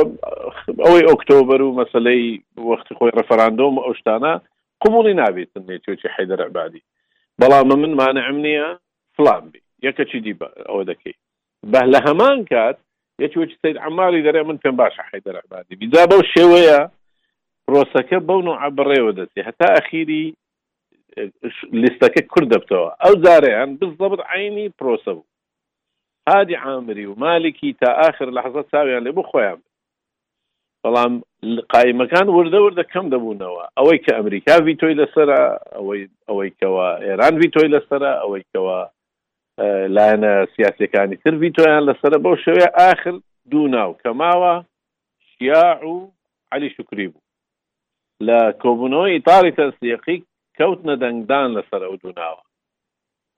[0.85, 2.25] ئەوەی ئۆکتۆبر و مەسلەی
[2.69, 4.33] وەختی خۆی ڕفەراندۆم ئەوشتانە
[4.81, 6.81] قومڵی نابێتن نێتۆکی حیدەر عبادی
[7.41, 8.67] بەڵام من مانەعم نییە
[9.15, 10.33] فلانبی یەکە چی دی
[10.69, 11.15] ئەوە دەکەی
[11.71, 12.77] بە لە هەمان کات
[13.25, 16.79] یەکوەی سید ئەماری دەرێ من پێم باشە حیدەر عبادی بیدا بەو شێوەیە
[17.65, 20.25] پرۆسەکە بەون و عبڕێوە دەستی هەتا ئەخیری
[21.83, 25.25] لیستەکە کورد دەبتەوە ئەو زارەیان بزبط عینی پرۆسە بوو
[26.27, 29.59] هادی عامری و مالکی تا آخر لحظه ساویان لێ بخۆیان
[30.83, 31.13] بەڵام
[31.73, 35.29] قایمەکان وردە وردە کەم دەبوونەوە ئەوەی کە ئەمریکا ڤیتۆی لەسەر
[35.75, 38.79] ئەوەی ئەوەی کەەوە ئێران ڤیتۆی لەسەر ئەوەی کەەوە
[39.95, 43.15] لایەنە سیاسەکانی تر ڤیتۆیان لەسرە بەو شوێ آخر
[43.51, 44.53] دوو ناو کەماوە
[45.33, 46.11] شیاع و
[46.51, 47.23] علی شکری بوو
[48.27, 50.17] لە کۆبوونەوەی ئیتالی تەسیقی
[50.57, 52.41] کەوت نەدەنگدان لەسەر ئەو دووناوە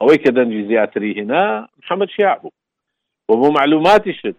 [0.00, 2.50] ئەوەی کە دەنجی زیاتری هێنا محەممەد شیاع بوو
[3.30, 4.30] و بۆ معلوماتی شت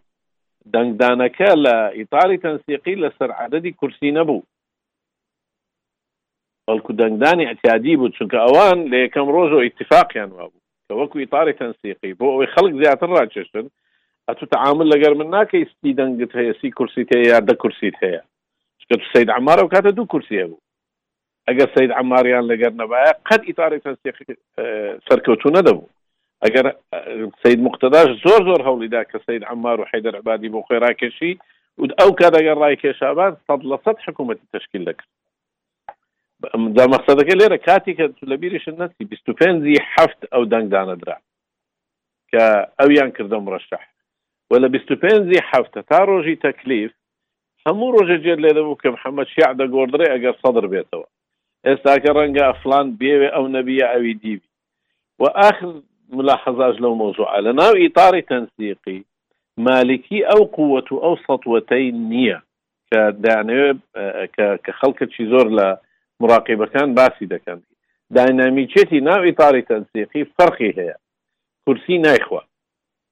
[0.75, 4.41] دەنگدانەکە لە ئیتالی تەنسیقی لە سەرعادەتی کورسی نەبوو
[6.67, 11.53] بەڵکو دەنگدانی ئەتیادی بوو چونکە ئەوان لە یەکەم ڕۆژ و ئیتفاقیان وابوو کە وەکو ئیتالی
[11.61, 13.65] تەنسیقی بۆ ئەوەی خەڵک زیاتر ڕاکێشن
[14.29, 18.21] ئەتو تەعامل لەگەر من ناکەی سپی دەنگت هەیە سی کورسیت هەیە یا دە کورسیت هەیە
[18.81, 20.59] چکە تو سید عمارە و کاتە دوو کورسیە بوو
[21.49, 24.35] ئەگەر سید عماریان لەگەر نەبایە قەت ئیتاری تەنسیقی
[25.07, 25.89] سەرکەوتو نەدەبوو
[26.41, 26.73] اگر
[27.45, 31.33] سید مختداش زۆر زۆر دا کە سید عمار و حیدر عبادی بۆ خۆی ڕاکێشی
[31.99, 35.07] ئەو کاتەگەر ڕای کێشابان سەد لە سەد حکوومەتی تشکیل دەکرد
[36.77, 41.17] دا مەقصدەکە لێرە کاتی کە لە بیریشن نەسی بیست و پێنجی هەفت ئەو دەنگدانەدرا
[42.31, 42.43] کە
[42.81, 43.83] ئەویان کردە ڕەشتەح
[44.49, 46.91] و لە بیست و پێنجی هەفتە تا ڕۆژی تەکلیف
[47.67, 51.07] هەموو ڕۆژە جێر لێرە بوو کە محەممەد شیع دەگۆدرێ ئەگەر سەدر بێتەوە
[51.67, 54.41] ئێستاکە ڕەنگە ئەفلان بێوێ ئەو نەبیە ئەوی دیوی
[55.19, 55.67] و آخر
[56.11, 59.03] ملاحظاش لو موضوع على ناو إطار تنسيقي
[59.57, 62.43] مالكي أو قوة أو سطوتين نية
[62.91, 63.79] كدعنى
[64.63, 65.81] كخلق شيزور لا
[66.19, 67.61] مراقبة كان باسدة كان
[68.09, 70.95] دايناميكيتي ناو إطار تنسيقي فرقي هي
[71.65, 72.45] كرسي نايخوة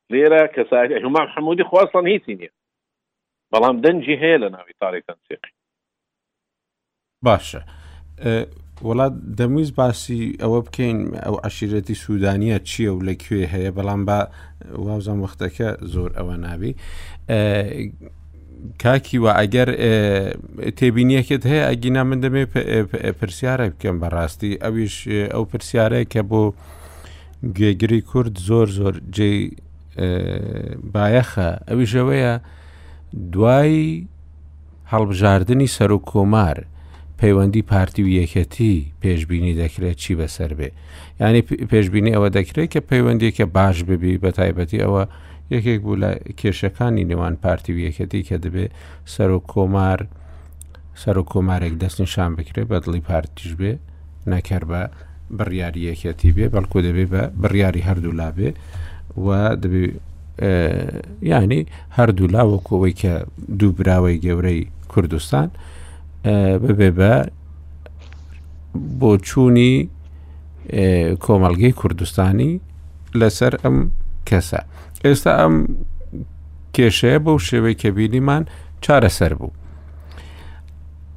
[0.10, 2.60] ليرة كسائل همام حمودي خواصلا هيتينية
[3.56, 5.52] بەڵام دەنجی هەیە لە ناوی تاریخ تەنسیقی
[7.26, 7.62] باشە
[8.88, 14.20] وڵات دەمویست باسی ئەوە بکەین ئەو عشیرەتی سوودانیە چییە و لەکوێ هەیە بەڵام بە
[14.88, 16.72] وازان وەختەکە زۆر ئەوە نابی
[18.84, 19.70] کاکی و ئەگەر
[20.80, 22.44] تێبینیەکت هەیە ئەگینا من دەمێ
[23.20, 24.96] پرسیارە بکەم بەڕاستی ئەویش
[25.34, 26.44] ئەو پرسیارەیە کە بۆ
[27.58, 29.32] گوێگری کورد زۆر زۆر جێ
[30.94, 32.34] بایەخە ئەویش ئەوەیە
[33.34, 33.78] دوای
[34.94, 36.58] هەڵبژاردننی سەر و کۆمار.
[37.22, 40.70] پەیوەندی پارتی و یەکەتی پێشببینی دەکرێت چی بەسەر بێ
[41.22, 41.42] ینی
[41.72, 45.04] پێشببینی ئەوە دەکرێت کە پەیوەندیەکە باش ببی بە تایبەتی ئەوە
[45.54, 48.72] یەکێک بوو لە کێشەکانی نێوان پارتی و یەکەتی کە دەبێت
[49.14, 50.00] سەر و کۆمار
[51.02, 53.72] سەر و کۆمارێک دەستنی شان بکرێت بە دڵی پارتیش بێ
[54.32, 54.82] نەکەر بە
[55.38, 58.50] بڕیاری یەکەتی بێ بەڵکو دەبێت بە بڕیاری هەردوو لا بێ
[59.26, 59.30] و
[59.64, 59.92] دەبێت
[61.34, 61.62] ینی
[61.98, 63.14] هەردوو لاوەکەوەی کە
[63.60, 64.60] دوو براوەی گەورەی
[64.92, 65.50] کوردستان
[66.68, 67.14] ببێ بە
[69.00, 69.74] بۆ چوونی
[71.24, 72.52] کۆمەلگەی کوردستانی
[73.20, 73.78] لەسەر ئەم
[74.28, 74.62] کەسە
[75.06, 75.56] ئێستا ئەم
[76.76, 78.44] کێشەیە بەو شێوەی کە بینیمان
[78.84, 79.56] چارەسەر بوو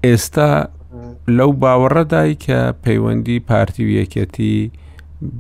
[0.07, 0.51] ئێستا
[1.37, 4.55] لەو باوەڕەدای کە پەیوەندی پارتی و یەکەتی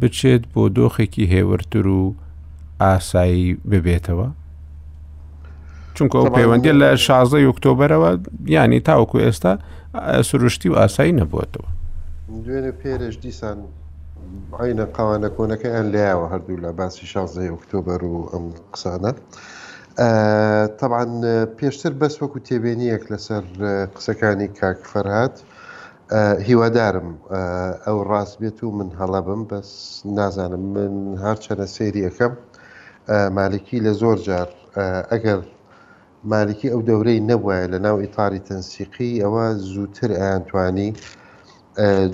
[0.01, 2.15] بچێت بۆ دۆخێکی هێورتر و
[2.81, 4.29] ئاسایی ببێتەوە
[5.97, 8.11] چونکە ئەو پەیوەندی لە شازە ئۆکتۆبرەوە
[8.55, 9.53] ینی تاوەکو ئێستا
[10.29, 11.69] سروشتی و ئاسایی نەبووەتەوە
[12.45, 13.59] دوێنێ پێرش دیسان
[14.63, 19.13] عینە قوانە کۆنەکەیان لایەوە هەردوو لە باسی شازە ئۆکتۆبر و ئەم قسانە.
[20.81, 21.05] طبعا
[21.59, 23.45] پێشتر بەس وەکو تێبێنیەک لەسەر
[23.97, 25.35] قسەکانی کاک فەرهات
[26.49, 27.09] هیوادارم
[27.87, 29.71] ئەو ڕاست بێت و من هەڵە بم بەس
[30.19, 32.33] نازانم من هەرچەنە سێری یەکەم
[33.37, 34.49] مالکی لە زۆر جار
[35.13, 35.41] ئەگەر
[36.31, 40.91] مالکی ئەو دەورەی نەبووە لە ناو ئیتاری تەنسیقی ئەوە زووتر ئەیانتوانی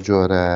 [0.07, 0.47] جۆرە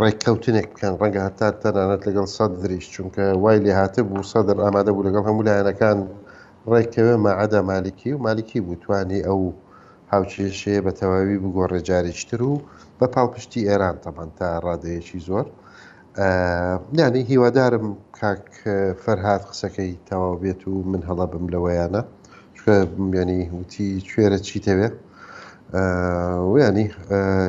[0.00, 4.90] ڕێککەوتنێک بکەن ڕەنگە هەتا تەنانەت لەگەڵ سەد دریش چونکە وای لێ هاتە بوو سەدر ئامادە
[4.94, 5.98] بوو لەگەڵ هەموو لایەنەکان
[6.72, 9.40] ڕێکەوە مەعەدا مالکی و مالکی بووتوانی ئەو
[10.12, 12.54] هاوچێشەیە بە تەواوی بگۆڕێ جاریشتر و
[12.98, 15.46] بە پاڵپشتی ئێران تەمان تا ڕادەیەکی زۆر
[16.96, 17.86] نیانی هیوادارم
[18.20, 18.46] کاک
[19.02, 22.02] فەرهاات قسەکەی تەواو بێت و من هەڵە بم لەوەیانە.
[23.14, 24.94] ینی وتی کوێرە چی تەوێت
[26.54, 26.86] ویانی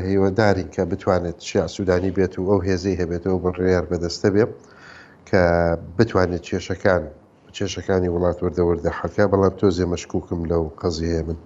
[0.09, 4.45] هیوەدارین کە بتوانێت شیا سوودانی بێت و ئەو هێزەی هەبێتەوە بڕیار بەدەستە بێ
[5.30, 5.41] کە
[5.97, 7.03] بتوانێت کێشەکان
[7.57, 11.38] کێشەکانی وڵات وەردەوەدە حەکە بەڵام تۆزێ مەشکوکم لەو قەزیەیە من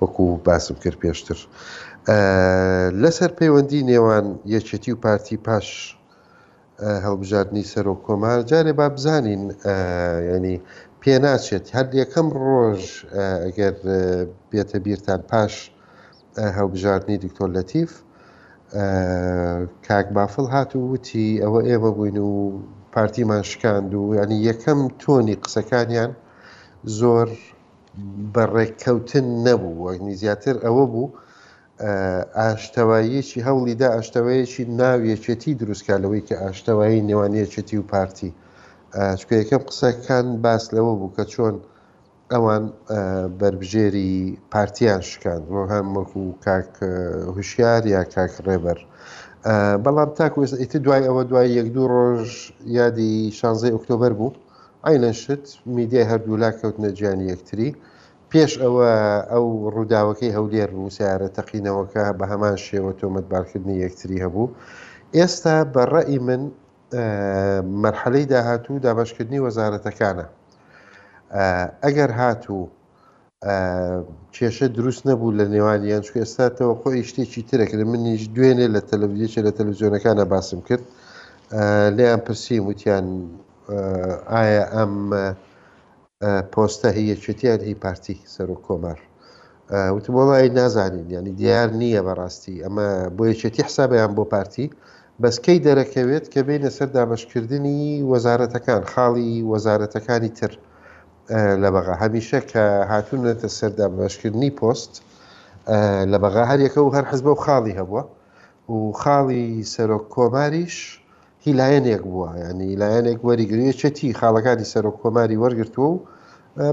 [0.00, 1.38] وەکو باسم کرد پێشتر
[3.02, 5.68] لەسەر پەیوەندی نێوان یەکێتی و پارتی پاش
[7.04, 9.42] هەڵبژاردننی سەر و کۆمار جارێ با بزانین
[10.36, 10.56] ینی
[11.08, 12.82] پێناچێت هەردیەکەم ڕۆژ
[13.44, 13.74] ئەگەر
[14.50, 15.54] بێتە بیرتان پاش
[16.58, 17.90] هەڵبژاردننی دکتۆر لەتیف
[19.86, 22.32] کاک بافڵ هات و وتی ئەوە ئێمە بووین و
[22.94, 26.12] پارتیمان شکاند و ینی یەکەم تۆنی قسەکانیان
[26.98, 27.28] زۆر
[28.34, 31.12] بەڕێککەوتن نەبوو وەگنی زیاتر ئەوە بوو
[32.38, 38.32] ئاشتەواییەکی هەوڵیدا ئاشتەوەیەکی ناویەچێتی دروستکالەوەی کە ئاشتەوایی نێوانەیەچێتی و پارتی.
[39.20, 41.54] چکە یەکەم قسەکان باس لەوە بوو کە چۆن
[42.32, 42.64] ئەوان
[43.38, 44.14] بربژێری
[44.52, 46.70] پارتیان شکاند بۆ هەمەک و کاک
[47.36, 48.78] هوشیار یا کاک ڕێبەر
[49.84, 52.28] بەڵام تاکوێستا ئیتر دوای ئەوە دوای یەک دوو ڕۆژ
[52.78, 54.36] یادی شانزەی ئۆکتۆبەر بوو
[54.86, 55.44] ئاینەشت
[55.76, 57.70] میدیای هەردوو لا کەوتنە گیانی یەکتری
[58.30, 58.88] پێش ئەوە
[59.32, 64.54] ئەو ڕووداوەکەی هەولێر و سیارە تەقینەوەکە بە هەمان شێوە تۆمەتبارکردنی یەکتری هەبوو
[65.16, 66.42] ئێستا بەڕئی من
[66.92, 70.26] مەرحەلەی داهاتوو دابشکردنی وەزارەتەکانە
[71.84, 72.62] ئەگەر هاتوو
[74.34, 79.52] کێشە دروست نەبوو لە نێوانیان چکە ئێستاتەوە خۆی شتێکی ترەکرد منیش دوێنێ لە تەلەڤیدیچە لە
[79.58, 80.84] تەلویزیۆنەکانە باسم کرد
[81.96, 83.06] لیان پرسییم وتیان
[84.32, 84.94] ئایا ئەم
[86.52, 88.98] پۆستە هەیەچێتیان هی پارتی سەر و کۆمار
[89.94, 94.66] وتم وڵی نازانین ینی دیار نییە بەڕاستی ئەمە بۆ یەکێتی حسابیان بۆ پارتی
[95.24, 97.80] بەسکەی دەرەکەوێت کە بێنە سەر دامەشکردنی
[98.12, 100.52] وەزارەتەکان خاڵی وەزارەتەکانی تر
[101.62, 104.92] لە بەغا هەمیشە کە هاتوونەتە سەر دامەشکردنی پۆست
[106.12, 108.02] لە بەغا هەریەکە و هەر حزبە و خاڵی هەبووە
[108.72, 109.44] و خاڵی
[109.74, 110.76] سەرۆک کۆماریش
[111.46, 115.98] هیلایەنێک بووە ینی لایەنێک وەریگرێ چەتی خاڵەکانی سەرۆک کۆماری وەرگرتووە و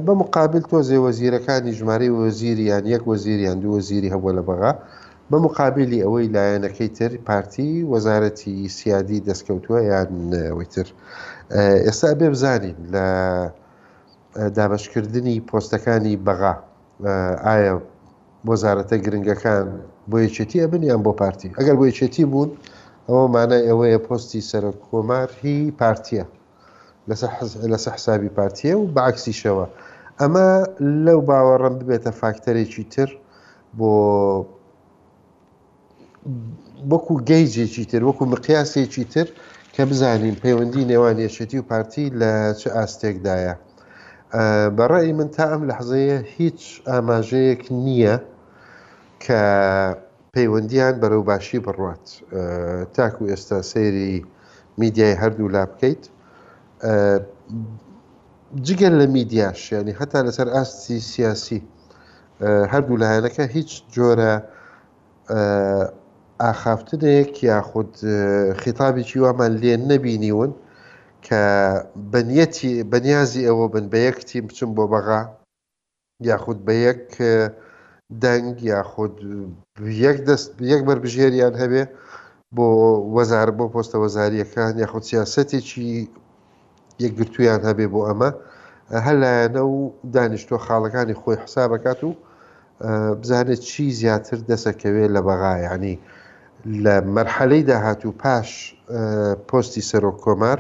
[0.06, 4.72] بە مقابل تۆ زێ وەزیرەکانی ژمارەی وەزیریان یەک وەزیریان دو وەزیری هەبووە لە بەغا
[5.32, 10.88] بە مقابلی ئەوەی لایەنەکەی تر پارتی وەزارەتی سیادی دەستکەوتووە یانەوەی تر
[11.86, 13.06] ئێستا بێ بزانین لە
[14.58, 16.54] دابشکردنی پۆستەکانی بەغا
[17.46, 17.74] ئایا
[18.52, 19.66] وەزارەتە گرنگەکان
[20.10, 22.52] بۆ یەکێتی ئەبن یان بۆ پارتی ئەگەر بۆ یەکێتی بوون
[23.10, 26.26] ئەوە مانای ئەوەیە پۆستی سەر کۆمار هی پارتیە
[27.72, 29.66] لەسە حسابی پارتیە و بەعکسیشەوە
[30.20, 30.50] ئەمە
[31.06, 33.10] لەو باوەڕم ببێتە فاکتەرێکی تر
[33.78, 33.92] بۆ
[36.92, 39.28] وەکو گەیجێکی تر وەکو مقیاسێکی تر
[39.76, 43.56] کە بزانین پەیوەندی نێوان یەشێتی و پارتی لە چه ئاستێکدایە.
[44.78, 46.62] بەڕێی من تا ئەم لە حزەیە هیچ
[46.92, 48.16] ئاماژەیەک نییە
[49.26, 49.42] کە
[50.36, 52.06] پەیوەندیان بەرەو باشی بڕات
[52.96, 54.16] تاکو ئێستا سەیری
[54.82, 56.04] میدیای هەردوو لا بکەیت
[58.68, 61.60] جگەل لە میدیاش ینی هەتا لەسەر ئاستی سیاسی
[62.74, 64.34] هەردوو لایەنەکە هیچ جۆرە
[66.48, 67.92] ئاخافتنێک یاخود
[68.62, 70.52] خیتابێکی وامان لێ نەبینیون
[71.26, 71.42] کە
[72.12, 75.22] بەنیەتی بەنیازی ئەوە بن بە یەکتی بچم بۆ بەغا
[76.30, 77.04] یاخود بە یەک
[78.24, 79.16] دەنگ یاخود
[80.08, 81.84] یەک دەست یەک بربژێریان هەبێ
[82.56, 82.68] بۆ
[83.16, 85.90] وەزار بۆ پۆستە وەزاریەکان یاخود سیاسەتێکی
[87.04, 88.30] یەکگرتویان هەبێ بۆ ئەمە
[89.06, 89.78] هەر لایەنە و
[90.14, 92.10] دانیشتۆ خاڵەکانی خۆی حسابەکات و
[93.22, 95.96] بزانێت چی زیاتر دەسەکەوێت لە بەغایانی.
[96.66, 98.50] لە مەرحەلەی داهات و پاش
[99.50, 100.60] پۆستی سەرۆک کۆمار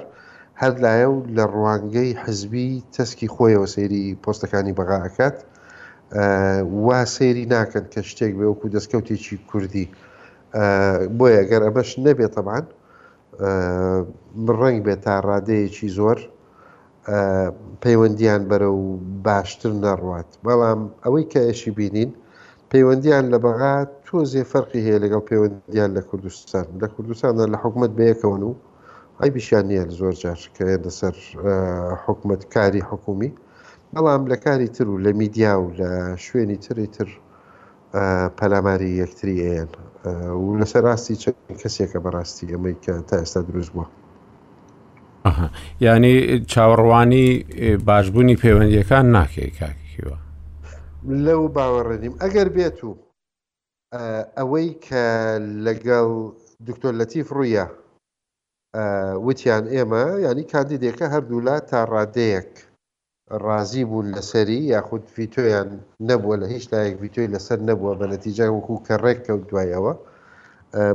[0.61, 5.37] هەردلایە و لە ڕوانگەی حزبی تەسکی خۆیەوە سەیری پۆستەکانی بەغاکات
[6.85, 9.85] وا سەیری ناکەن کە شتێک بێ وەکو دەستکەوتێکی کوردی
[11.17, 12.65] بۆیە گەر ئەمەش نەبێت تەمان
[14.59, 16.17] ڕنگ بێت تا ڕادەیەکی زۆر
[17.83, 18.83] پەیوەندیان بەرە و
[19.25, 22.09] باشتر نەڕوات بەڵام ئەوەی کە ئەشی بینین
[22.73, 23.73] پەیوەندیان لە بەغا
[24.05, 28.51] تۆزێ فەرقی هەیە لەگەڵ پەیوەندیان لە کوردستان لە کوردستاندا لە حکوومەت بەیەکەون و
[29.21, 31.15] ئەی بیشان نییە زۆر جارکە دەسەر
[32.05, 33.31] حکوومەت کاری حکومی
[33.93, 35.89] بەڵام لە کاری تر و لە میدیا و لە
[36.25, 37.09] شوێنی تری تر
[38.39, 39.69] پەلاماری یەکتریان
[40.41, 43.87] و لەسەر ڕاستی چەند کەسێکە بەڕاستی ئەمەی کە تا ئێستا دروست بووە.
[45.81, 46.15] ینی
[46.51, 47.25] چاوەڕوانی
[47.87, 50.17] باشبوونی پەیوەندیەکان ناکەی کاکیوە.
[51.25, 52.91] لەو باوەڕێنیم ئەگەر بێت و
[54.37, 55.03] ئەوەی کە
[55.65, 56.09] لەگەڵ
[56.67, 57.65] دکتۆر لەتیف ڕویە
[59.25, 62.51] وتیان ئێمە ینی کاندیدێکە هەردوولا تا ڕادەیەک
[63.45, 65.69] ڕازی بوون لەسەری یاخود ڤیتۆیان
[66.09, 69.93] نەبووە لە هیچ لایەک ڤیتۆی لەسەر نەبووە بە نەتیجا وەکوو کە ڕێک کەوت دوایەوە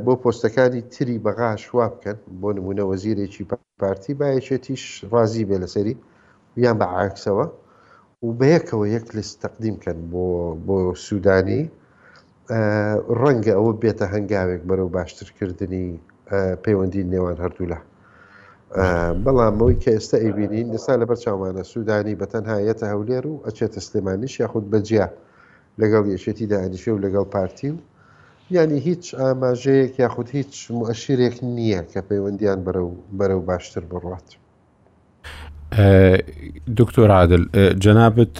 [0.04, 3.48] بۆ پۆستەکانی تری بەغا شوا بکەن بۆ نمونە وەزیرێکی
[3.80, 4.82] پارتی باەکێتیش
[5.12, 5.94] ڕازی بێ لەسەری
[6.64, 7.44] یان بە عکسەوە
[8.26, 10.24] و بەیەکەوە یەک لست تەقدیمکەن بۆ
[10.66, 11.62] بۆ سوودانی
[13.20, 15.88] ڕەنگە ئەوە بێتە هەنگاوێک بەرەو باشترکردنی
[16.64, 17.78] پەیوەندی نێوان هەردوولا
[19.24, 23.80] بەڵام ئەوی کە ئێستا ئەیبینین لەستا لە بەر چاوانە سوودانی بە تەنهایەتە هەولێر و ئەچێتە
[23.86, 25.06] سلێمانیش یاخود بەجیا
[25.80, 27.80] لەگەڵ یەشێتی دانیشە و لەگەڵ پارتی و
[28.56, 32.58] ینی هیچ ئاماژەیەک یاخود هیچ مؤشرێک نییە کە پەیوەندیان
[33.18, 34.28] بەرەو باشتر بڕات.
[36.76, 37.44] دکتۆر عادل
[37.80, 38.36] جەنابەت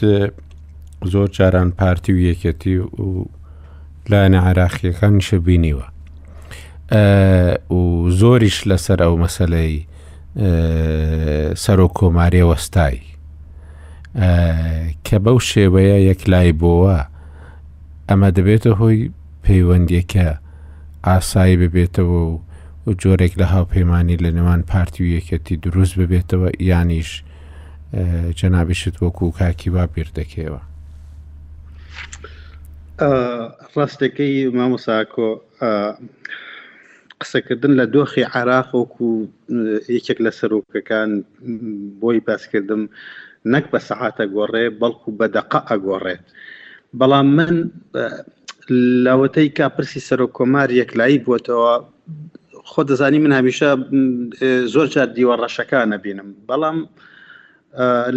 [1.13, 3.25] زۆر جاران پارتی و یەکەتی و
[4.09, 5.87] لایەنە عراقیەکان شبینیوە
[7.71, 9.77] و زۆریش لەسەر ئەو مەسلەی
[11.63, 13.03] سەر و کۆماریە وەستایی
[15.07, 16.99] کە بەو شێوەیە یەکلای بۆوە
[18.09, 19.13] ئەمە دەبێتە هۆی
[19.45, 20.29] پەیوەندیەکە
[21.07, 22.39] ئاسایی ببێتەوە و
[22.89, 27.23] و جۆرێک لە هاوپەیمانی لە نێوان پارتی و یەکەتی دروست ببێتەوە یانیش
[28.39, 30.61] جەنابیشت وەکو کاکی با بیر دەکەوە
[33.77, 35.31] ڕاستەکەی مامۆساکۆ
[37.21, 39.09] قسەکردن لە دۆخی عراق وەکو
[39.97, 41.11] یەکێک لە سەرۆکەکان
[42.01, 42.83] بۆی باسکردم
[43.53, 46.25] نەک بە سەعاتە گۆڕێ بەڵکو بە دەقە ئەگۆڕێت
[46.99, 47.55] بەڵام من
[49.05, 51.75] لاوەتەی کاپرسی سەرۆکۆمار یەکلایی بووتەوە
[52.71, 53.69] خۆ دەزانی من هەمیشە
[54.75, 56.79] زۆر جار دیوە ڕەشەکانە بینم بەڵام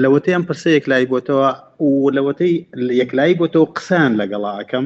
[0.03, 1.49] لەوەتەیان پرسە یەکلای بۆتەوە
[1.85, 2.53] و لەوەتەی
[3.01, 4.85] یەکلایی بۆتەوە قسان لەگەڵا ئەەکەم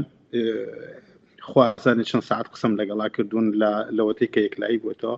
[1.50, 3.46] خوازانە چەند سعات قسم لەگەڵا کردوون
[3.98, 5.16] لەوەتەی کە یەکلایی بۆتەوە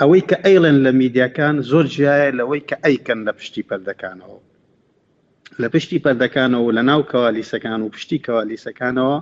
[0.00, 4.38] ئەوەی کە ئەیڵێن لە میدیاکان زۆر جیایە لەوەی کە ئەیکەن لە پشتی پەردەکانەوە
[5.62, 9.16] لە پشتی پەردەکانەوە لە ناو کەوالیسەکان و پشتی کەوالیسەکانەوە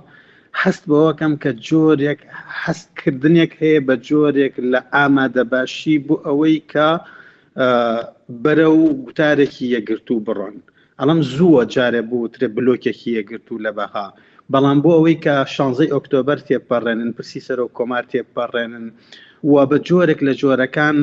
[0.63, 2.19] هەست بەوەکەم کە جۆرێک
[2.63, 6.89] هەستکردنێک هەیە بە جۆرێک لە ئامادەباشی بۆ ئەوەی کە
[8.43, 10.55] بەرە و گوتارێکی یەگرت و بڕۆن
[10.99, 14.07] ئەڵم زووە جارێ بوو ترێ بلۆکێکی یەگرت و لە بەها
[14.51, 18.85] بەڵام بۆ ئەوەی کە شانزەی ئۆکتۆبەر تێپەڕێنن پرسی سەر و کۆمار تێپەڕێنن
[19.51, 20.97] و بە جۆرێک لە جۆرەکان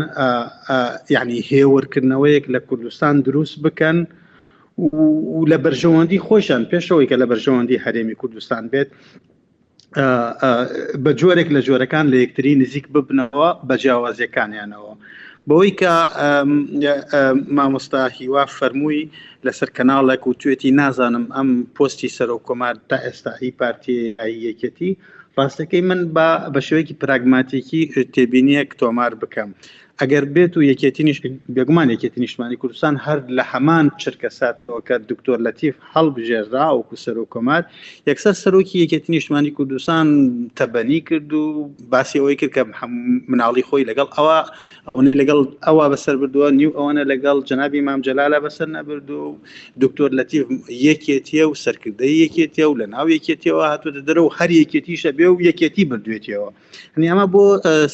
[1.14, 3.98] یعنی هێورکردنەوەیەک لە کوردستان دروست بکەن
[4.84, 4.88] و
[5.50, 8.90] لە بەرژەوەندی خۆشان پێشەوەی کە لە بەرژەوەندی هەرێمی کوردستان بێت
[11.02, 14.92] بە جۆرێک لە جۆرەکان لە یەکتری نزیک ببنەوە بە جیاوازیەکانیانەوە
[15.48, 15.94] بەوەی کە
[17.56, 19.04] مامۆستا هیوا فەرمووی
[19.46, 23.98] لەسەر کەناڵێک و توێتی نازانم ئەم پۆستی سەرۆ کۆمار تا ئێستا هی پارتی
[24.48, 24.90] یەکەتی
[25.36, 26.00] ڕاستەکەی من
[26.54, 27.82] بە شوەیەکی پراگماتیکی
[28.14, 29.50] تێبینیەک تۆمار بکەم.
[30.02, 31.18] ئەگەر بێت و یەکێتیش
[31.54, 37.26] بێگومان یەکێتی نیشتمانی کوردستان هەر لە هەمان چرکە ساتەوەکە دکتۆر لەتیف هەڵبژێرا و سەر و
[37.34, 37.62] کۆمار
[38.10, 40.06] یەکسەر سەرۆکی یەکێتی نیشتمانی کوردستان
[40.58, 42.60] تەبەنی کرد و باسی ئەوەی کرد کە
[43.30, 44.38] مناڵی خۆی لەگەڵ ئەوە
[45.20, 49.20] لەگەڵ ئەوە بەسەر بردووە نیو ئەوانە لەگەڵ جنابی مامجلالە بەسەر نەبرد و
[49.82, 50.44] دکتۆر لەتیف
[50.88, 55.84] یەکێتیە و سەرکردی یەکێتیە و لە ناو یەکێتیەوە هاتوتە دەرەوە هەر یەکێتیشە بێ و یەکێتی
[55.90, 56.48] بردوێتیەوە
[56.96, 57.44] هەنیامە بۆ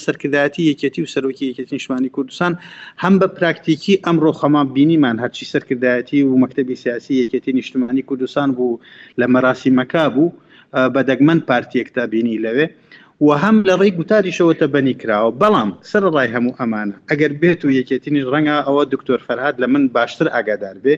[0.04, 2.58] سەرکردایەتی یەکێتی و سەرۆکی یەکێتی نیشتمانی کوردستان
[3.02, 8.78] هەم بە پراکتیکی ئەمڕۆ خەمان بینیمان هەرچی سەرکردایەتی و مەکتتەبی سیاسی یەکێتی نیشتمانی کوردستان بوو
[9.20, 10.32] لە مەراسیمەکە بوو
[10.94, 12.66] بە دەگمەن پارتیەکتا بینی لەوێ
[13.20, 17.70] و هەم لە ڕێی گوتاریشەوەتە بەنی کراوە بەڵام سەر ڕای هەموو ئەمانە ئەگەر بێت و
[17.78, 20.94] یەکێتینی ڕەنگە ئەوە دکتۆر فەرهاد لە من باشتر ئاگادار بێ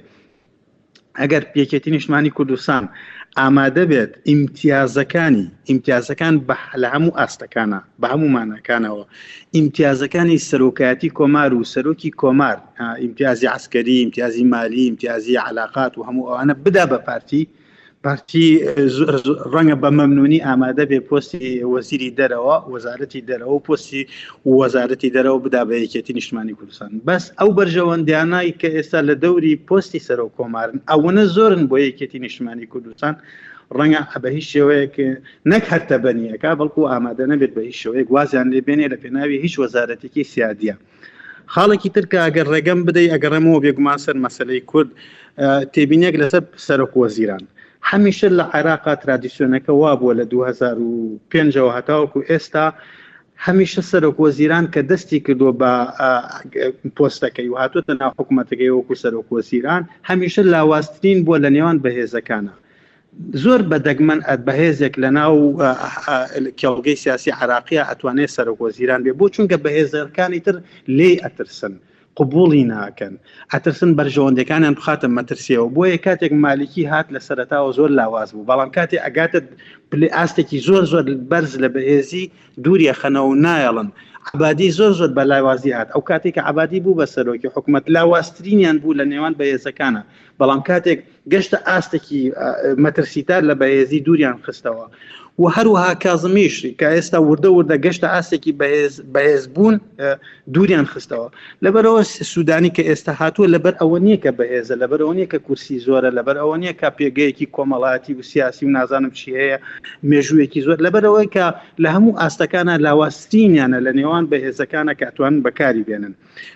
[1.23, 2.85] ئەگەر پێکێتی نیشتمانی کوردستان
[3.41, 6.35] ئامادە بێت ئیمتیازەکانی ئیمتیازەکان
[6.83, 9.05] لە هەموو ئاستەکانە بە هەموو مانەکانەوە
[9.57, 12.57] ئیمتیازەکانی سەرۆکایەتی کۆمار و سەرۆکی کۆمار
[13.03, 17.43] ئیمتیازی عسکەری ئیمتیازی مالی ئیمتیازی علااقات و هەموو ئەوانە بدا بە پارتی
[18.07, 18.45] پارتی
[19.55, 24.03] ڕەنگە بە مەمنونی ئامادە بێ پۆستی وەزیری دەرەوە وەزارەتی دەرەوە پۆستی
[24.61, 30.01] وەزارەتی دەرەوە بدا بە یەکێتی نیشتمانی کوردستان بەس ئەو بەرژەوەندیانایی کە ئێستا لە دەوری پۆستی
[30.09, 33.15] سەرۆ کۆمارن ئەوەنە زۆرن بۆ یەکێتی نیشتمانی کوردستان
[33.79, 34.95] ڕەنگە بە هیچ شێوەیەک
[35.51, 40.23] نەک هەرتە بەنیەکە بەڵکو ئامادە نەبێت بە هیچ شێوەیە گوازیان لێبێنێ لە پێناوی هیچ وەزارەتێکی
[40.33, 40.75] سیادیە.
[41.55, 44.91] خاڵێکی ترکە ئەگەر ڕێگەم بدەی ئەگەڕێمەوە بێگومان سەر مەسلەی کورد
[45.75, 47.45] تێبینێک لەسەر سەرۆک وەزیران.
[47.91, 52.67] هەمیشە لە عێراقا ترادیسیۆنەکە وابووە لە 2005 هەتاوەکو ئێستا
[53.47, 55.73] هەمیشە سەرۆک وەزیران کە دەستی کردووە بە
[56.97, 62.55] پۆستەکەی و هاتوتە ناحکوومەتەکەی وەکو سەرۆک وەزیران هەمیشە لاوااستترین بووە لە نێوان بەهێزەکانە
[63.43, 65.37] زۆر بە دەگمەن ئەت بەهێزێک لە ناو
[66.61, 70.57] کێڵگەی سیاسی عراقیە ئەتوانێت سەرۆک وەزیران بێ بۆ چونکە بەهێزەکانی تر
[70.97, 71.75] لێ ئەترسن.
[72.17, 73.13] قوبولی ناکەن
[73.55, 78.97] ئەترسن بەرژەوەندەکانیان بخاتە مەترسیەوە بۆیە کاتێک مالیکی هات لە سەرتاوە زۆر لاواز بوو بەڵام کاتێ
[79.05, 79.39] ئەگاتە
[80.17, 82.25] ئاستێکی زۆر زۆر بەرز لە بەهێزی
[82.65, 83.89] دووریە خەنەوە نایڵن
[84.35, 88.77] عبادی زۆر زۆر بە لاوازی هات ئەو کاتێک کە عبادی بوو بە سەرۆکی حکوومەت لاوااسترینیان
[88.83, 90.03] بوو لە نێوان بەهێزەکانە
[90.41, 90.99] بەڵام کاتێک
[91.33, 92.23] گەشتە ئاستێکی
[92.85, 94.87] مەترسیتار لە بەهێزی دووریان خستەوە
[95.39, 98.53] و هەروها کازمیشری کە ئێستا وردە وردە گەشتە ئاسێکی
[99.15, 99.77] بەهێز بوون
[100.55, 101.29] دووران خستەوە
[101.65, 102.03] لەبەرەوە
[102.33, 106.11] سوودانی کە ئێستا هاتووە لەبەر ئەوە نییە کە بەهێزە لەبەر ئەو نییە کە کورسی زۆرە
[106.19, 109.57] لەبەر ئەوە نییە کا پێگەیەکی کۆمەڵاتی و سیاسی و نازانم چی هەیە
[110.11, 111.47] مێژوویەکی زۆر لەبەرەوەی کە
[111.83, 116.15] لە هەموو ئاستەکانە لاواستینیانە لە نێوان بەهێزەکانە کاتوان بەکاری بێنن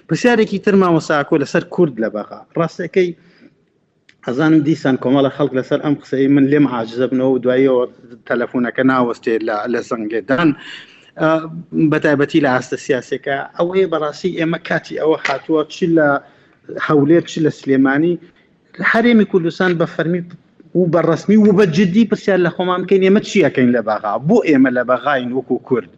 [0.08, 3.10] پرسیارێکی تر مامەساکۆ لەسەر کورد لە بەغا ڕاستەکەی
[4.26, 7.84] حەزانم دیسان کۆمەڵە خەڵک لەسەر ئەم قسەی من لێم عاجزە بنەوە و دواییەوە
[8.28, 9.34] تەلەفۆنەکە ناوەستێ
[9.72, 10.50] لە سنگێدان.
[11.92, 16.08] بەتایبەتی لە ئاستە سیاسەکە ئەوەیە بەڕاستی ئێمە کاتی ئەوە هاتووە چ لە
[16.86, 18.14] هەولێت چ لە سلێمانی
[18.92, 20.22] هەرێمی کوردستان بە فەرمی
[20.78, 24.70] و بەڕسمی و بە جدی پرسیار لە خۆمان بکەین ئێمە چیەکەین لە بەغا بۆ ئێمە
[24.76, 25.90] لە بەغاین وەکو کورد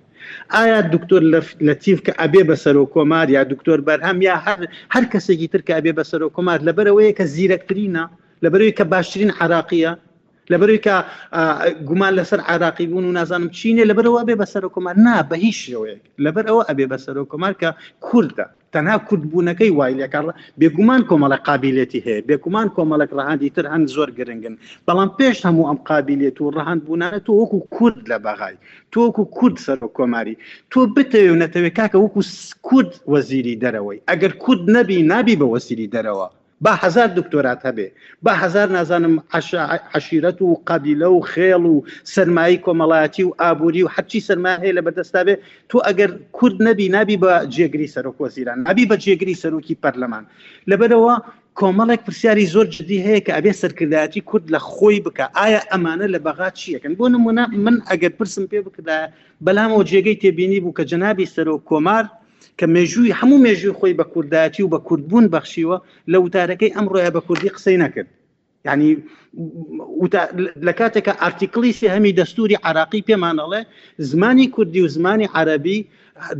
[0.58, 1.22] ئایا دکتۆر
[1.68, 4.34] لەتیف کە ئەبێ بە سەر و کۆمار یا دکتۆر بەرهەم یا
[4.94, 8.04] هەر کەسێکی ترکە ئەبێ بە سەر و کۆمار لەبەرەوەی کە زیرەکترینە
[8.44, 9.92] لەبەرەوەی کە باشترین عراقیە
[10.52, 10.96] لەبەروی کە
[11.88, 15.36] گومان لەسەر عراقی بوون و نازانم چینە لەبەرەوە ئەبێ بە سەر و کۆمار نا بە
[15.44, 17.70] هیچ شێوەیەک لەبەر ئەوە ئەبێ بە سەر و کۆمار کە
[18.06, 20.24] کووردە تەنها کوردبوونەکەی وای لەکار
[20.60, 24.54] بێگومان کۆمەڵە قابلێتی هەیە بێکومان کۆمەڵک ڕەهاندی تر هەند زۆر گرنگن
[24.86, 28.56] بەڵام پێش هەموو ئەم قابلێت و ڕەهاند بوونانە تۆ وەکو کورد لە بەغای
[28.92, 30.36] تۆکو کورد سەر کۆماری
[30.72, 32.22] تۆ بتەوێ نەتەوێت کاکە وەکو
[32.66, 36.28] کورد وەزیری دەرەوەی ئەگەر کورد نەبی نبی بە وەسیری دەرەوە
[36.60, 37.88] با هزار دکتۆرات هەبێ
[38.22, 39.22] با هزار نازانم
[39.96, 44.82] عشیرەت و قبیلە و خێڵ و سەرمایی کۆمەڵاتی و ئابووری و حچی سەرما هەیە لە
[44.86, 45.34] بەدەستا بێ
[45.68, 50.24] تو ئەگەر کورد نەبی نبی بە جێگری سەرۆکۆزیران نبی بە جێگری سەرۆکی پەرلەمان
[50.70, 51.14] لەبەرەوە
[51.58, 56.18] کۆمەڵێک پرسیاری زۆر جدی هەیە کە ئەبێ سەرکردایەتی کورد لە خۆی بکە ئایا ئەمانە لە
[56.26, 58.98] بەغا چیەکەن بۆ نمونە من ئەگەر پرسم پێ بکدا
[59.46, 62.04] بەلام و جێگەی تێبینی بوو کە جەنابی سەرۆک کۆمار
[62.60, 65.76] کە مێژووی هەموو مێژوی خۆی بە کوردداتی و بە کوردبوون بەخشیوە
[66.12, 68.08] لە وتارەکەی ئەمڕۆە بە کوردی قسەی نەکرد
[68.66, 68.90] ینی
[70.66, 73.60] لە کاتێکە ئارتیکلیسی هەمی دەستوری عراقی پێمانەڵێ
[74.10, 75.78] زمانی کوردی و زمانی عربی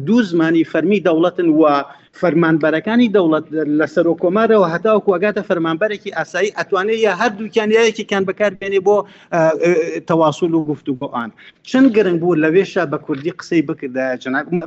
[0.07, 1.75] دوو زمانی فەرمی دەوڵەتن وە
[2.21, 3.45] فەرمانبەرەکانی دەوڵەت
[3.79, 8.97] لە سەرۆ کۆمارەوە هەتاوکو ئەگاتە فەرمانبەرێکی ئاسایی ئەتوانێت یا هەردووکیان یەکێکیان بەکاربێنێ بۆ
[10.09, 11.31] تەواسول و گفتو بۆآن
[11.69, 13.95] چەند گرنگ بوو لەوێشە بە کوردی قسەی بکرد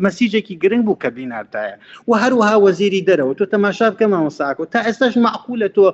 [0.05, 1.75] مەسیجێکی گرنگ بوو کە بیناردایە
[2.07, 5.85] و هەروها وەزیری دەرەوە تۆ تەماشا بکەمەوە ساکۆ تا ئێستاش معقولە تۆ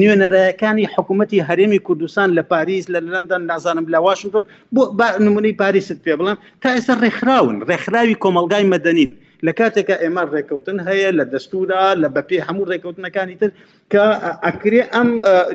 [0.00, 4.44] نوێنەرایەکانی حکوومەتتی هەرێمی کوردستان لە پاریس لە لەندەن نازانم لە واشنگتۆن
[4.74, 4.82] بۆ
[5.24, 9.12] نمونەی پاریست پێ بڵم تا ئێستا ڕێکخراون ڕێکخراوی کۆمەلگای مەدەنیت
[9.46, 13.50] لە کاتێکە ئێمە ڕێککەوتن هەیە لە دەستورا لە بەپی هەموو ڕێککەوتنەکانی تر
[13.92, 14.04] کە
[14.44, 15.08] ئەکرێ ئەم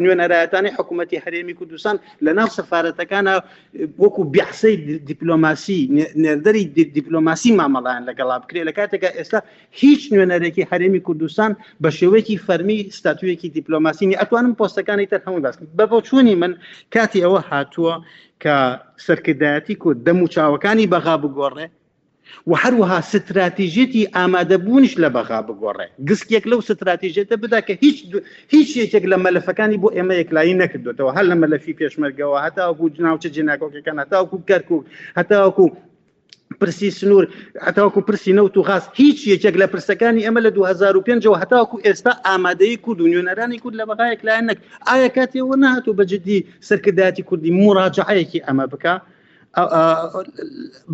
[0.04, 1.96] نوێنەرایەتانی حکوومەتتی هەرێمی کوردستان
[2.26, 3.34] لە ناو سەفاەتەکانە
[4.02, 4.76] وەکو بیحسەی
[5.10, 5.80] دیپلۆماسی
[6.24, 6.64] نێردەری
[6.98, 9.40] دیپلۆماسی مامەڵیان لەگەڵا بکرێ لە کاتێکە ئێستا
[9.82, 11.52] هیچ نوێنەرێکی هەرێمی کوردستان
[11.84, 16.52] بە شێوەیەکی فەرمی ستاتویەکی دیپلۆماسینی ئەتوانم پۆستەکانی تر هەموو باس بەبە چووی من
[16.94, 17.96] کاتی ئەوە هاتووە
[18.44, 18.56] کە
[19.06, 21.68] سەرکردایەتی کورد دەم و چاوەکانی بەغا بگۆڕێ
[22.48, 27.98] و هەروەها استراتیژێتی ئامادەبوونش لە بەغا بگۆڕێ گسکێک لەو استراتیژێتە بدا کە هیچ
[28.54, 33.98] هیچ یەکێک لە مەلەفەکانی بۆ ئێمە یەکلایی نەکردوێتەوە هەر لە مەلەفی پێشمەرگەوە هەتاوەکو جناوچە جێناکۆکەکان
[34.04, 34.82] هەتاوەکو کەرکک
[35.20, 35.66] هەتاوەکو
[36.60, 37.26] پرسی سنوور
[37.68, 42.78] هەتاوەکو پرسی نەوت و غاز هیچ یەکێک لە پرسەکانی ئەمە لە 2005 هەتاوەکو ئێستا ئامادەی
[42.84, 46.40] کورد و نوێنەرانی کورد لە بەغایەک لایەنەک ئایا کاتێەوە نهاتوو بەجددی
[46.70, 48.96] سەرکردداتی کوردی مراجعەیەکی ئەمە بکە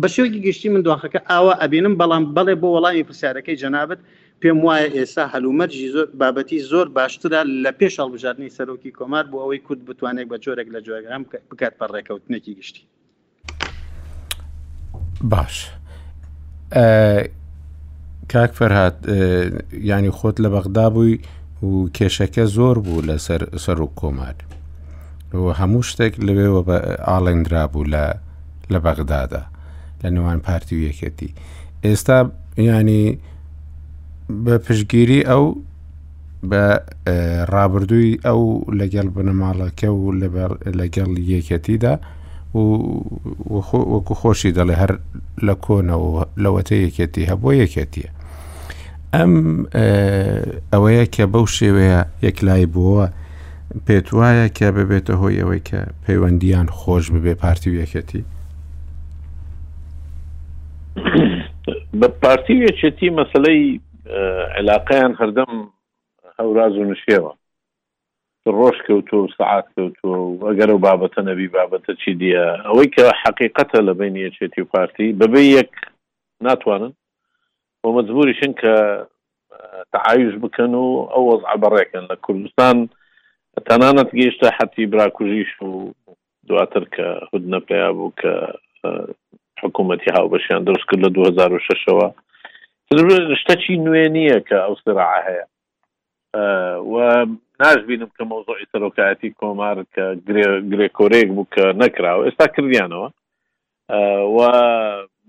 [0.00, 4.00] بە شێوەی گەشتی من دواخەکە ئاوا ئەبینم بەڵام بەڵێ بۆ وەڵامی پرسیارەکەی جەنابەت
[4.40, 9.60] پێم وایە ئێستا هەلومەرجی زۆر بابەتی زۆر باشترا لە پێش هەڵبژاردننی سەرۆکی کۆمار بۆ ئەوەی
[9.66, 12.82] کورد بتوانێت بە جۆرێک لە جۆگرام بکات بە ڕێکەوتنێکی گشتی
[15.22, 15.56] باش
[18.32, 18.96] کاک فەرهاات
[19.72, 21.18] ینی خۆت لە بەغدا بووی
[21.62, 24.36] و کێشەکە زۆر بوو لەسەر سەر و کۆمار
[25.60, 26.76] هەموو شتێک لەوێەوە بە
[27.08, 28.04] ئاڵێنرا بوو لە
[28.72, 29.42] لە بەغدادا
[30.04, 31.30] لە نێوان پارتی و یەکەتی
[31.84, 32.26] ئێستا
[32.58, 33.18] ینی
[34.44, 35.44] بە پشگیری ئەو
[36.50, 36.64] بە
[37.52, 38.40] ڕابردووی ئەو
[38.80, 40.12] لەگەل بنەماڵەکە و
[40.80, 41.94] لەگەڵ یەکەتیدا
[43.92, 44.92] وەکو خۆشی دەڵێ هەر
[45.46, 48.10] لە کۆنەوە لەوەتە یەکەتی هەبوو یەکەتیە
[49.14, 49.32] ئەم
[50.72, 53.06] ئەوەیە کە بەو شێوەیە یەکلای بووە
[53.86, 58.22] پێت وایە کە ببێتە هۆی ئەوەی کە پەیوەندیان خۆش ببێ پارتی و یەکەتی
[62.00, 63.62] بە پارتیەچێتی مەسلەی
[64.58, 65.52] علاقیان هەردەم
[66.38, 67.32] هەوراز و نشێوە
[68.58, 73.04] ڕۆژ کەوتو و سعات کەوتوە و ئەگەر و بابەتە نەبی بابەتە چی دیە ئەوەی کە
[73.22, 75.70] حقیقەتە لە بین یەچێتی و پارتی بەبێ یەک
[76.46, 76.92] ناتوانن
[77.80, 78.74] بۆ مەجبوریشن کە
[79.94, 82.76] تعاویش بکەن و ئەو وەز عبڕێکن لە کوردستان
[83.68, 85.70] تەنانەت گەیشتە حەتی براکوژیش و
[86.48, 88.32] دواتر کە خود نەپیا بوو کە
[89.62, 92.14] حکوومەتتی هاوبەشیان دروست کرد لە 2006ەوە
[93.42, 95.44] شتە چی نوێ نییە کە ئەوسرا هەیە
[96.92, 97.26] و
[97.60, 100.04] نازبینم کە مۆزۆی سەرۆکایەتی کۆمار کە
[100.70, 103.06] گرێکۆرێک بوو کە نەکراوە ئێستا کردیانەوە
[104.36, 104.38] و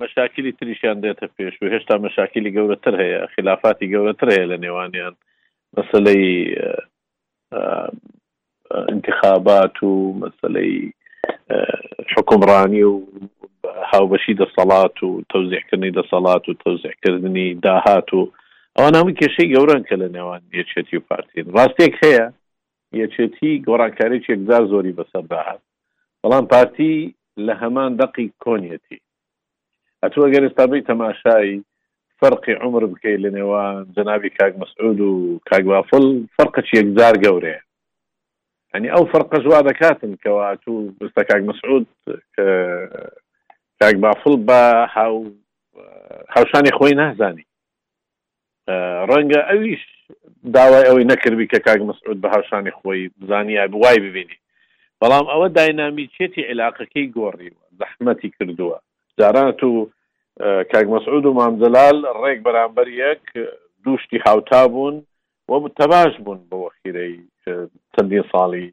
[0.01, 5.13] مەشاکیلی تریشیان دێتە پێش و هێشتا مەشاکیلی گەورەتر هەیە خلافاتی گەورەتر هەیە لە نێوانیان
[5.77, 6.25] مەسلەی
[8.93, 9.91] انتخابات و
[10.21, 10.73] مەسلەی
[12.17, 12.93] حکمڕانی و
[13.93, 18.31] هاوبەشی دەسەڵات و تەوزیحکردنی دەسەڵات و تەوزیحکردنی داهات و
[18.79, 22.25] ئەوە نامی کێشەی گەورن کە لە نێوان یەکێتی و پارتین ڕاستێک هەیە
[23.01, 25.61] یەکێتی گۆڕانکارێکی یەکزار زۆری بەسەرداهات
[26.21, 26.93] بەڵام پارتی
[27.45, 28.99] لە هەمان دقی کۆنیەتی
[30.03, 31.55] ئەتووە گەرستابی تەماشایی
[32.19, 35.11] فەرقی عمر بکەیت لە نێوان جنابی کاک مەسعود و
[35.49, 36.05] کاگوافل
[36.35, 37.61] فەرقەچ یەکزار گەورەیە
[38.73, 41.87] ئەنی ئەو فەرقە جووا دەکاتن کەوا تو بستە کاک مەسعود
[43.81, 44.57] کاک بافڵ بە
[46.35, 47.45] هاوشانی خۆی نازانی
[49.11, 49.83] ڕەنگە ئەویش
[50.57, 54.37] داوای ئەوەی نەکردی کە کاک مەسعود بە هاوشانی خۆی بزانانی وای ببینی
[55.03, 58.77] بەڵام ئەوە داینامی چێتی علاقەکەی گۆڕیوە زەحمەتی کردووە
[59.19, 59.71] جاران تو
[60.71, 63.23] کاک مەسعود و مامزلال ڕێک بەرامبەر یەک
[63.83, 65.03] دووشتی هاوتا بوون
[65.49, 67.15] و تەباش بوون بەوە خیرەی
[67.99, 68.67] چەندین ساڵی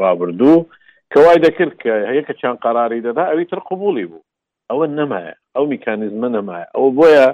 [0.00, 0.66] رابرردوو
[1.12, 4.24] کەوای دەکرد کە هەیەکە چیان قراری دەدا ئەوی تر قوبولی بوو
[4.70, 7.26] ئەوە نەمایە ئەو میکانیزمە نەمایە ئەو بۆیە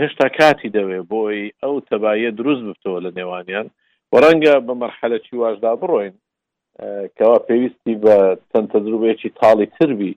[0.00, 3.66] هێشتا کاتی دەوێ بۆی ئەو تەبایە دروست بفتەوە لە نێوانیان
[4.12, 6.14] وەڕەنگە بە مەرحەلەی واشدا بڕۆین
[7.18, 8.16] کەوا پێویستی بە
[8.50, 10.12] چەند تەجروبەیەکی تاڵی تربی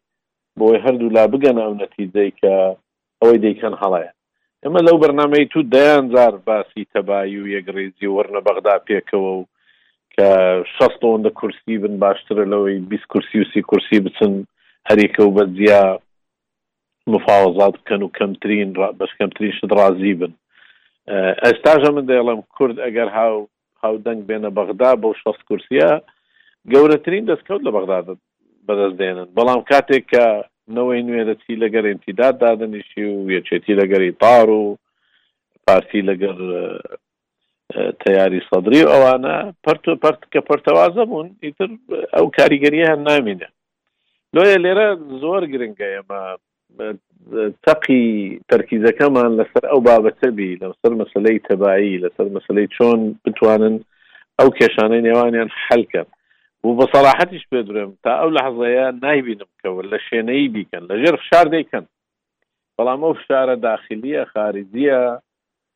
[0.60, 2.54] بۆی هەردوو لا بگەن ئەو نەتیجەی کە
[3.22, 4.12] ئەوەی دەیکەن هەڵەیە
[4.64, 9.44] ئەمە لەو بەرنمەی تو دەیان زار باسی تەبایی و یەکڕێزی وەرنە بەغدا پێکەوە و
[10.18, 10.28] کە
[10.76, 14.34] شەستەوەندە کورسی بن باشترە لەوەی بیست کورسی وسی کورسی بچن
[14.90, 15.82] هەریکە و بەدزیا
[17.14, 18.70] مفاوزات بکەن و کەمترین
[19.00, 20.34] بەشکەمترین شت رازی بن
[21.44, 23.38] ئێستاژە من دەڵم کورد ئەگەر هاو
[23.84, 25.90] هاودەنگ بێنە بەغدا بە شەست کورسە
[26.72, 28.00] گەورەترین دەستکەوت لە بەغدا
[28.68, 30.26] بەدەست دێنن بەڵام کاتێک کە
[30.76, 34.66] نەوەی نوێ دەچی لەگەر ئینتیداد دادنیشی و یەچێتی لەگەری تار و
[35.68, 36.38] پارتی لەگەر
[37.76, 39.36] تیاری سەدری ئەوانە
[39.68, 41.70] پرت و پرت کە پرتەوازە بوون ئیتر
[42.14, 43.48] ئەو کاریگەریە هەم نامینە
[44.36, 44.88] لۆیە لێرە
[45.24, 46.22] زۆر گرنگە ئێمە
[47.68, 48.04] تەقی
[48.52, 53.76] تەرکیزەکەمان لەسەر ئەو بابەتەبی لەسەر مەسلەی تەبایی لەسەر مەسلەی چۆن بتوانن
[54.40, 56.02] ئەو کێشانەی نێوانیان حلکە
[56.66, 61.16] و بە سەلاحەتیش پێ درم تا ئەو لە حەزەیە نایبینم کەەوە لە شوێنەی بیکەن لەژێر
[61.22, 61.86] فشار دەیکەن
[62.78, 65.02] بەڵام ئەو فشارە داخلیە خارجە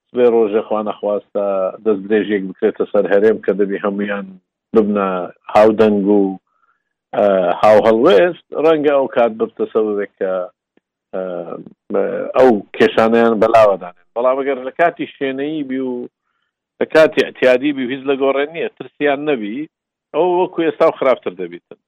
[0.10, 1.46] سبێ ڕۆژە خوانەخواستە
[1.86, 4.26] دەست درێژێک بکرێتە سەر هەرێم کە دەبی هەمویان
[4.74, 5.08] ببنە
[5.54, 6.24] هاودەنگ و
[7.62, 10.32] هاو هەڵوێست ڕەنگە ئەو کات بتە سەبێک کە
[12.38, 15.94] ئەو کێشانیان بەلاوەدانێن بەڵام ئەگەر لە کاتی شوێنەی بی و
[16.80, 19.58] لە کاتی اعتیادی بی هیچ لە گۆڕێن نییە ترسیان نەبی
[20.16, 21.80] ئەو وەکو ئێستا و خراپتر دەبیتن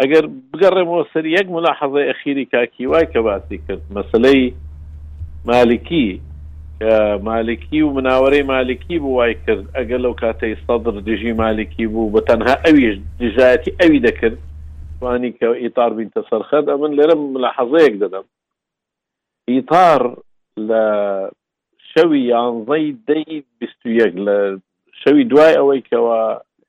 [0.00, 4.42] ئەگەر بگەڕێمەوە سەر یەک ملا حەزای ئەخیری کاکی وای کە باسی کرد مەسلەی
[5.46, 6.06] مالکی
[7.22, 12.22] مالکی و مناوەی مالکی بوو وای کرد ئەگە لەو کاتەی سەدر دژی مالکی بوو بە
[12.28, 14.38] تەنها ئەویش دژایەتی ئەوی دەکرد
[15.00, 18.24] توانی کە ئیتار بینتە سەرخەت ئە من لێرە لە حەزەیەک دەدەم
[19.48, 20.00] ئیتار
[20.56, 20.84] لە
[21.94, 24.38] شەوی یانزەی دەی بیستویەک لە
[25.04, 26.20] شەوی دوای ئەوەی کەەوە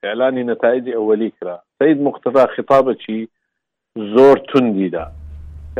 [0.05, 3.27] ئەلانی نەتایجی ئەوەلی کرا سید مختفا خطابەکی
[4.15, 5.05] زۆر توندیدا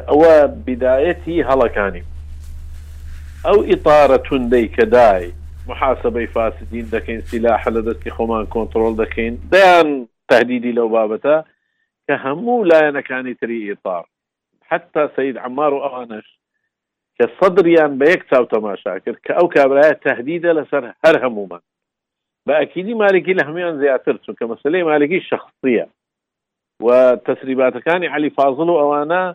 [0.10, 0.34] ئەوە
[0.68, 2.04] بدایەتی هەڵەکانی
[3.52, 5.34] او ئیتارە توندەی کە دای
[5.68, 11.44] محاسبەی فاسدین دەکەین سیلاح لە دەستی خۆمان کۆنتترۆل دەکەین دەیان تهدیدی لەو بابەتە
[12.08, 14.06] کە هەموو لایەنەکانی تری ئێتار
[14.70, 16.26] حتا سید عمار و ئەوانش
[17.22, 21.48] کە بيكتاو بە یەک چاو تەماشا کرد کە ئەو کابراایە تهدیدە لەسەر هەر زي
[22.48, 25.22] بە ئەکیدی مالکی الشخصية هەمویان زیاتر چونکە مەسلەی مالکی
[26.86, 26.90] و
[28.16, 29.34] علی و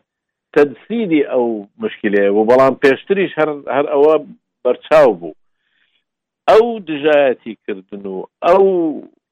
[0.57, 1.49] تەنسیدی ئەو
[1.83, 4.15] مشکلەیە و بەڵام پێشتریش هەر هەر ئەوە
[4.65, 5.35] بەرچاو بوو
[6.49, 8.65] ئەو دژایەتی کردن و ئەو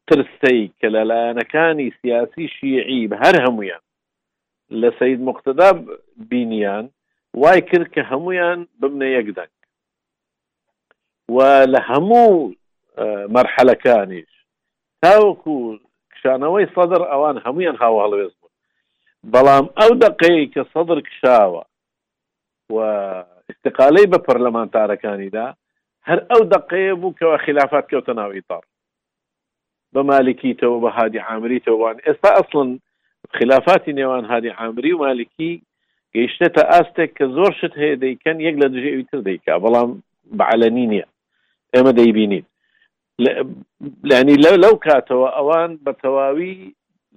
[0.09, 3.83] ترسی کە لەلایەنەکانی سیاسی شیعی بە هەر هەمویان
[4.81, 5.71] لە سید مختدا
[6.31, 6.87] بینیان
[7.43, 9.57] وای کرد کە هەمویان ببنە یەکدەنگ
[11.35, 11.39] و
[11.73, 12.55] لە هەموو
[13.37, 14.31] مرحلەکانیش
[15.03, 15.57] تاوەکو
[16.13, 18.33] کشانەوەی سەدر ئەوان هەمویان هاواڵێز
[19.35, 21.63] بەڵام ئەو دقەیە کە سەدر کشاوە
[22.75, 22.77] و
[23.53, 25.47] استقالەی بە پەرلەمانتارەکانیدا
[26.09, 28.65] هەر ئەو دقەیە بوو کەەوە خلافات کەوتە ناوی تاڕ
[29.95, 32.71] بە مالکیتەوە بە هادی عامریتەوەوان ئێستا ئەسڵن
[33.37, 35.53] خلافاتی نێوان هادی عامری و مالکی
[36.15, 39.91] گەیشتێتە ئاستێک کە زۆر شت هەیە دەیکەن یەک لە دژێوی تر دەیکا بەڵام
[40.41, 41.07] بەعلەنی نییە
[41.75, 42.45] ئێمە دەیبینین
[44.13, 46.53] ینی لەو لەو کاتەوە ئەوان بە تەواوی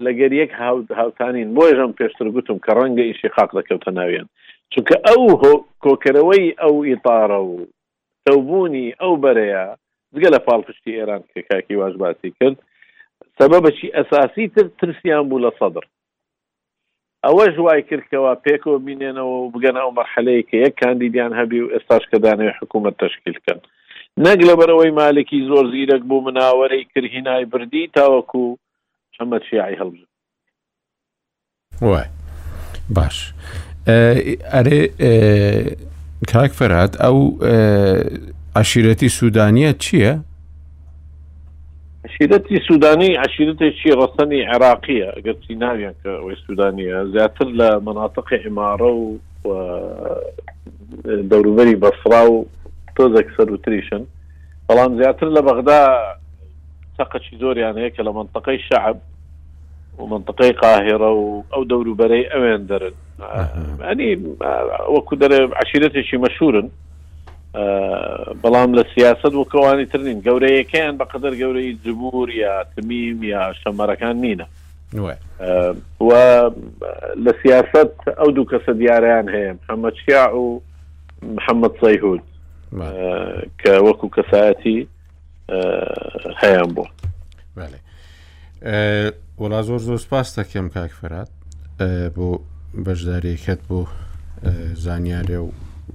[0.05, 0.51] لەگەر یەک
[0.99, 4.27] هاوتانین بۆیژم پێشتر گوتم کە ڕەنگە ئیشی خاق دەکەوتە ناوێن
[4.71, 5.27] چونکە ئەو
[5.83, 7.53] کۆکەرەوەی ئەو ئیتارە و
[8.25, 9.65] تەوبوونی ئەو بەرەیە
[10.15, 12.57] زگە لە پاڵپشتی ئێران کە کاکی واش باسی کرد
[13.39, 15.85] سەبە بەچی ئەساسی تر ترسیان بوو لە سەدر
[17.25, 22.17] ئەوە ژوای کردکەوە پێکۆ بینێنەوە بگەنە ئەو مەرحەلەیە کە یەک کاندیدیان هەبی و ئێستاش کە
[22.23, 23.59] دانەوێ حکوومەت تشکیلکەن
[24.25, 28.45] نەک لە بەرەوەی مالێکی زۆر زیرەک بوو مناوەرەی کرهینای بردی تاوەکو
[29.19, 29.99] ئەمە چیایی هەڵژ
[31.81, 32.03] وای
[32.97, 33.17] باش
[34.55, 34.77] ئەرێ
[36.31, 37.17] کاک فەرات ئەو
[38.61, 40.13] عشیرەتی سوودانیە چییە؟
[42.07, 49.05] عشیرەتی سوودانی عشیرەتێکی ڕستنی عێراقیە گەرچی ناویان کە ئەوی سوودانیە زیاتر لە مناتقی ئمارە و
[51.31, 52.37] دەوروبەری بەسرا و
[52.95, 54.03] تۆزێک سەر وتریشن
[54.67, 55.81] بەڵام زیاتر لە بەغدا
[56.99, 58.99] اعتقد شي زور يعني هيك لمنطقي شعب
[59.97, 62.91] ومنطقه قاهره او دورو بري اوين درن
[63.79, 66.65] يعني آه، وەکو دەرێ عشیرەتێکی مەشورن
[67.55, 74.45] آه، بەڵام لە للسياسة وەکەوانی ترنین بقدر بەقدر گەورەی جبور یا يا یا شەمەرەکان نینە
[75.99, 76.09] و
[77.25, 80.29] لە سیاست ئەو دوو هي محمد هەیە
[81.35, 82.21] محەممەد صيهود
[82.71, 82.81] نعم.
[82.83, 84.85] آه، كوكو محەممەد
[86.41, 86.85] هەیەیان بۆ
[89.41, 91.29] وەڵا زۆر زۆر سپاس دەکەم کاکفرات
[92.15, 92.29] بۆ
[92.85, 93.79] بەشداریەکەت بۆ
[94.85, 95.49] زانیارێ و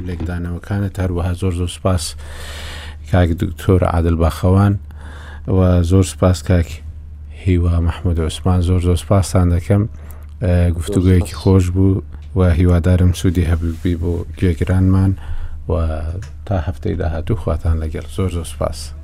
[0.07, 2.05] لێکدانەوەکانت هەروەها زۆر زۆر سپاس
[3.11, 4.75] کاک دکتۆر عادل باخەوان
[5.57, 5.61] و
[5.91, 6.69] زۆر سپاس کاک
[7.47, 9.83] هیوا مححمد عوسمان زۆر زۆر سپاسان دەکەم
[10.79, 12.01] گفتوگویەکی خۆش بوو
[12.39, 15.13] و هیوادارم سوودی هەببی بۆ گوێگرانمان
[15.71, 15.75] و
[16.47, 19.04] تا هەفتەی داهاتوو خواتان لەگەر زۆر زۆر سپاس.